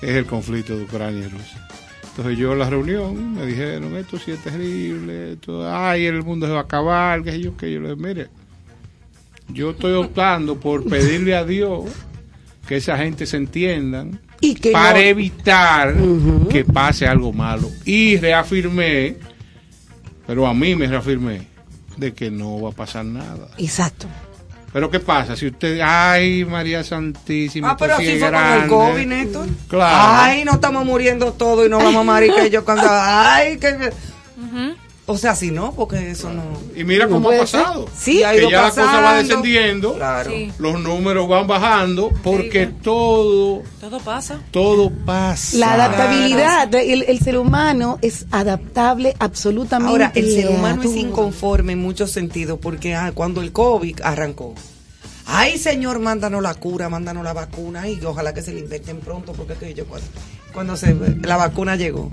[0.02, 1.68] es el conflicto de Ucrania y Rusia.
[2.10, 6.45] Entonces yo en la reunión me dijeron, esto sí es terrible, esto, ay, el mundo
[6.45, 8.28] se va a acabar, que yo, que yo le dije, mire,
[9.50, 11.86] yo estoy optando por pedirle a Dios
[12.68, 15.95] que esa gente se entiendan Y que para evitar
[16.50, 17.70] que pase algo malo.
[17.84, 19.18] Y reafirmé,
[20.28, 21.48] pero a mí me reafirmé,
[21.98, 23.50] de que no va a pasar nada.
[23.58, 24.08] Exacto.
[24.74, 25.36] Pero ¿qué pasa?
[25.36, 28.68] Si usted, ay, María Santísima, Ah, pero así fue con el.
[28.68, 29.48] COVID, Néstor.
[29.68, 30.14] Claro.
[30.20, 32.88] Ay, no estamos muriendo todos y no vamos a morir que yo cuando.
[32.90, 33.91] Ay, que.
[35.05, 36.43] O sea, si no, porque eso no.
[36.75, 37.39] Y mira No cómo ha ser.
[37.61, 37.89] pasado.
[37.97, 40.31] Sí, ha que ido ya la cosa va descendiendo, Claro.
[40.31, 40.49] Sí.
[40.59, 44.39] los números van bajando, porque todo, Todo pasa.
[44.51, 45.57] todo pasa.
[45.57, 49.91] La adaptabilidad, el, el ser humano es adaptable absolutamente.
[49.91, 54.55] Ahora, el ser humano es inconforme en muchos sentidos porque ah, cuando el COVID arrancó,
[55.25, 59.34] ay Señor, mándanos la cura, mándanos la vacuna y ojalá que se la inventen pronto
[59.34, 59.84] porque que yo
[60.53, 62.11] cuando, se, la vacuna llegó.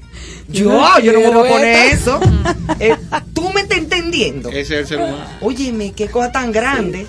[0.49, 2.21] Yo, yo no me voy a poner eso.
[2.79, 2.97] Eh,
[3.35, 4.49] Tú me estás entendiendo.
[4.49, 5.19] Ese es el ser humano.
[5.41, 7.05] Óyeme, qué cosa tan grande.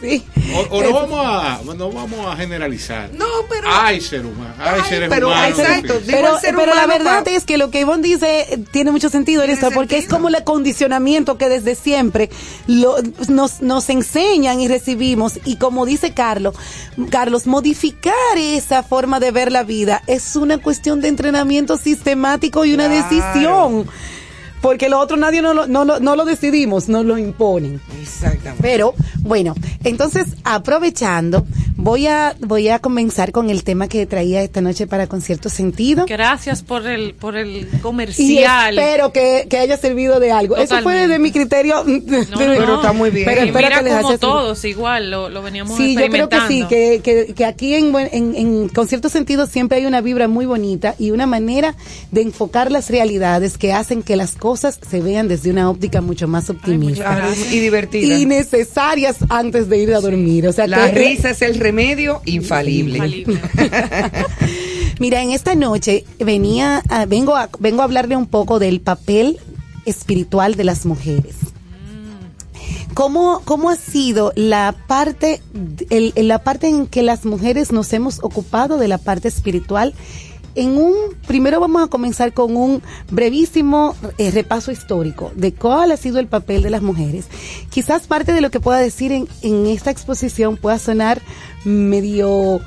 [0.00, 0.22] Sí.
[0.54, 3.10] O, o no vamos a no vamos a generalizar.
[3.12, 5.58] No, pero hay ser humano, hay seres pero humanos.
[5.58, 6.00] exacto.
[6.06, 8.92] Pero, el ser pero la verdad pa- es que lo que Ivonne dice eh, tiene
[8.92, 12.30] mucho sentido en esto, porque es como el acondicionamiento que desde siempre
[12.66, 12.96] lo-
[13.28, 15.38] nos, nos enseñan y recibimos.
[15.44, 16.54] Y como dice Carlos,
[17.10, 20.69] Carlos, modificar esa forma de ver la vida es una cuestión
[21.00, 23.04] de entrenamiento sistemático y una Claro.
[23.08, 23.86] decisión.
[24.62, 27.80] Porque lo otro nadie no lo, no, lo- no lo decidimos, nos lo imponen.
[28.02, 28.62] Exactamente.
[28.62, 31.46] Pero bueno, entonces aprovechando,
[31.82, 35.48] voy a voy a comenzar con el tema que traía esta noche para con cierto
[35.48, 36.04] sentido.
[36.06, 38.78] Gracias por el, por el Y comercial.
[38.78, 40.56] espero que, que haya servido de algo.
[40.56, 41.82] Eso fue de mi criterio.
[41.84, 42.00] No,
[42.36, 43.02] no, no.
[43.02, 46.28] Pero Y espero mira que les como todos, igual, lo, lo veníamos Sí, yo creo
[46.28, 50.00] que sí, que, que, que aquí en, en, en- con cierto sentido siempre hay una
[50.00, 51.74] vibra muy bonita y una manera
[52.10, 56.28] de enfocar las realidades que hacen que las cosas se vean desde una óptica mucho
[56.28, 57.28] más optimista.
[57.50, 58.18] Y divertida.
[58.18, 60.46] y necesarias antes de ir a dormir.
[60.48, 63.24] O sea, La que- risa es el remedio infalible.
[64.98, 69.38] Mira, en esta noche venía, a- vengo a, vengo a hablarle un poco del papel
[69.86, 71.36] espiritual de las mujeres.
[72.94, 75.40] ¿Cómo, cómo ha sido la parte,
[75.90, 79.94] el- la parte en que las mujeres nos hemos ocupado de la parte espiritual?
[80.54, 80.94] En un,
[81.26, 86.26] primero vamos a comenzar con un brevísimo eh, repaso histórico de cuál ha sido el
[86.26, 87.26] papel de las mujeres.
[87.70, 91.22] Quizás parte de lo que pueda decir en, en esta exposición pueda sonar
[91.64, 92.60] medio,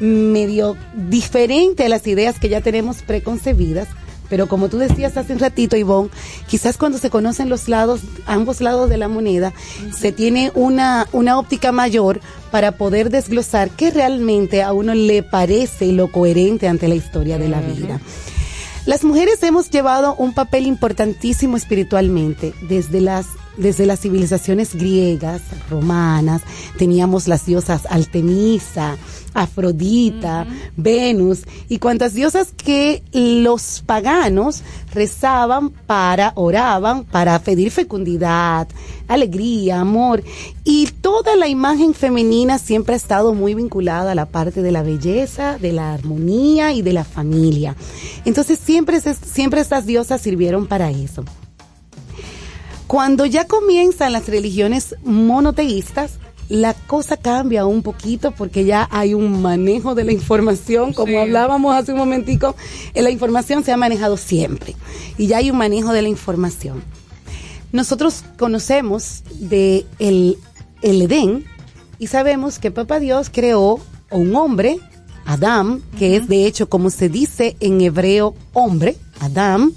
[0.00, 3.88] medio diferente a las ideas que ya tenemos preconcebidas,
[4.30, 6.08] pero como tú decías hace un ratito, Ivonne,
[6.46, 9.52] quizás cuando se conocen los lados, ambos lados de la moneda,
[9.92, 12.20] se tiene una, una óptica mayor
[12.50, 17.48] para poder desglosar qué realmente a uno le parece lo coherente ante la historia de
[17.48, 18.00] la vida.
[18.86, 26.42] Las mujeres hemos llevado un papel importantísimo espiritualmente desde las desde las civilizaciones griegas, romanas,
[26.78, 28.96] teníamos las diosas Artemisa,
[29.34, 30.46] Afrodita,
[30.76, 34.62] Venus y cuantas diosas que los paganos
[34.92, 38.68] rezaban para, oraban para pedir fecundidad,
[39.06, 40.22] alegría, amor
[40.64, 44.82] y toda la imagen femenina siempre ha estado muy vinculada a la parte de la
[44.82, 47.76] belleza, de la armonía y de la familia.
[48.24, 51.24] Entonces siempre, siempre estas diosas sirvieron para eso.
[52.90, 56.14] Cuando ya comienzan las religiones monoteístas,
[56.48, 61.16] la cosa cambia un poquito porque ya hay un manejo de la información, como Sí.
[61.18, 62.56] hablábamos hace un momentico,
[62.92, 64.74] eh, la información se ha manejado siempre
[65.16, 66.82] y ya hay un manejo de la información.
[67.70, 70.36] Nosotros conocemos de el,
[70.82, 71.44] el Edén
[72.00, 73.78] y sabemos que Papá Dios creó
[74.10, 74.80] a un hombre,
[75.26, 79.74] Adán, que es de hecho como se dice en hebreo hombre, Adán,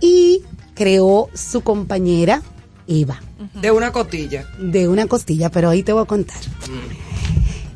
[0.00, 0.42] y
[0.74, 2.42] creó su compañera
[2.86, 3.20] Eva.
[3.54, 4.46] De una costilla.
[4.58, 6.36] De una costilla, pero ahí te voy a contar.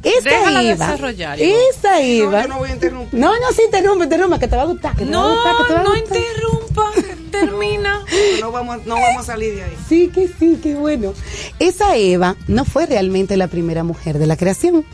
[0.03, 2.43] Esta Déjala Eva, desarrollar, esa Eva.
[2.43, 3.19] yo no voy a interrumpir.
[3.19, 5.35] No, no, sí, interrumpe, interrumpe, que te va a gustar, que te va a No,
[5.35, 6.19] gustar, que te va a no gustar.
[6.19, 6.93] interrumpa,
[7.33, 8.05] termina.
[8.41, 9.77] No vamos, no vamos a salir de ahí.
[9.89, 11.15] Sí, que sí, qué bueno.
[11.59, 14.85] Esa Eva no fue realmente la primera mujer de la creación.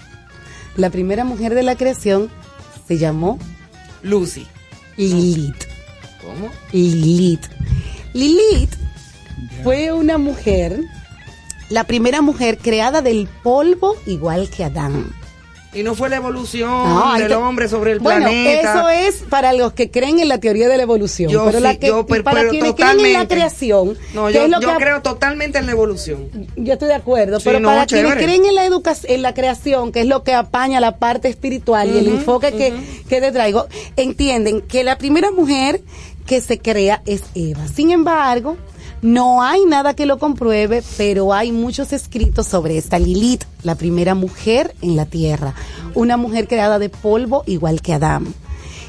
[0.76, 2.30] La primera mujer de la creación
[2.88, 3.38] se llamó
[4.02, 4.46] Lucy.
[4.96, 5.64] Lilith.
[6.22, 6.50] ¿Cómo?
[6.72, 7.44] Lilith.
[8.14, 8.70] Lilith
[9.62, 10.80] fue una mujer,
[11.68, 15.12] la primera mujer creada del polvo igual que Adán.
[15.72, 18.70] Y no fue la evolución No, del que- hombre sobre el bueno, planeta.
[18.78, 21.32] eso es para los que creen en la teoría de la evolución.
[21.32, 23.34] Yo pero la sí, que, yo, pero- para pero quienes creen en la totalmente.
[23.34, 26.28] creación, No, yo, es lo yo que creo totalmente en la evolución.
[26.54, 28.06] yo estoy de acuerdo, Sí, pero no, para chévere.
[28.06, 31.26] quienes creen en la educación, en la creación, que es lo que apaña la parte
[31.28, 32.72] espiritual y el enfoque que,
[33.08, 33.66] que te traigo,
[33.96, 35.80] entienden que la primera mujer
[36.26, 37.66] que se crea es Eva.
[37.68, 38.56] Sin embargo,
[39.02, 44.14] no hay nada que lo compruebe, pero hay muchos escritos sobre esta Lilith, la primera
[44.14, 45.54] mujer en la tierra,
[45.94, 48.32] una mujer creada de polvo igual que Adán.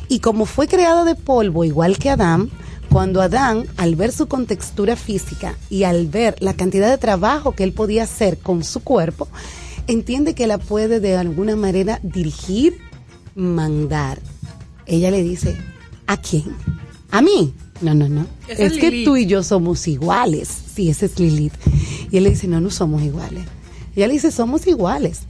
[0.07, 2.49] Y como fue creada de polvo igual que Adán,
[2.89, 7.63] cuando Adán, al ver su contextura física y al ver la cantidad de trabajo que
[7.63, 9.27] él podía hacer con su cuerpo,
[9.87, 12.77] entiende que la puede de alguna manera dirigir,
[13.35, 14.19] mandar.
[14.85, 15.57] Ella le dice,
[16.07, 16.55] ¿a quién?
[17.15, 17.53] ¿A mí?
[17.79, 18.27] No, no, no.
[18.49, 19.05] Esa es es que Lilith.
[19.05, 20.49] tú y yo somos iguales.
[20.75, 21.53] Sí, ese es Lilith.
[22.11, 23.45] Y él le dice, no, no somos iguales.
[23.95, 25.21] Y ella le dice, somos iguales.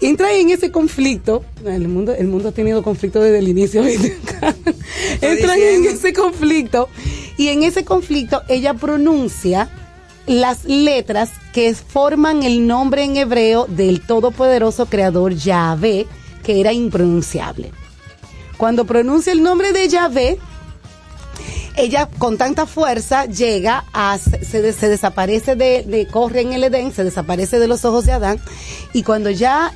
[0.00, 3.84] Entra en ese conflicto, el mundo, el mundo ha tenido conflicto desde el inicio,
[5.20, 6.88] entra en ese conflicto
[7.36, 9.68] y en ese conflicto ella pronuncia
[10.26, 16.08] las letras que forman el nombre en hebreo del todopoderoso creador Yahvé,
[16.42, 17.70] que era impronunciable.
[18.56, 20.38] Cuando pronuncia el nombre de Yahvé,
[21.80, 26.92] ella con tanta fuerza llega a, se, se- desaparece de, de, corre en el Edén,
[26.92, 28.38] se desaparece de los ojos de Adán,
[28.92, 29.72] y cuando ya,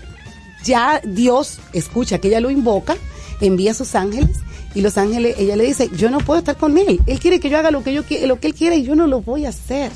[0.65, 2.97] ya Dios escucha que ella lo invoca,
[3.41, 4.39] envía a sus ángeles,
[4.75, 7.49] y los ángeles, ella le dice, yo no puedo estar con él, él quiere que
[7.49, 9.51] yo haga lo que yo lo que él quiere y yo no lo voy a
[9.51, 9.93] hacer.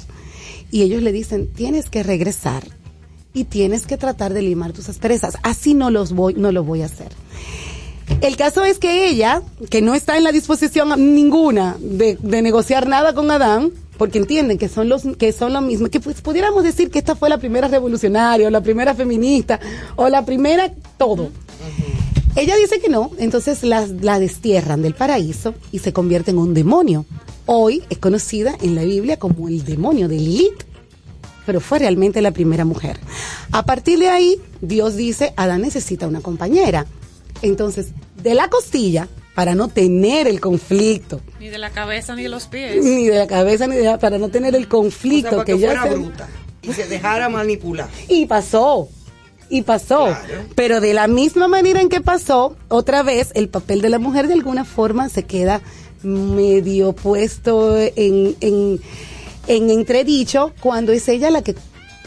[0.70, 2.62] Y ellos le dicen, tienes que regresar
[3.34, 6.82] y tienes que tratar de limar tus asperezas, así no los voy, no lo voy
[6.82, 7.08] a hacer.
[8.20, 12.88] El caso es que ella, que no está en la disposición ninguna de, de negociar
[12.88, 16.64] nada con Adán, porque entienden que son los que son lo mismo, que pues pudiéramos
[16.64, 19.60] decir que esta fue la primera revolucionaria o la primera feminista
[19.96, 21.30] o la primera todo.
[22.36, 26.54] Ella dice que no, entonces la, la destierran del paraíso y se convierte en un
[26.54, 27.04] demonio.
[27.46, 30.64] Hoy es conocida en la Biblia como el demonio de Lilith,
[31.44, 33.00] pero fue realmente la primera mujer.
[33.50, 36.86] A partir de ahí, Dios dice, Adán necesita una compañera.
[37.42, 37.88] Entonces,
[38.22, 42.46] de la costilla, para no tener el conflicto, Ni de la cabeza ni de los
[42.46, 42.84] pies.
[42.84, 45.44] ni de la cabeza ni de la- para no tener el O conflicto sea, para
[45.46, 46.28] que, que ya fuera se- bruta
[46.62, 47.88] y se dejara manipular.
[48.08, 48.88] y pasó.
[49.50, 50.14] Y pasó.
[50.56, 54.26] Pero de la misma manera en que pasó, otra vez el papel de la mujer
[54.26, 55.62] de alguna forma se queda
[56.02, 58.80] medio puesto en, en,
[59.46, 61.54] en entredicho cuando es ella la que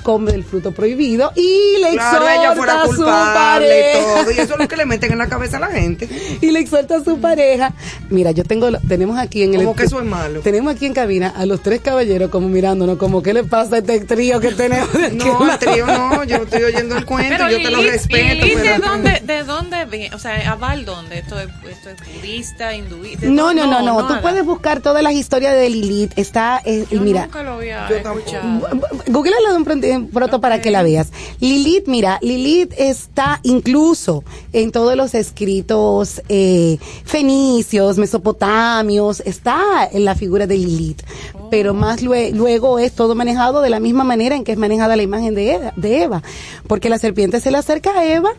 [0.03, 3.99] come el fruto prohibido y le Claro, exhorta ella fuera a su pareja.
[4.23, 4.31] todo.
[4.31, 6.07] Y eso es lo que le meten en la cabeza a la gente.
[6.41, 7.73] y le exhorta a su pareja.
[8.09, 10.41] Mira, yo tengo, tenemos aquí en el Como que eso es malo.
[10.41, 13.79] Tenemos aquí en cabina a los tres caballeros como mirándonos, como qué le pasa a
[13.79, 14.89] este trío que tenemos.
[15.13, 18.45] No, el trío no, yo estoy oyendo el cuento, Pero yo te lo Lilith- respeto.
[18.45, 20.15] Pero- ¿de dónde, de dónde viene?
[20.15, 21.19] O sea, ¿aval dónde?
[21.19, 23.25] ¿Esto es, esto es budista, hinduista?
[23.27, 24.21] No, no, no, no, Tú nada.
[24.21, 26.13] puedes buscar todas las historias de Lilith.
[26.17, 28.67] Está, eh, Yo mira, nunca lo había escuchado.
[29.07, 29.65] Google de un
[29.99, 31.09] pronto, para que la veas.
[31.39, 34.23] Lilith, mira, Lilith está incluso
[34.53, 41.01] en todos los escritos eh, fenicios, mesopotamios, está en la figura de Lilith.
[41.49, 44.95] Pero más lue- luego es todo manejado de la misma manera en que es manejada
[44.95, 46.23] la imagen de Eva, de Eva.
[46.67, 48.31] Porque la serpiente se le acerca a Eva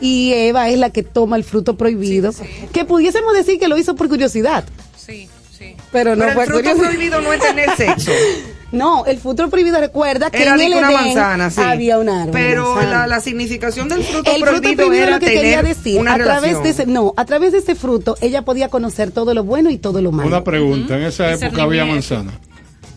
[0.00, 2.32] y Eva es la que toma el fruto prohibido.
[2.72, 4.64] Que pudiésemos decir que lo hizo por curiosidad.
[4.96, 5.74] Sí, sí.
[5.92, 6.90] Pero no Pero fue el fruto curiosidad.
[6.90, 8.10] prohibido no es tener sexo.
[8.70, 11.60] No, el fruto prohibido recuerda que Era en el digo una Edén manzana, sí.
[11.60, 12.32] había un árbol.
[12.32, 12.98] Pero manzana.
[12.98, 16.00] la, la significación del fruto el fruto prohibido, prohibido era lo que quería tener decir,
[16.00, 19.32] una a través de ese, no, a través de ese fruto ella podía conocer todo
[19.32, 20.28] lo bueno y todo lo malo.
[20.28, 22.32] Una pregunta, en esa época había manzana.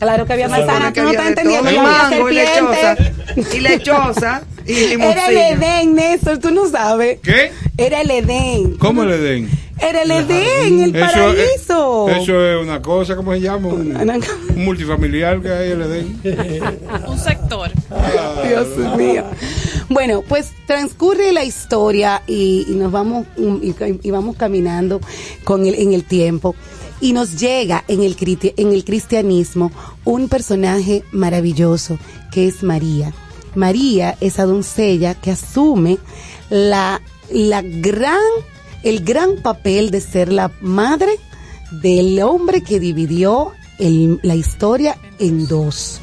[0.02, 2.98] Claro que había manzana, que tú no estás entendiendo, y había mango y lechosa,
[3.54, 5.38] y lechosa, y Era el.
[5.38, 7.20] Edén, Néstor, tú no sabes.
[7.22, 7.52] ¿Qué?
[7.78, 8.78] Era el Edén.
[8.78, 9.48] ¿Cómo le den?
[9.80, 12.10] Era el Edén, el Eso, paraíso.
[12.10, 13.68] eh, eso es una cosa, ¿cómo se llama?
[13.68, 16.20] Un, un multifamiliar que hay el Edén.
[17.08, 17.70] Un sector.
[18.48, 18.68] Dios
[18.98, 19.24] mío.
[19.90, 23.74] Bueno, pues transcurre la historia y, y nos vamos y,
[24.04, 25.00] y vamos caminando
[25.44, 26.56] con el, en el tiempo
[27.02, 28.16] y nos llega en el,
[28.58, 29.72] en el cristianismo
[30.06, 31.98] un personaje maravilloso
[32.32, 33.14] que es María.
[33.56, 35.98] María, esa doncella que asume
[36.50, 37.02] la,
[37.32, 38.22] la gran,
[38.84, 41.20] el gran papel de ser la madre
[41.82, 46.02] del hombre que dividió la historia en dos.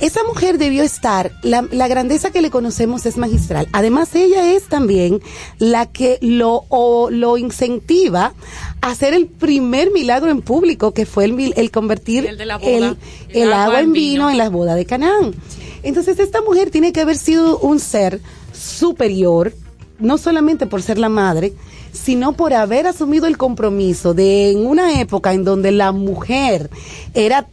[0.00, 3.66] Esa mujer debió estar, la, la grandeza que le conocemos es magistral.
[3.72, 5.20] Además, ella es también
[5.58, 8.32] la que lo, o- lo incentiva
[8.80, 12.58] a hacer el primer milagro en público, que fue el, el convertir El de la
[12.58, 12.70] boda.
[12.70, 12.96] el-
[13.30, 15.34] el agua en vino en las bodas de Canaán.
[15.82, 18.20] Entonces, esta mujer tiene que haber sido un ser
[18.52, 19.52] superior,
[19.98, 21.52] no solamente por ser la madre,
[21.92, 26.70] sino por haber asumido el compromiso de en una época en donde la mujer
[27.14, 27.48] era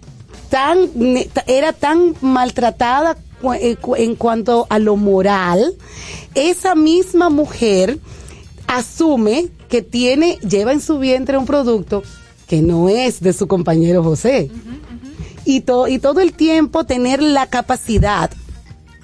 [0.55, 0.77] tan
[1.47, 3.17] era tan maltratada
[3.59, 5.73] eh, en cuanto a lo moral,
[6.33, 7.99] esa misma mujer
[8.67, 12.03] asume que tiene lleva en su vientre un producto
[12.47, 14.49] que no es de su compañero José.
[15.43, 18.31] Y, to- y todo el tiempo tener la capacidad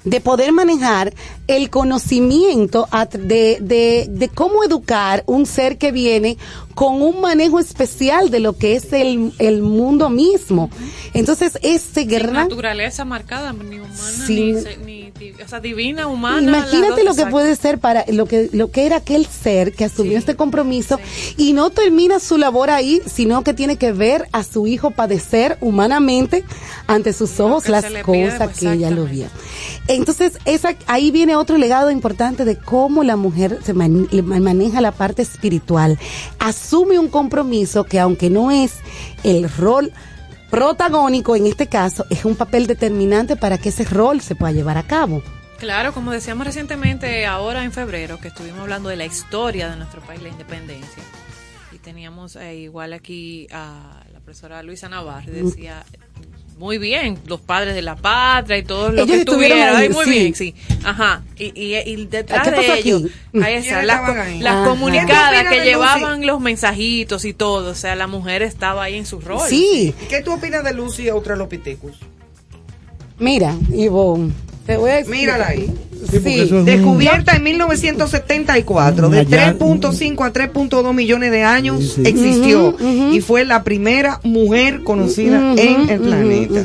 [0.04, 1.12] de poder manejar
[1.46, 6.38] el conocimiento de, de, de cómo educar un ser que viene
[6.74, 10.70] con un manejo especial de lo que es el, el mundo mismo.
[11.14, 12.32] Entonces, ese Sin gran...
[12.48, 15.01] naturaleza marcada, ni humana, Sin- ni,
[15.44, 16.40] o sea, divina, humana.
[16.58, 17.30] Imagínate lo que exacto.
[17.30, 20.98] puede ser para lo que lo que era aquel ser que asumió este compromiso
[21.36, 25.56] y no termina su labor ahí, sino que tiene que ver a su hijo padecer
[25.60, 26.44] humanamente
[26.86, 29.26] ante sus ojos las pide, cosas pues, que ella lo vio.
[29.88, 34.92] Entonces, esa ahí viene otro legado importante de cómo la mujer se man- maneja la
[34.92, 35.98] parte espiritual.
[36.38, 38.72] Asume un compromiso que aunque no es
[39.24, 39.92] el rol
[40.52, 44.76] protagónico en este caso, es un papel determinante para que ese rol se pueda llevar
[44.76, 45.22] a cabo.
[45.56, 50.02] Claro, como decíamos recientemente, ahora en febrero, que estuvimos hablando de la historia de nuestro
[50.02, 51.02] país, la independencia,
[51.72, 55.86] y teníamos eh, igual aquí a la profesora Luisa Navarre, decía,
[56.62, 59.86] muy bien, los padres de la patria y todos los Ellos que estuvieron estuvieron, ahí,
[59.88, 60.10] ay, muy sí.
[60.10, 62.88] bien, sí, ajá, y, y, y detrás ¿Qué pasó de aquí?
[62.88, 63.02] ellos,
[63.42, 64.38] ahí está, ¿Quiénes las, ahí?
[64.38, 64.64] las Ajá.
[64.68, 68.84] comunicadas ¿Qué tú opinas que llevaban los mensajitos y todo, o sea, la mujer estaba
[68.84, 69.40] ahí en su rol.
[69.48, 71.96] Sí, ¿Qué tú opinas de Lucy Australopithecus?
[73.18, 74.32] mira, Ivonne,
[74.66, 75.20] te voy a explicar.
[75.38, 75.72] Mírala ahí.
[76.10, 79.58] Sí, eso es un- Descubierta en 1974, de Un hallazgo.
[79.76, 82.02] 3.5 a 3.2 millones de años Sí, sí.
[82.08, 82.76] existió
[83.12, 86.64] y fue la primera mujer conocida en el planeta.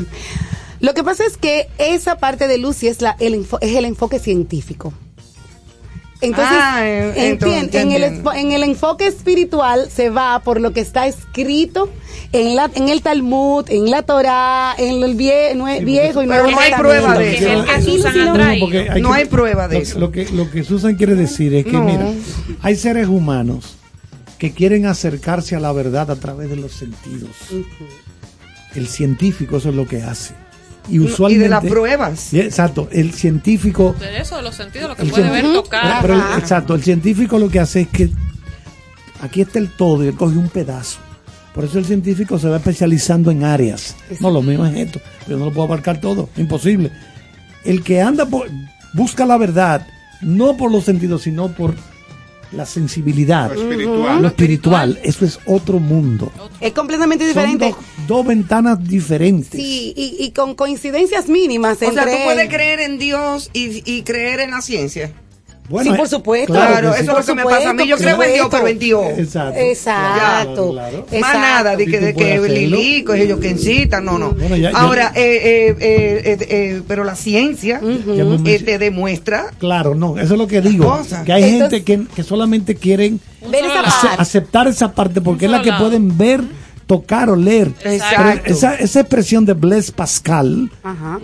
[0.80, 4.18] Lo que pasa es que esa parte de Lucy es, la, el, es el enfoque
[4.18, 4.92] científico.
[6.20, 8.02] Entonces, Ah, entien- entonces, en, el,
[8.36, 11.88] en el enfoque espiritual se va por lo que está escrito
[12.32, 16.42] en, la, en el Talmud, en la Torah, en el vie- nue- viejo y Pero
[16.42, 17.70] nuevo no hay prueba de Que es el eso.
[17.70, 18.18] Aquí sí
[19.00, 19.98] No que- hay prueba de lo, eso.
[20.00, 21.84] Lo que, lo que Susan quiere decir es que, No.
[21.84, 22.10] mira,
[22.62, 23.76] hay seres humanos
[24.38, 27.30] que quieren acercarse a la verdad a través de los sentidos.
[28.74, 30.34] El científico eso es lo que hace.
[30.88, 32.32] Y Y de las pruebas.
[32.32, 33.94] Exacto, el científico...
[33.98, 36.02] De eso, de los sentidos, lo que puede ver, tocar.
[36.02, 38.10] pero exacto, el científico lo que hace es que
[39.20, 40.98] aquí está el todo y él coge un pedazo.
[41.54, 43.96] Por eso el científico se va especializando en áreas.
[44.20, 45.00] No, lo mismo es esto.
[45.26, 46.92] Yo no lo puedo abarcar todo, imposible.
[47.64, 48.48] El que anda por,
[48.94, 49.86] busca la verdad,
[50.20, 51.74] no por los sentidos, sino por
[52.52, 54.22] la sensibilidad, Lo espiritual.
[54.22, 54.98] lo espiritual.
[55.02, 56.32] Eso es otro mundo.
[56.60, 57.70] Es completamente Son diferente.
[57.70, 59.60] dos, dos ventanas diferentes.
[59.60, 64.02] Sí, y, y con coincidencias mínimas O sea, tú puedes creer en Dios y, y
[64.02, 65.12] creer en la ciencia.
[65.68, 66.52] Bueno, Sí, por eh, supuesto.
[66.54, 67.00] Claro, sí.
[67.02, 67.86] eso es lo que me Por pasa a mí.
[67.86, 69.04] Yo supuesto, creo en Dios, por pero en Dios.
[69.18, 69.58] Exacto.
[69.60, 70.70] Exacto.
[70.72, 71.20] Claro, claro.
[71.20, 72.38] Más nada de que, de que.
[72.48, 74.30] Lilico es ellos que incitan, no, no.
[74.32, 79.50] Bueno, ya- ya- Ahora, eh, eh, eh, eh, eh, pero la ciencia eh, te demuestra
[79.58, 81.00] Claro, no, eso es lo que digo.
[81.24, 83.20] Que hay Entonces- gente que, que solamente quieren
[83.50, 84.22] Ver esa ace- parte.
[84.22, 86.40] aceptar esa parte porque es la que pueden ver,
[86.86, 87.72] tocar o leer.
[87.84, 88.40] Exacto.
[88.44, 91.18] Pero esa, esa expresión de Blaise Pascal, Ajá.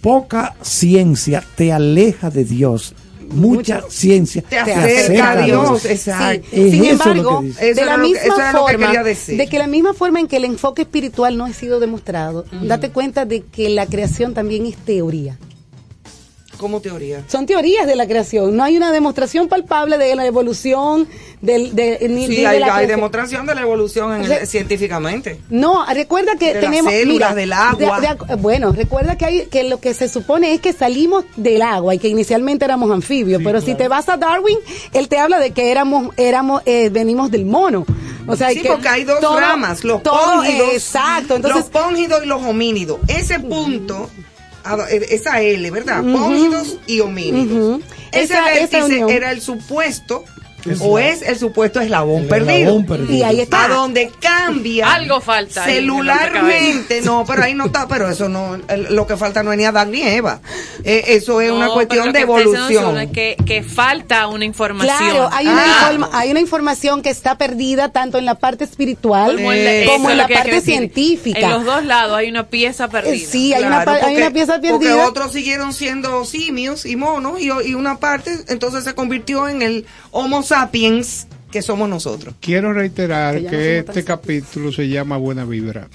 [0.00, 2.94] poca ciencia te aleja de Dios.
[3.30, 5.84] Mucha ciencia te acerca a Dios.
[5.84, 6.48] Exacto.
[6.50, 10.82] Sin embargo, de la misma forma, de que la misma forma en que el enfoque
[10.82, 15.38] espiritual no ha sido demostrado, date cuenta de que la creación también es teoría.
[16.58, 17.22] Como teoría.
[17.28, 21.06] Son teorías de la creación, no hay una demostración palpable de la evolución
[21.42, 22.88] del de, ni- ni Sí, de hay, la hay creación.
[22.88, 25.38] demostración de la evolución en el- O sea, científicamente.
[25.50, 28.00] No, recuerda que De las tenemos células, del agua.
[28.00, 31.62] de- de- bueno, recuerda que hay que lo que se supone es que salimos del
[31.62, 34.58] agua y que inicialmente éramos anfibios, pero si te vas a Darwin,
[34.92, 37.84] él te habla de que éramos éramos eh, venimos del mono.
[38.28, 42.24] O sea, sí, que porque hay dos todo- ramas, los póngidos, exacto, entonces los póngidos
[42.24, 42.98] y los homínidos.
[43.06, 44.10] Ese punto,
[45.10, 46.00] esa L, ¿verdad?
[46.04, 46.12] Ujú.
[46.18, 47.80] Póngidos y homínidos.
[48.12, 49.10] Ese Esa- vértice unión.
[49.10, 50.24] era el supuesto
[50.80, 52.52] o es el supuesto eslabón, El perdido.
[52.58, 53.12] eslabón perdido.
[53.14, 53.64] Y ahí está.
[53.64, 58.58] A donde cambia Algo falta celularmente, no, pero ahí no está, pero eso no,
[58.90, 60.40] lo que falta no es ni Adán ni Eva.
[60.84, 62.98] Eh, eso es una cuestión de evolución.
[62.98, 64.96] Es que, que falta una información.
[64.98, 65.92] Claro, hay una, Ah.
[65.92, 69.72] informa- hay una información que está perdida tanto en la parte espiritual Como en la-
[69.72, 71.40] eso como en parte científica.
[71.40, 73.28] En los dos lados hay una pieza Eh, perdida.
[73.30, 75.06] Sí, hay, una, pa- hay porque- una pieza Porque perdida.
[75.06, 79.86] otros siguieron siendo simios y monos y, y una parte entonces se convirtió en el
[80.12, 80.55] Homo sapiens
[81.50, 82.34] que somos nosotros.
[82.40, 85.88] Quiero reiterar Que este capítulo se llama Buena Vibra.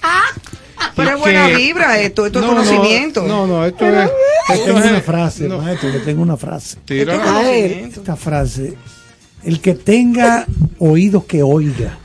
[0.96, 3.22] Pero Y es buena vibra esto, esto es No, no, conocimiento.
[3.22, 4.10] No, no, esto es.
[4.50, 6.78] Esto tengo es una frase, no, maestro, le tengo una frase.
[6.88, 7.72] A ver.
[7.72, 8.76] Esta frase,
[9.44, 10.46] el que tenga
[10.78, 11.98] oídos que oiga.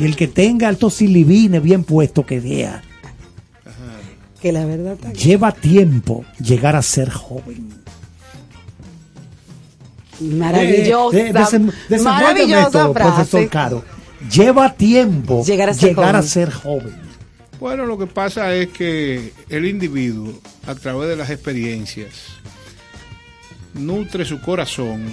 [0.00, 2.82] Y el que tenga altos silibines bien puesto que vea.
[4.40, 7.83] Que la verdad Lleva tiempo llegar a ser joven.
[10.20, 11.16] Maravillosa.
[11.16, 13.48] Eh, eh, desenvuélveme maravillosa esto, profesor.
[13.48, 13.84] Caro.
[14.30, 16.22] Lleva tiempo Llegar a ser joven.
[16.22, 17.04] ser joven.
[17.60, 20.32] Bueno, lo que pasa es que el individuo,
[20.66, 22.10] a través de las experiencias,
[23.74, 25.04] nutre su corazón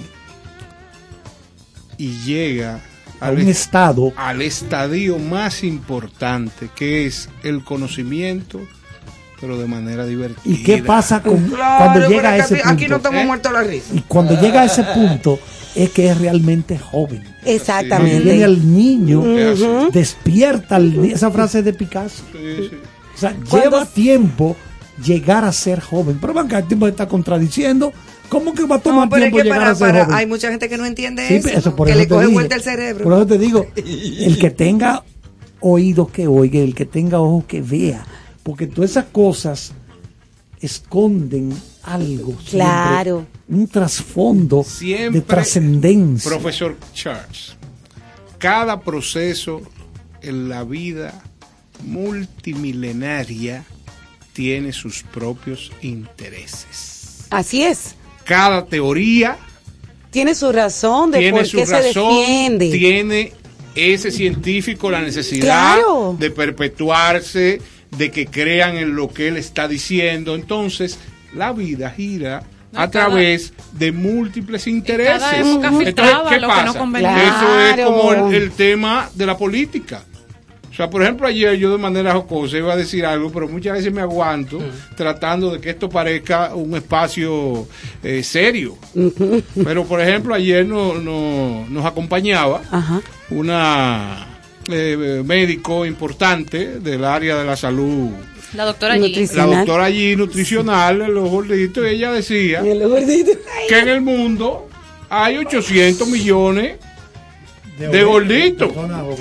[1.98, 2.80] y llega
[3.20, 8.60] A al, un est- estado al estadio más importante, que es el conocimiento,
[9.42, 10.40] pero de manera divertida.
[10.44, 12.68] ¿Y qué pasa con, Claro, cuando llega a ese aquí, punto?
[12.70, 13.26] aquí no estamos ¿Eh?
[13.26, 13.94] muertos la risa.
[13.94, 15.38] Y cuando llega a ese punto
[15.74, 17.22] es que es realmente joven.
[17.22, 18.42] Cuando viene Exactamente.
[18.44, 19.22] el niño,
[19.92, 22.22] despierta al esa frase es de Picasso.
[22.32, 22.76] Sí, sí.
[23.14, 24.56] O sea, lleva tiempo
[25.04, 26.18] llegar a ser joven.
[26.20, 27.92] Pero banca, el tiempo se está contradiciendo.
[28.28, 30.04] ¿Cómo que va a tomar No, pero es tiempo que llegar para, a ser para-
[30.04, 30.16] joven?
[30.18, 32.32] hay mucha gente que no entiende Sí, eso, eso, por que eso le coge dije.
[32.34, 33.04] vuelta el cerebro.
[33.04, 35.02] Por eso te digo, el que tenga
[35.60, 38.04] oídos que oiga, el que tenga ojos que vea,
[38.42, 39.72] porque todas esas cosas
[40.60, 41.52] esconden
[41.82, 42.26] algo.
[42.32, 43.26] siempre, Claro.
[43.48, 46.30] un trasfondo Siempre, de trascendencia.
[46.30, 47.56] Profesor Charles,
[48.38, 49.62] cada proceso
[50.22, 51.22] en la vida
[51.84, 53.64] multimilenaria
[54.32, 57.26] tiene sus propios intereses.
[57.30, 57.94] Así es.
[58.24, 59.36] Cada teoría
[60.10, 62.70] Tiene su razón de tiene por su qué se razón, defiende.
[62.70, 63.32] tiene
[63.74, 66.16] ese científico la necesidad Claro.
[66.18, 67.60] de perpetuarse,
[67.96, 70.34] de que crean en lo que él está diciendo.
[70.34, 70.98] Entonces,
[71.34, 72.42] la vida gira
[72.72, 75.18] No, a cada- través de múltiples intereses.
[75.18, 76.84] cada época Entonces, ¿qué lo que pasa?
[76.86, 76.98] no.
[76.98, 80.02] Eso es como el, el tema de la política.
[80.70, 83.74] O sea, por ejemplo, ayer yo de manera jocosa iba a decir algo, pero muchas
[83.74, 84.58] veces me aguanto
[84.96, 87.68] tratando de que esto parezca un espacio
[88.02, 88.78] eh, serio.
[89.62, 92.62] Pero, por ejemplo, ayer no, no- nos acompañaba
[93.28, 94.28] una
[94.68, 98.10] eh, médico importante del área de la salud,
[98.54, 98.96] La doctora.
[98.96, 102.60] Nutrici- la doctora allí, nutricional, en los gorditos, y ella decía
[103.68, 104.68] que en el mundo
[105.08, 106.76] hay 800 millones
[107.90, 108.70] de gorditos.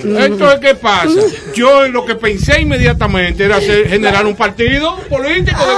[0.04, 1.10] Entonces, ¿qué pasa?
[1.56, 5.72] Yo lo que pensé inmediatamente era hacer, generar un partido político de.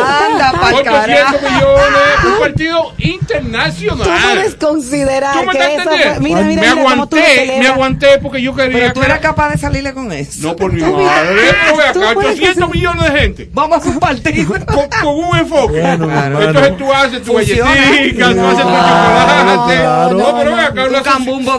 [0.00, 1.38] Anda 800 carajo.
[1.42, 4.08] millones, un partido Tú internacional.
[4.34, 6.20] puedes considerar ¿Tú me que estás eso fue- entendiendo?
[6.20, 9.50] mira, mira, me tú aguanté, me aguanté porque yo quería Pero tú eras era- capaz
[9.50, 10.38] de salirle con eso.
[10.48, 11.28] No, por mi Tú madre.
[11.64, 13.48] Pero ve tú acá, puedes 800 hacer- millones de gente.
[13.52, 14.20] Vamos a hacer un partido.
[14.66, 15.80] Con, con un enfoque.
[15.80, 16.42] Bueno, Claro.
[16.42, 19.76] Entonces tú haces tu galletita, tú haces tu chocolate.
[19.76, 20.18] claro.
[20.18, 21.58] No, pero ve acá, una, cambumbo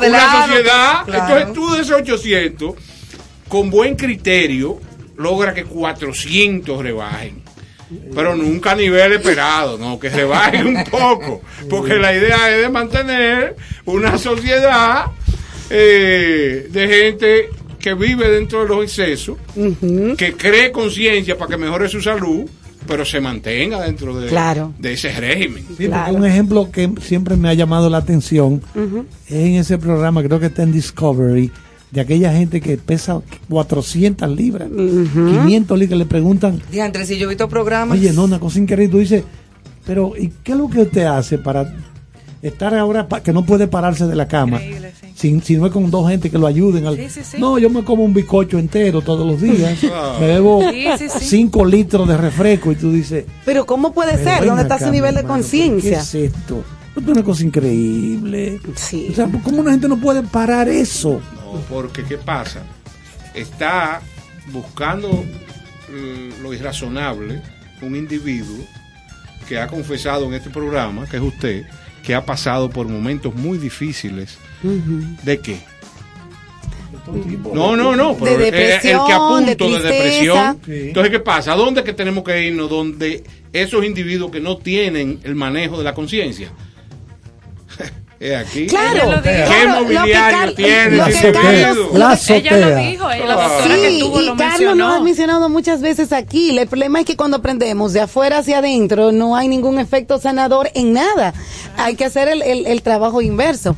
[0.61, 1.37] Claro.
[1.37, 2.75] Entonces tú de esos 800,
[3.47, 4.79] con buen criterio,
[5.17, 7.41] logra que 400 rebajen.
[8.15, 11.41] Pero nunca a nivel esperado, no, que rebajen un poco.
[11.69, 13.55] Porque la idea es de mantener
[13.85, 15.07] una sociedad
[15.69, 19.37] eh, de gente que vive dentro de los excesos,
[20.17, 22.49] que cree conciencia para que mejore su salud,
[22.87, 24.73] pero se mantenga dentro de, Claro.
[24.79, 25.63] de ese régimen.
[25.77, 26.05] Sí, Claro.
[26.05, 28.61] porque un ejemplo que siempre me ha llamado la atención
[29.27, 31.51] es en ese programa, creo que está en Discovery,
[31.91, 37.25] de aquella gente que pesa 400 libras, 500 libras, que le preguntan, Diantre, si yo
[37.25, 37.97] he visto programas.
[37.97, 39.23] oye, no, una cosa increíble, tú dices,
[39.85, 41.73] pero ¿y qué es lo que usted hace para
[42.41, 44.59] estar ahora pa- que no puede pararse de la cama?
[44.59, 44.73] Sí.
[45.15, 46.87] Si, si no es con dos gente que lo ayuden.
[46.87, 47.37] al- Sí, sí, sí.
[47.39, 49.77] No, yo me como un bizcocho entero todos los días.
[49.93, 50.17] Ah.
[50.19, 51.25] me bebo Sí, sí, sí.
[51.25, 54.45] 5 litros de refresco y tú dices, Pero ¿cómo puede pero ser?
[54.45, 55.91] ¿Dónde está su nivel de conciencia?
[55.91, 56.63] ¿Qué es esto?
[56.89, 58.59] Esto es una cosa increíble.
[58.75, 59.07] Sí.
[59.11, 61.21] O sea, ¿cómo una gente no puede parar eso?
[61.35, 62.61] No, porque ¿qué pasa?
[63.33, 64.01] Está
[64.51, 65.09] buscando
[65.89, 67.41] eh, lo irrazonable
[67.81, 68.57] un individuo
[69.47, 71.63] que ha confesado en este programa, que es usted,
[72.03, 74.37] que ha pasado por momentos muy difíciles.
[75.23, 75.59] ¿De qué?
[77.53, 78.15] No, no, no.
[78.17, 80.59] pero De el- el, que depresión, apunto de depresión.
[80.65, 80.71] Sí.
[80.87, 81.53] Entonces, ¿qué pasa?
[81.53, 82.69] ¿A dónde es que tenemos que irnos?
[82.69, 83.23] Donde
[83.53, 86.51] esos individuos que no tienen el manejo de la conciencia
[88.21, 88.67] es aquí.
[88.67, 89.47] Claro, lo ¿Qué dijo.
[89.47, 91.03] Claro, lo que tiene lo
[91.33, 91.93] Carlos-?
[91.93, 94.87] La Ella lo dijo, eh, la doctora que Sí, estuvo y lo Carlos mencionó.
[94.89, 96.57] lo ha mencionado muchas veces aquí.
[96.57, 100.69] El problema es que cuando aprendemos de afuera hacia adentro no hay ningún efecto sanador
[100.75, 101.33] en nada.
[101.77, 103.75] Hay que hacer el, el- el trabajo inverso.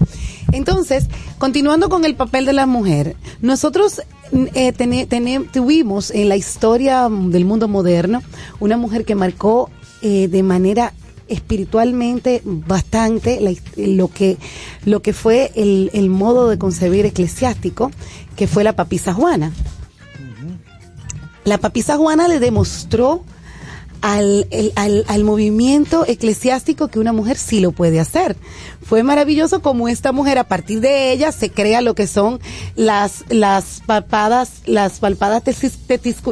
[0.52, 1.06] Entonces,
[1.40, 4.02] continuando con el papel de la mujer, nosotros
[4.54, 4.74] eh,
[5.52, 8.22] tuvimos en la historia del mundo moderno
[8.60, 9.70] una mujer que marcó
[10.02, 10.94] eh, de manera
[11.28, 14.38] espiritualmente bastante la lo que
[14.86, 17.92] lo que fue el, el modo de concebir eclesiástico
[18.36, 19.52] que fue la papisa Juana
[21.46, 23.24] la papisa Juana le demostró
[24.02, 28.36] al, el- al, al movimiento eclesiástico que una mujer sí lo puede hacer.
[28.86, 32.40] Fue maravilloso como esta mujer, a partir de ella, se crea lo que son
[32.76, 35.44] las, las palpadas, las palpadas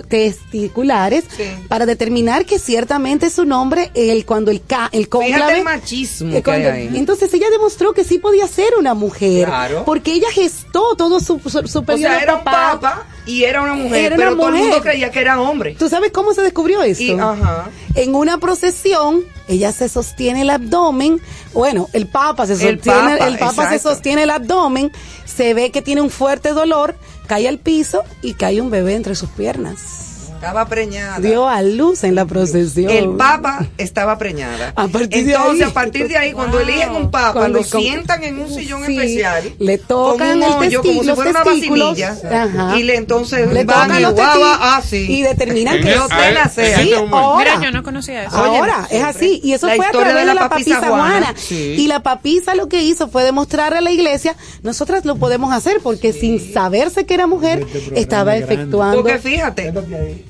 [0.10, 1.26] testiculares
[1.68, 6.41] para determinar que ciertamente su nombre, el, cuando el, ca, el cónclave, el machismo eh,
[6.44, 6.90] que hay ahí.
[6.95, 9.84] entonces ella demostró que sí podía ser una mujer, Claro.
[9.86, 13.73] porque ella gestó todo su, su, su O sea, era un papa y era una
[13.76, 15.76] mujer, Era pero todo el mundo creía que era hombre.
[15.78, 17.03] ¿Tú sabes cómo se descubrió esto?
[17.03, 17.69] Y, ajá.
[17.95, 21.22] En una procesión, ella se sostiene el abdomen.
[21.53, 24.91] Bueno, el Papa se sostiene, el Papa, Papa, se sostiene el abdomen,
[25.26, 26.95] se ve que tiene un fuerte dolor,
[27.28, 30.11] cae al piso y cae un bebé entre sus piernas.
[30.41, 31.19] Estaba preñada.
[31.19, 32.89] Dio a luz en la procesión.
[32.91, 34.73] El papa estaba preñada.
[34.76, 35.69] A partir de Entonces, ahí.
[35.69, 36.68] a partir de ahí, cuando Wow.
[36.68, 39.53] eligen un papa, Cuando- lo con- sientan en un sillón Sí, especial.
[39.59, 41.89] le tocan con un el hoyo, como si los fuera una testículos.
[41.99, 42.43] vacinilla.
[42.43, 42.80] Ajá.
[42.80, 45.05] Y le entonces Le van tocan y los guava, testículos ah, sí.
[45.09, 46.65] y determinan que el- es- a- en nacer.
[46.65, 47.57] este Sí, ahora.
[47.57, 48.41] Mira, yo no conocía eso.
[48.41, 49.09] Oye, Ahora, es siempre.
[49.09, 49.41] así.
[49.43, 51.18] Y eso La fue a través de de la la papisa papisa Juana.
[51.19, 51.76] Juana, sí.
[51.77, 55.81] Y la papisa lo que hizo fue demostrarle a la iglesia, nosotras lo podemos hacer
[55.84, 59.03] porque sin saberse que era mujer, programa estaba es efectuando.
[59.03, 59.72] Porque fíjate,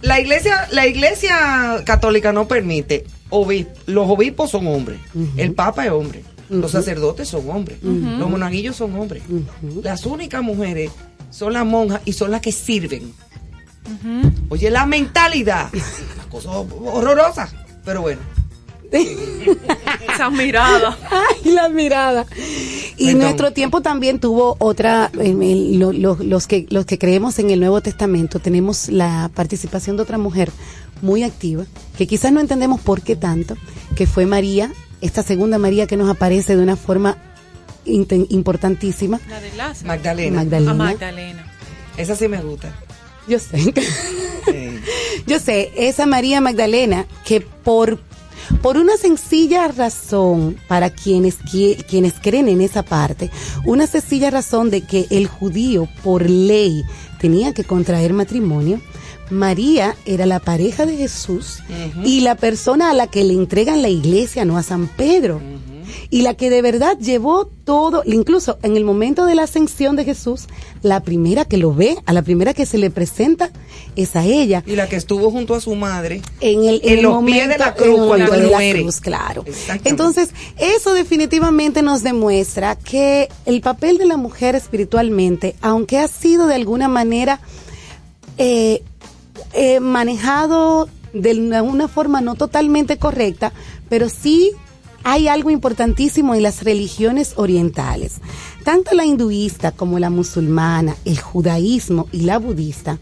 [0.01, 3.05] la iglesia, la iglesia católica no permite,
[3.85, 4.99] los obispos son hombres,
[5.37, 9.23] el papa es hombre, los sacerdotes son hombres, los monaguillos son hombres.
[9.83, 10.91] Las únicas mujeres
[11.29, 13.13] son las monjas y son las que sirven.
[14.49, 15.69] Oye, la mentalidad,
[16.15, 17.49] una cosa horrorosa,
[17.85, 18.21] pero bueno.
[20.13, 20.97] Esa mirada.
[21.09, 22.25] Ay, la mirada.
[22.97, 27.49] Y nuestro tiempo también tuvo otra, el- lo- lo- los, que, los que creemos en
[27.49, 30.51] el Nuevo Testamento, tenemos la participación de otra mujer
[31.01, 31.65] muy activa,
[31.97, 33.55] que quizás no entendemos por qué tanto,
[33.95, 37.17] que fue María, esta segunda María que nos aparece de una forma
[37.85, 39.19] importantísima.
[39.29, 39.87] La de Lázaro.
[39.87, 40.71] Magdalena, Magdalena.
[40.71, 41.45] A Magdalena.
[41.97, 42.73] esa sí me gusta.
[43.27, 43.57] Yo sé.
[43.59, 43.73] Sí.
[45.27, 47.99] Yo sé, esa María Magdalena que por
[48.61, 53.29] por una sencilla razón para quienes qui- quienes creen en esa parte,
[53.65, 56.83] una sencilla razón de que el judío por ley
[57.19, 58.81] tenía que contraer matrimonio.
[59.29, 61.59] María era la pareja de Jesús
[62.03, 65.39] y la persona a la que le entregan la iglesia, no a San Pedro.
[66.11, 70.03] Y la que de verdad llevó todo, incluso en el momento de la ascensión de
[70.03, 70.47] Jesús,
[70.81, 73.49] la primera que lo ve, a la primera que se le presenta,
[73.95, 74.61] es a ella.
[74.67, 77.49] Y la que estuvo junto a su madre En, el, En el los momento, pies
[77.49, 79.45] de la cruz, cuando de la cruz, claro.
[79.85, 86.47] Entonces, eso definitivamente nos demuestra que el papel de la mujer espiritualmente, aunque ha sido
[86.47, 87.39] de alguna manera
[88.37, 88.83] eh,
[89.53, 93.53] eh, manejado de una forma no totalmente correcta,
[93.89, 94.51] pero sí
[95.03, 98.19] hay algo importantísimo en las religiones orientales.
[98.63, 102.99] Tanto la hinduista como la musulmana, el judaísmo y la budista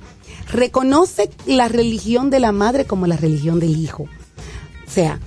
[0.52, 4.04] reconoce la religión de la madre como la religión del hijo.
[4.88, 5.20] O sea,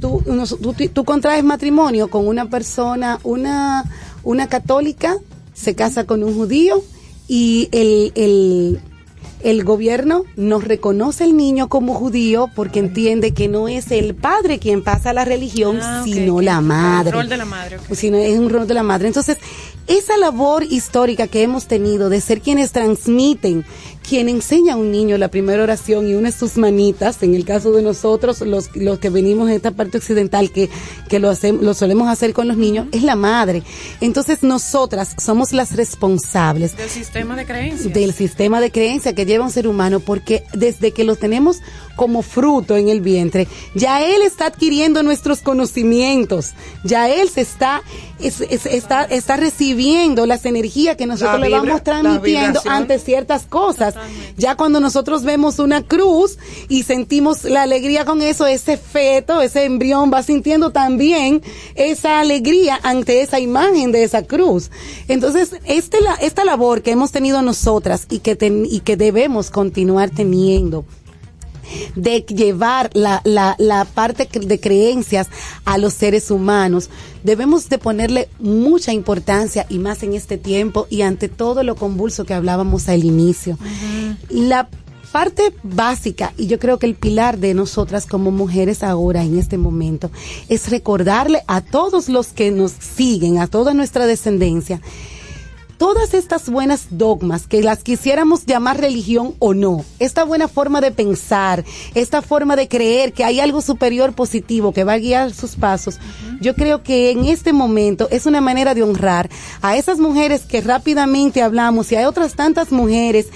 [0.00, 0.22] tú,
[0.62, 3.84] tú, tú contraes matrimonio con una persona, una,
[4.22, 5.16] una católica,
[5.52, 6.82] se casa con un judío
[7.28, 8.80] y el, el,
[9.42, 14.58] el gobierno nos reconoce el niño como judío porque entiende que no es el padre
[14.58, 17.10] quien pasa la religión, Ah, sino la madre.
[17.10, 17.78] El rol de la madre.
[17.92, 19.08] Sino es un rol de la madre.
[19.08, 19.38] Entonces,
[19.86, 23.64] esa labor histórica que hemos tenido de ser quienes transmiten,
[24.10, 27.70] quien enseña a un niño la primera oración y une sus manitas, en el caso
[27.70, 30.68] de nosotros, los, los que venimos de esta parte occidental, que,
[31.08, 33.62] que lo, hacemos, lo solemos hacer con los niños, es la madre.
[34.00, 37.94] Entonces, nosotras somos las responsables Del sistema de creencias.
[37.94, 41.58] del sistema de creencia que lleva un ser humano, porque desde que lo tenemos
[41.94, 43.46] como fruto en el vientre,
[43.76, 46.50] ya él está adquiriendo nuestros conocimientos,
[46.82, 47.82] ya él se está,
[48.18, 53.42] es- es- está, está recibiendo las energías que nosotros La le vamos transmitiendo ante ciertas
[53.44, 53.94] cosas.
[54.36, 59.64] Ya cuando nosotros vemos una cruz y sentimos la alegría con eso, ese feto, ese
[59.64, 61.42] embrión va sintiendo también
[61.74, 64.70] esa alegría ante esa imagen de esa cruz.
[65.08, 69.50] Entonces, este, la, esta labor que hemos tenido nosotras y que, ten- y que debemos
[69.50, 70.84] continuar teniendo
[71.94, 75.28] de llevar la, la, la parte de creencias
[75.64, 76.90] a los seres humanos.
[77.24, 82.24] Debemos de ponerle mucha importancia y más en este tiempo y ante todo lo convulso
[82.24, 83.58] que hablábamos al inicio.
[84.28, 84.68] La
[85.12, 89.58] parte básica y yo creo que el pilar de nosotras como mujeres ahora en este
[89.58, 90.10] momento
[90.48, 94.80] es recordarle a todos los que nos siguen, a toda nuestra descendencia,
[95.80, 100.90] todas estas buenas dogmas, que las quisiéramos llamar religión o no, esta buena forma de
[100.90, 105.56] pensar, esta forma de creer que hay algo superior positivo que va a guiar sus
[105.56, 105.98] pasos,
[106.38, 109.30] yo creo que en este momento es una manera de honrar
[109.62, 113.28] a esas mujeres que rápidamente hablamos y hay otras tantas mujeres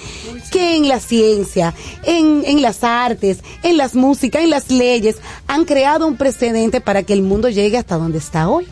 [0.52, 1.72] que en la ciencia,
[2.02, 5.16] en, en las artes, en las músicas, en las leyes,
[5.46, 8.66] han creado un precedente para que el mundo llegue hasta donde está hoy.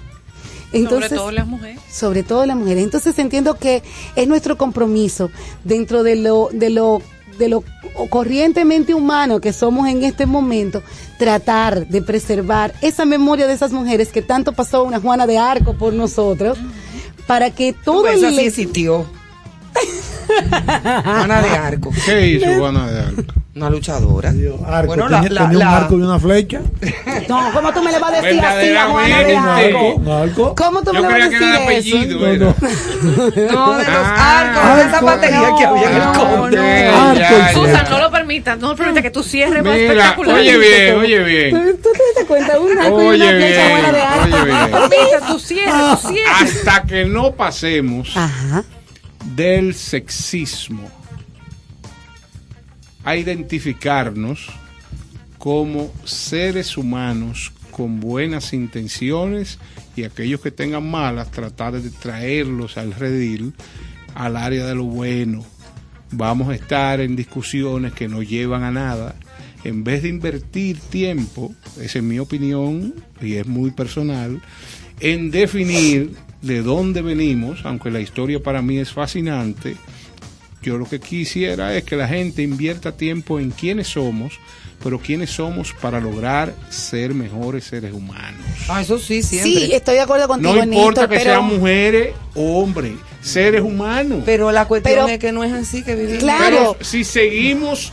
[0.73, 1.81] Sobre todo las mujeres.
[1.91, 2.85] Sobre todo las mujeres.
[2.85, 3.83] Entonces entiendo que
[4.17, 5.31] es nuestro compromiso
[5.65, 7.03] dentro de lo, de lo,
[7.39, 7.65] de lo
[8.09, 10.83] corrientemente humano que somos en este momento,
[11.19, 15.75] tratar de preservar esa memoria de esas mujeres que tanto pasó una Juana de Arco
[15.75, 16.59] por nosotros,
[17.27, 19.07] para que todo Pues el así existió.
[21.05, 21.91] Juana de Arco.
[22.05, 23.42] ¿Qué hizo Juana de Arco?
[23.55, 24.33] Una luchadora.
[24.67, 26.61] Arco, Bueno, la- tenía, la- tenía la- un arco y una flecha.
[27.29, 29.37] No, ¿cómo tú me le vas a decir así a Juana de.
[29.37, 29.95] Arco?
[29.97, 30.55] Un arco.
[30.57, 31.63] ¿Cómo tú me le vas a decir eso?
[31.63, 32.19] apellido.
[32.19, 32.55] No, no.
[33.53, 36.57] No, de los Ah, arcos, de esa batería que había en el No, conde.
[36.57, 37.15] no.
[37.15, 37.53] Ya, ya.
[37.53, 40.35] Susan, no lo permitas, no permita que tú cierres más espectacular.
[40.39, 41.77] oye bien, oye bien.
[41.83, 42.59] ¿Tú te das cuenta?
[42.59, 44.25] Un arco y Oye una flecha bien, Juana de Arco.
[44.37, 44.71] oye bien.
[44.71, 46.57] Permita, tú cierres, tú cierres.
[46.57, 48.65] Hasta que no pasemos Ajá.
[49.37, 50.89] del sexismo
[53.05, 54.49] a identificarnos
[55.39, 59.59] como seres humanos con buenas intenciones
[59.97, 63.55] y aquellos que tengan malas, tratar de traerlos al redil,
[64.15, 65.45] al área de lo bueno.
[66.13, 69.17] Vamos a estar en discusiones que no llevan a nada.
[69.65, 74.41] En vez de invertir tiempo, esa es mi opinión y es muy personal,
[75.01, 79.77] en definir de dónde venimos, aunque la historia para mí es fascinante,
[80.63, 84.39] yo lo que quisiera es que la gente invierta tiempo en quiénes somos,
[84.83, 88.41] pero quiénes somos para lograr ser mejores seres humanos.
[88.69, 89.51] Ah, eso sí, siempre.
[89.53, 91.31] Sí, estoy de acuerdo contigo, No importa Néstor, que pero...
[91.31, 94.23] sean mujeres o hombres, seres humanos.
[94.25, 96.23] Pero la cuestión Pero- es que no es así que vivimos.
[96.23, 96.47] Claro.
[96.47, 97.93] Pero si seguimos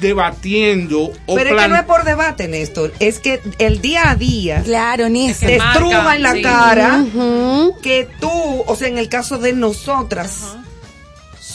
[0.00, 2.92] debatiendo o Pero es que no es por debate, Néstor.
[3.00, 5.48] Es que el día a día Claro, Néstor.
[5.48, 6.42] te marca, estruja en la sí.
[6.42, 7.04] cara
[7.82, 8.30] que tú,
[8.66, 10.56] o sea, en el caso de nosotras,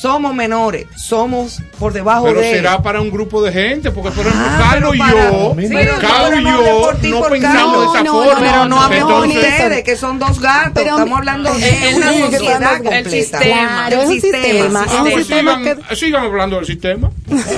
[0.04, 2.52] somos menores, somos por debajo pero de.
[2.56, 5.74] será para un grupo de gente, porque por ejemplo, Ah, Carlos pero y yo, Sí,
[5.74, 7.94] pero Carlos no, y no yo por ti, no por pensamos Carlos.
[7.94, 8.40] de esa No, no, forma.
[8.42, 10.72] Pero no por Entonces, ustedes, que son dos gatos.
[10.76, 13.10] Pero- Estamos hablando de El- una el- el- sociedad el completa.
[13.10, 13.44] sistema.
[13.88, 14.86] Claro, es sistema.
[14.90, 15.96] Ah, Es un sistema sigan, que...
[15.96, 17.12] sigan hablando del sistema,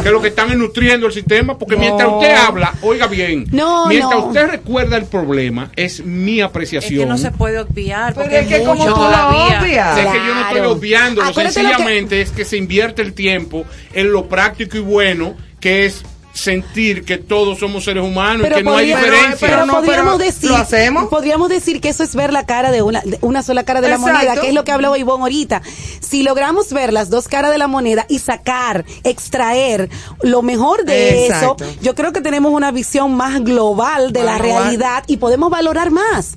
[0.04, 2.18] que lo que están es nutriendo el sistema, porque mientras No.
[2.20, 4.28] usted habla, oiga bien, No, mientras no.
[4.28, 7.00] usted recuerda el problema, es mi Es apreciación.
[7.00, 9.98] que no se puede obviar, Pero porque es que es como tú lo obvias.
[9.98, 14.28] Es que yo no estoy que- sencillamente es que se invierte el tiempo en lo
[14.28, 16.04] práctico y bueno, que es
[16.34, 19.38] sentir que todos somos seres humanos y que no hay diferencia.
[19.40, 21.08] pero Pero no, podríamos pero decir, ¿lo hacemos?
[21.08, 23.88] podríamos decir que eso es ver la cara de una, de una sola cara de
[23.88, 24.14] la Exacto.
[24.18, 25.62] moneda, que es lo que hablaba Ivonne ahorita.
[26.02, 29.90] Si logramos ver las dos caras de la moneda y sacar, extraer
[30.24, 31.56] lo mejor de Exacto.
[31.64, 34.64] eso, yo creo que tenemos una visión más global de la global.
[34.64, 36.36] realidad y podemos valorar más.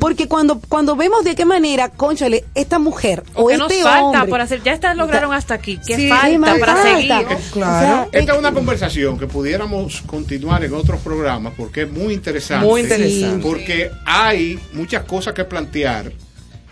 [0.00, 3.82] Porque cuando, cuando vemos de qué manera, conchale, esta mujer o, ¿O qué este nos
[3.82, 4.62] falta hombre, por hacer?
[4.62, 5.78] Ya está, lograron hasta aquí.
[5.86, 6.96] ¿Qué Sí, ¿qué falta más para falta?
[6.96, 7.26] seguir?
[7.52, 8.08] Claro.
[8.12, 12.66] Esta es una conversación que pudiéramos continuar en otros programas porque es muy interesante.
[12.66, 13.42] Muy interesante.
[13.42, 16.12] Porque hay muchas cosas que plantear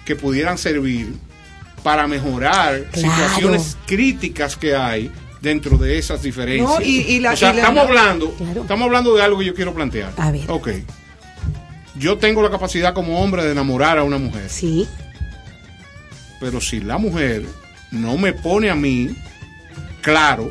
[0.05, 1.15] que pudieran servir
[1.83, 3.15] para mejorar Claro.
[3.15, 6.69] situaciones críticas que hay dentro de esas diferencias.
[6.81, 8.63] No, y- y la- o sea, y la- estamos hablando, Claro.
[8.63, 10.13] estamos hablando de algo que yo quiero plantear.
[10.17, 10.51] A ver.
[10.51, 10.69] Ok.
[11.99, 14.49] Yo tengo la capacidad como hombre de enamorar a una mujer.
[14.49, 14.87] Sí,
[16.41, 17.45] Pero si la mujer
[17.91, 19.11] no me pone a mí
[20.03, 20.51] claro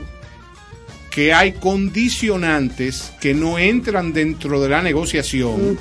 [1.12, 5.80] que hay condicionantes que no entran dentro de la negociación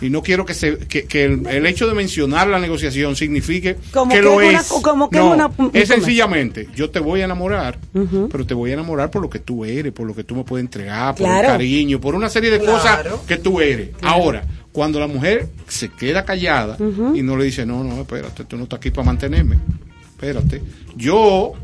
[0.00, 3.76] y no quiero que se que, que el, el hecho de mencionar la negociación signifique
[3.92, 4.68] Como que que lo es una- es.
[4.68, 7.78] como que No, es una- sencillamente yo te voy a enamorar
[8.30, 10.44] pero te voy a enamorar por lo que tú eres por lo que tú me
[10.44, 12.72] puedes entregar por el cariño por una serie de Claro.
[12.78, 13.90] cosas que tú eres.
[14.02, 14.44] Ahora
[14.76, 16.76] cuando la mujer se queda callada
[17.14, 19.56] y no le dice no no espérate tú no estás aquí para mantenerme
[20.10, 20.60] espérate
[20.94, 21.54] yo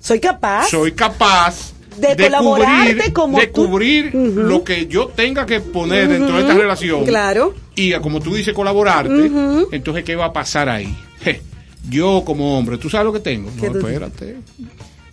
[0.00, 0.70] soy capaz.
[0.70, 3.66] soy capaz De colaborarte como de tú.
[3.66, 7.54] cubrir lo que yo tenga que poner dentro de esta relación Claro.
[7.74, 9.30] y a, como tú dices colaborarte
[9.72, 11.42] entonces qué va a pasar ahí Je,
[11.90, 14.36] yo como hombre tú sabes lo que tengo ¿Qué no espérate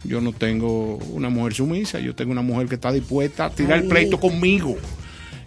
[0.06, 3.74] Yo no tengo una mujer sumisa, yo tengo una mujer que está dispuesta a tirar
[3.74, 3.84] Ay.
[3.84, 4.78] el pleito conmigo.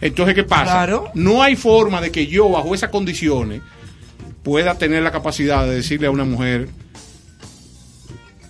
[0.02, 0.64] Entonces, ¿qué pasa?
[0.64, 1.10] Claro.
[1.14, 3.62] No hay forma de que yo, bajo esas condiciones,
[4.42, 6.68] pueda tener la capacidad de decirle a una mujer,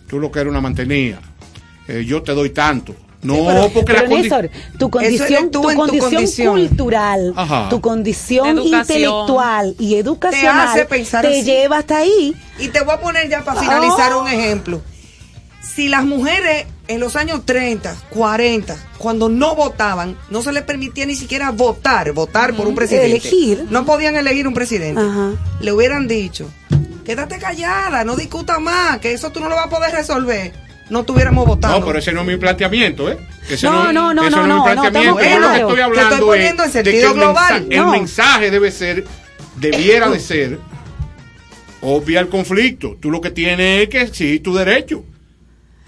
[0.08, 1.20] tú lo que eres una mantenida,
[1.88, 2.94] eh, yo te doy tanto.
[3.22, 6.66] No, pero, porque pero la condi- Néstor, tu condición, tú tu en tu condición, condición.
[6.68, 7.68] cultural, Ajá.
[7.68, 8.80] tu condición Educación.
[8.80, 11.44] intelectual y Te educacional pensar te así.
[11.44, 12.34] lleva hasta ahí.
[12.58, 14.22] Y te voy a poner ya para finalizar Oh.
[14.22, 14.82] un ejemplo.
[15.60, 21.06] Si las mujeres en los años 30, 40, cuando no votaban, no se les permitía
[21.06, 23.10] ni siquiera votar, votar por un presidente.
[23.10, 23.64] Elegir.
[23.70, 25.00] No podían elegir un presidente.
[25.00, 25.30] Ajá.
[25.60, 26.50] Le hubieran dicho,
[27.04, 30.52] quédate callada, no discuta más, que eso tú no lo vas a poder resolver.
[30.90, 31.80] No estuviéramos votando.
[31.80, 33.16] No, pero ese no es mi planteamiento, ¿eh?
[33.48, 35.10] Ese No, no, no, no, es mi no, no, planteamiento.
[35.12, 35.56] lo que claros.
[35.60, 37.66] estoy Te hablando estoy poniendo en es de que sentido el, global.
[37.70, 37.90] el No.
[37.92, 39.04] mensaje debe ser,
[39.56, 40.58] debiera de ser,
[41.80, 42.96] obvia el conflicto.
[43.00, 45.04] Tú lo que tienes es que exigir tu derecho.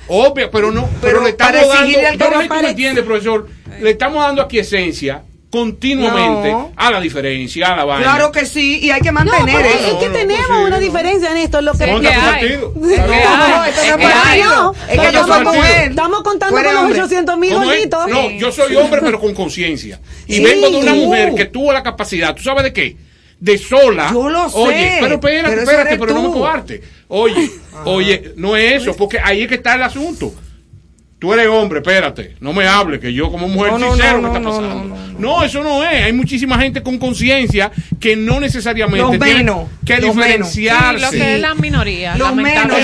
[0.09, 2.63] Obvia, pero no, pero, Pero le estamos para dando, al no, que no, no tú
[2.63, 3.49] me entiendes, profesor,
[3.81, 6.73] le estamos dando aquí esencia continuamente No.
[6.77, 8.03] a la diferencia, a la vaina.
[8.05, 9.87] Claro que sí, y hay que mantener eso.
[9.87, 11.61] es que no, tenemos sí, una diferencia en esto.
[11.61, 12.33] Lo que Monta que tu hay.
[12.33, 12.75] partido.
[12.91, 13.23] Es que hay.
[13.53, 14.51] No, esto no es partido.
[14.51, 15.91] no, Es que yo soy estamos- mujer.
[15.91, 17.01] Estamos contando con los hombre.
[17.03, 17.53] 800 mil.
[17.53, 20.01] No, yo soy hombre, pero con conciencia.
[20.27, 20.43] Y Sí.
[20.43, 20.99] vengo de una Tú.
[20.99, 22.97] mujer que tuvo la capacidad, ¿tú sabes de qué?
[23.45, 24.11] De sola.
[24.11, 26.81] Yo lo sé, Oye, pero espérate, pero espérate, pero no me coarte.
[27.09, 27.51] Oye,
[27.85, 30.33] oye, no es eso, porque ahí es que está el asunto.
[31.25, 34.13] Tú eres hombre, espérate, no me hables, que yo como mujer No, no, sí sé
[34.13, 34.95] no, lo que está no, no, pasando.
[34.95, 36.05] no, No, eso no es.
[36.05, 40.51] Hay muchísima gente con conciencia que no necesariamente Los tiene menos, que los menos.
[40.51, 41.01] Sí, diferenciarse.
[41.01, 42.15] lo que es la minoría.
[42.19, 42.77] Los menos,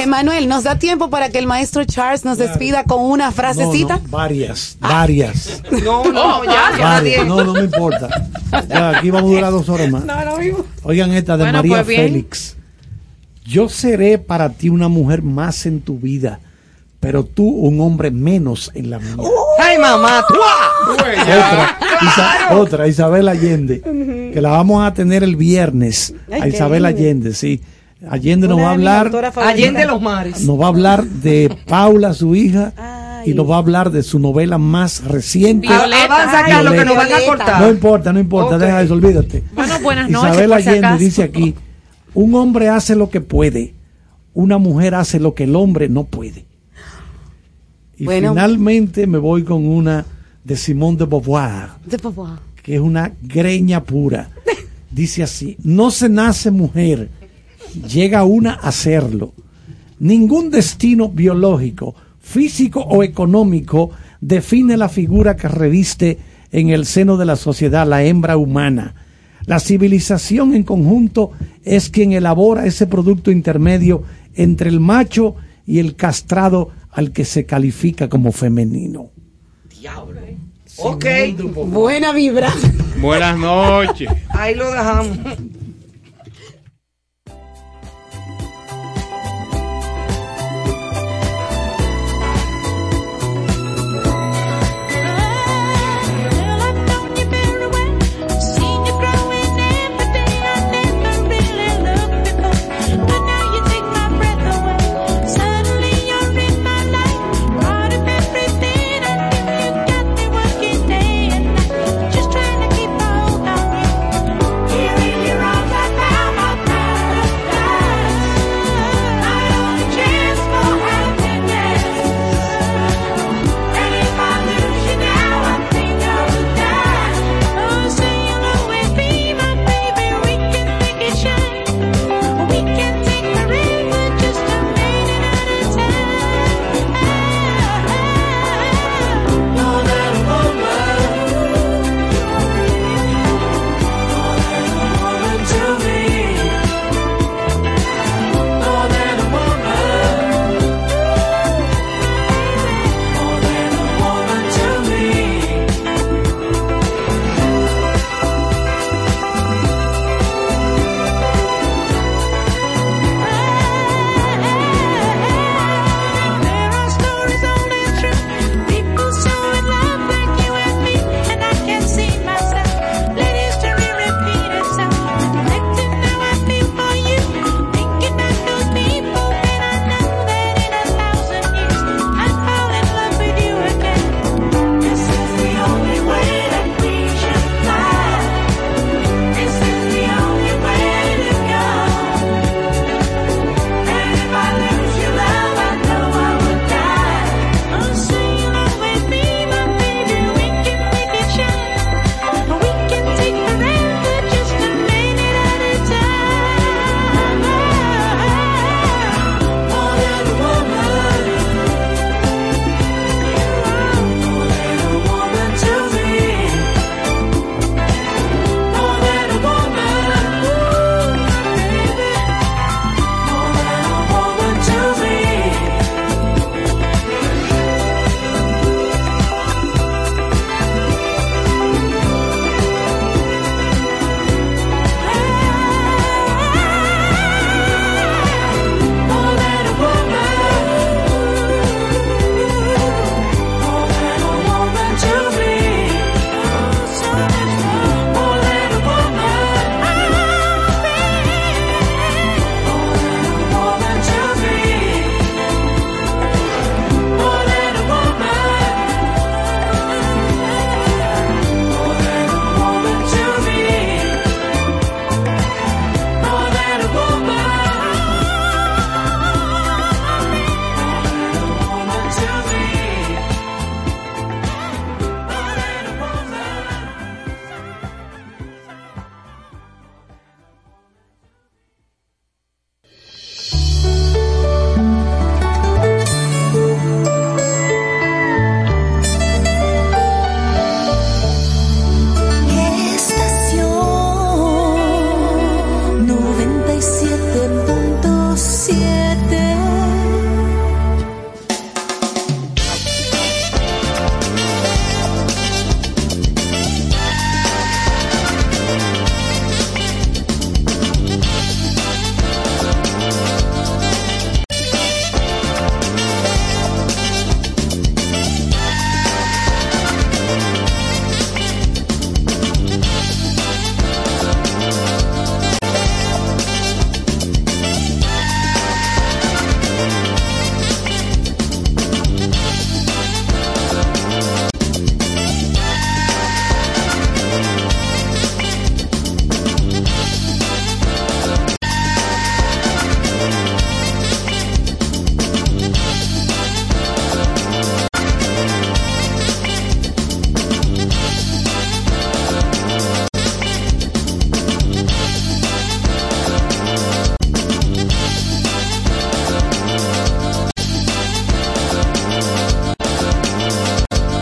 [0.00, 3.98] Emanuel, ¿nos da tiempo para que el maestro Charles nos despida con una frasecita?
[4.02, 5.62] no, varias, varias.
[5.84, 7.26] No, no, ya, ya varias.
[7.26, 8.08] No, no me importa.
[8.70, 10.04] Ya, aquí vamos a durar dos horas más.
[10.82, 11.94] Oigan esta de Bueno, María pues.
[11.94, 12.56] Félix.
[13.44, 16.40] Yo seré para ti una mujer más en tu vida,
[17.02, 19.16] pero tú un hombre menos en la mía.
[19.58, 20.24] Ay, mamá.
[20.92, 21.14] Otra,
[22.00, 26.14] Isa- otra, Isabel Allende, que la vamos a tener el viernes.
[26.30, 26.96] Ay, a Isabel lindo.
[27.00, 27.60] Allende, sí.
[28.08, 29.10] Allende nos va a hablar.
[29.34, 30.42] Allende los mares.
[30.44, 33.32] nos va a hablar de Paula, su hija, Ay.
[33.32, 35.66] y nos va a hablar de su novela más reciente.
[35.66, 36.04] Violeta.
[36.04, 37.26] Avanza, Carlos, que nos van a Violeta.
[37.36, 37.60] cortar.
[37.62, 39.42] No importa, no importa, deja eso, olvídate.
[39.54, 41.54] Bueno, buenas noches, Isabel por si Allende dice aquí,
[42.14, 43.74] un hombre hace lo que puede,
[44.34, 46.44] una mujer hace lo que el hombre no puede.
[48.02, 48.30] Y Bueno.
[48.30, 50.04] finalmente me voy con una
[50.42, 52.40] de Simone de Beauvoir, De papá.
[52.60, 54.28] que es una greña pura.
[54.90, 57.10] Dice así, no se nace mujer,
[57.88, 59.34] llega una a serlo.
[60.00, 66.18] Ningún destino biológico, físico o económico define la figura que reviste
[66.50, 68.96] en el seno de la sociedad la hembra humana.
[69.46, 71.30] La civilización en conjunto
[71.62, 74.02] es quien elabora ese producto intermedio
[74.34, 79.10] entre el macho y el castrado al que se califica como femenino.
[80.78, 81.04] Ok,
[81.66, 82.52] Buena vibra.
[83.00, 84.08] Buenas noches.
[84.30, 85.18] ahí lo dejamos.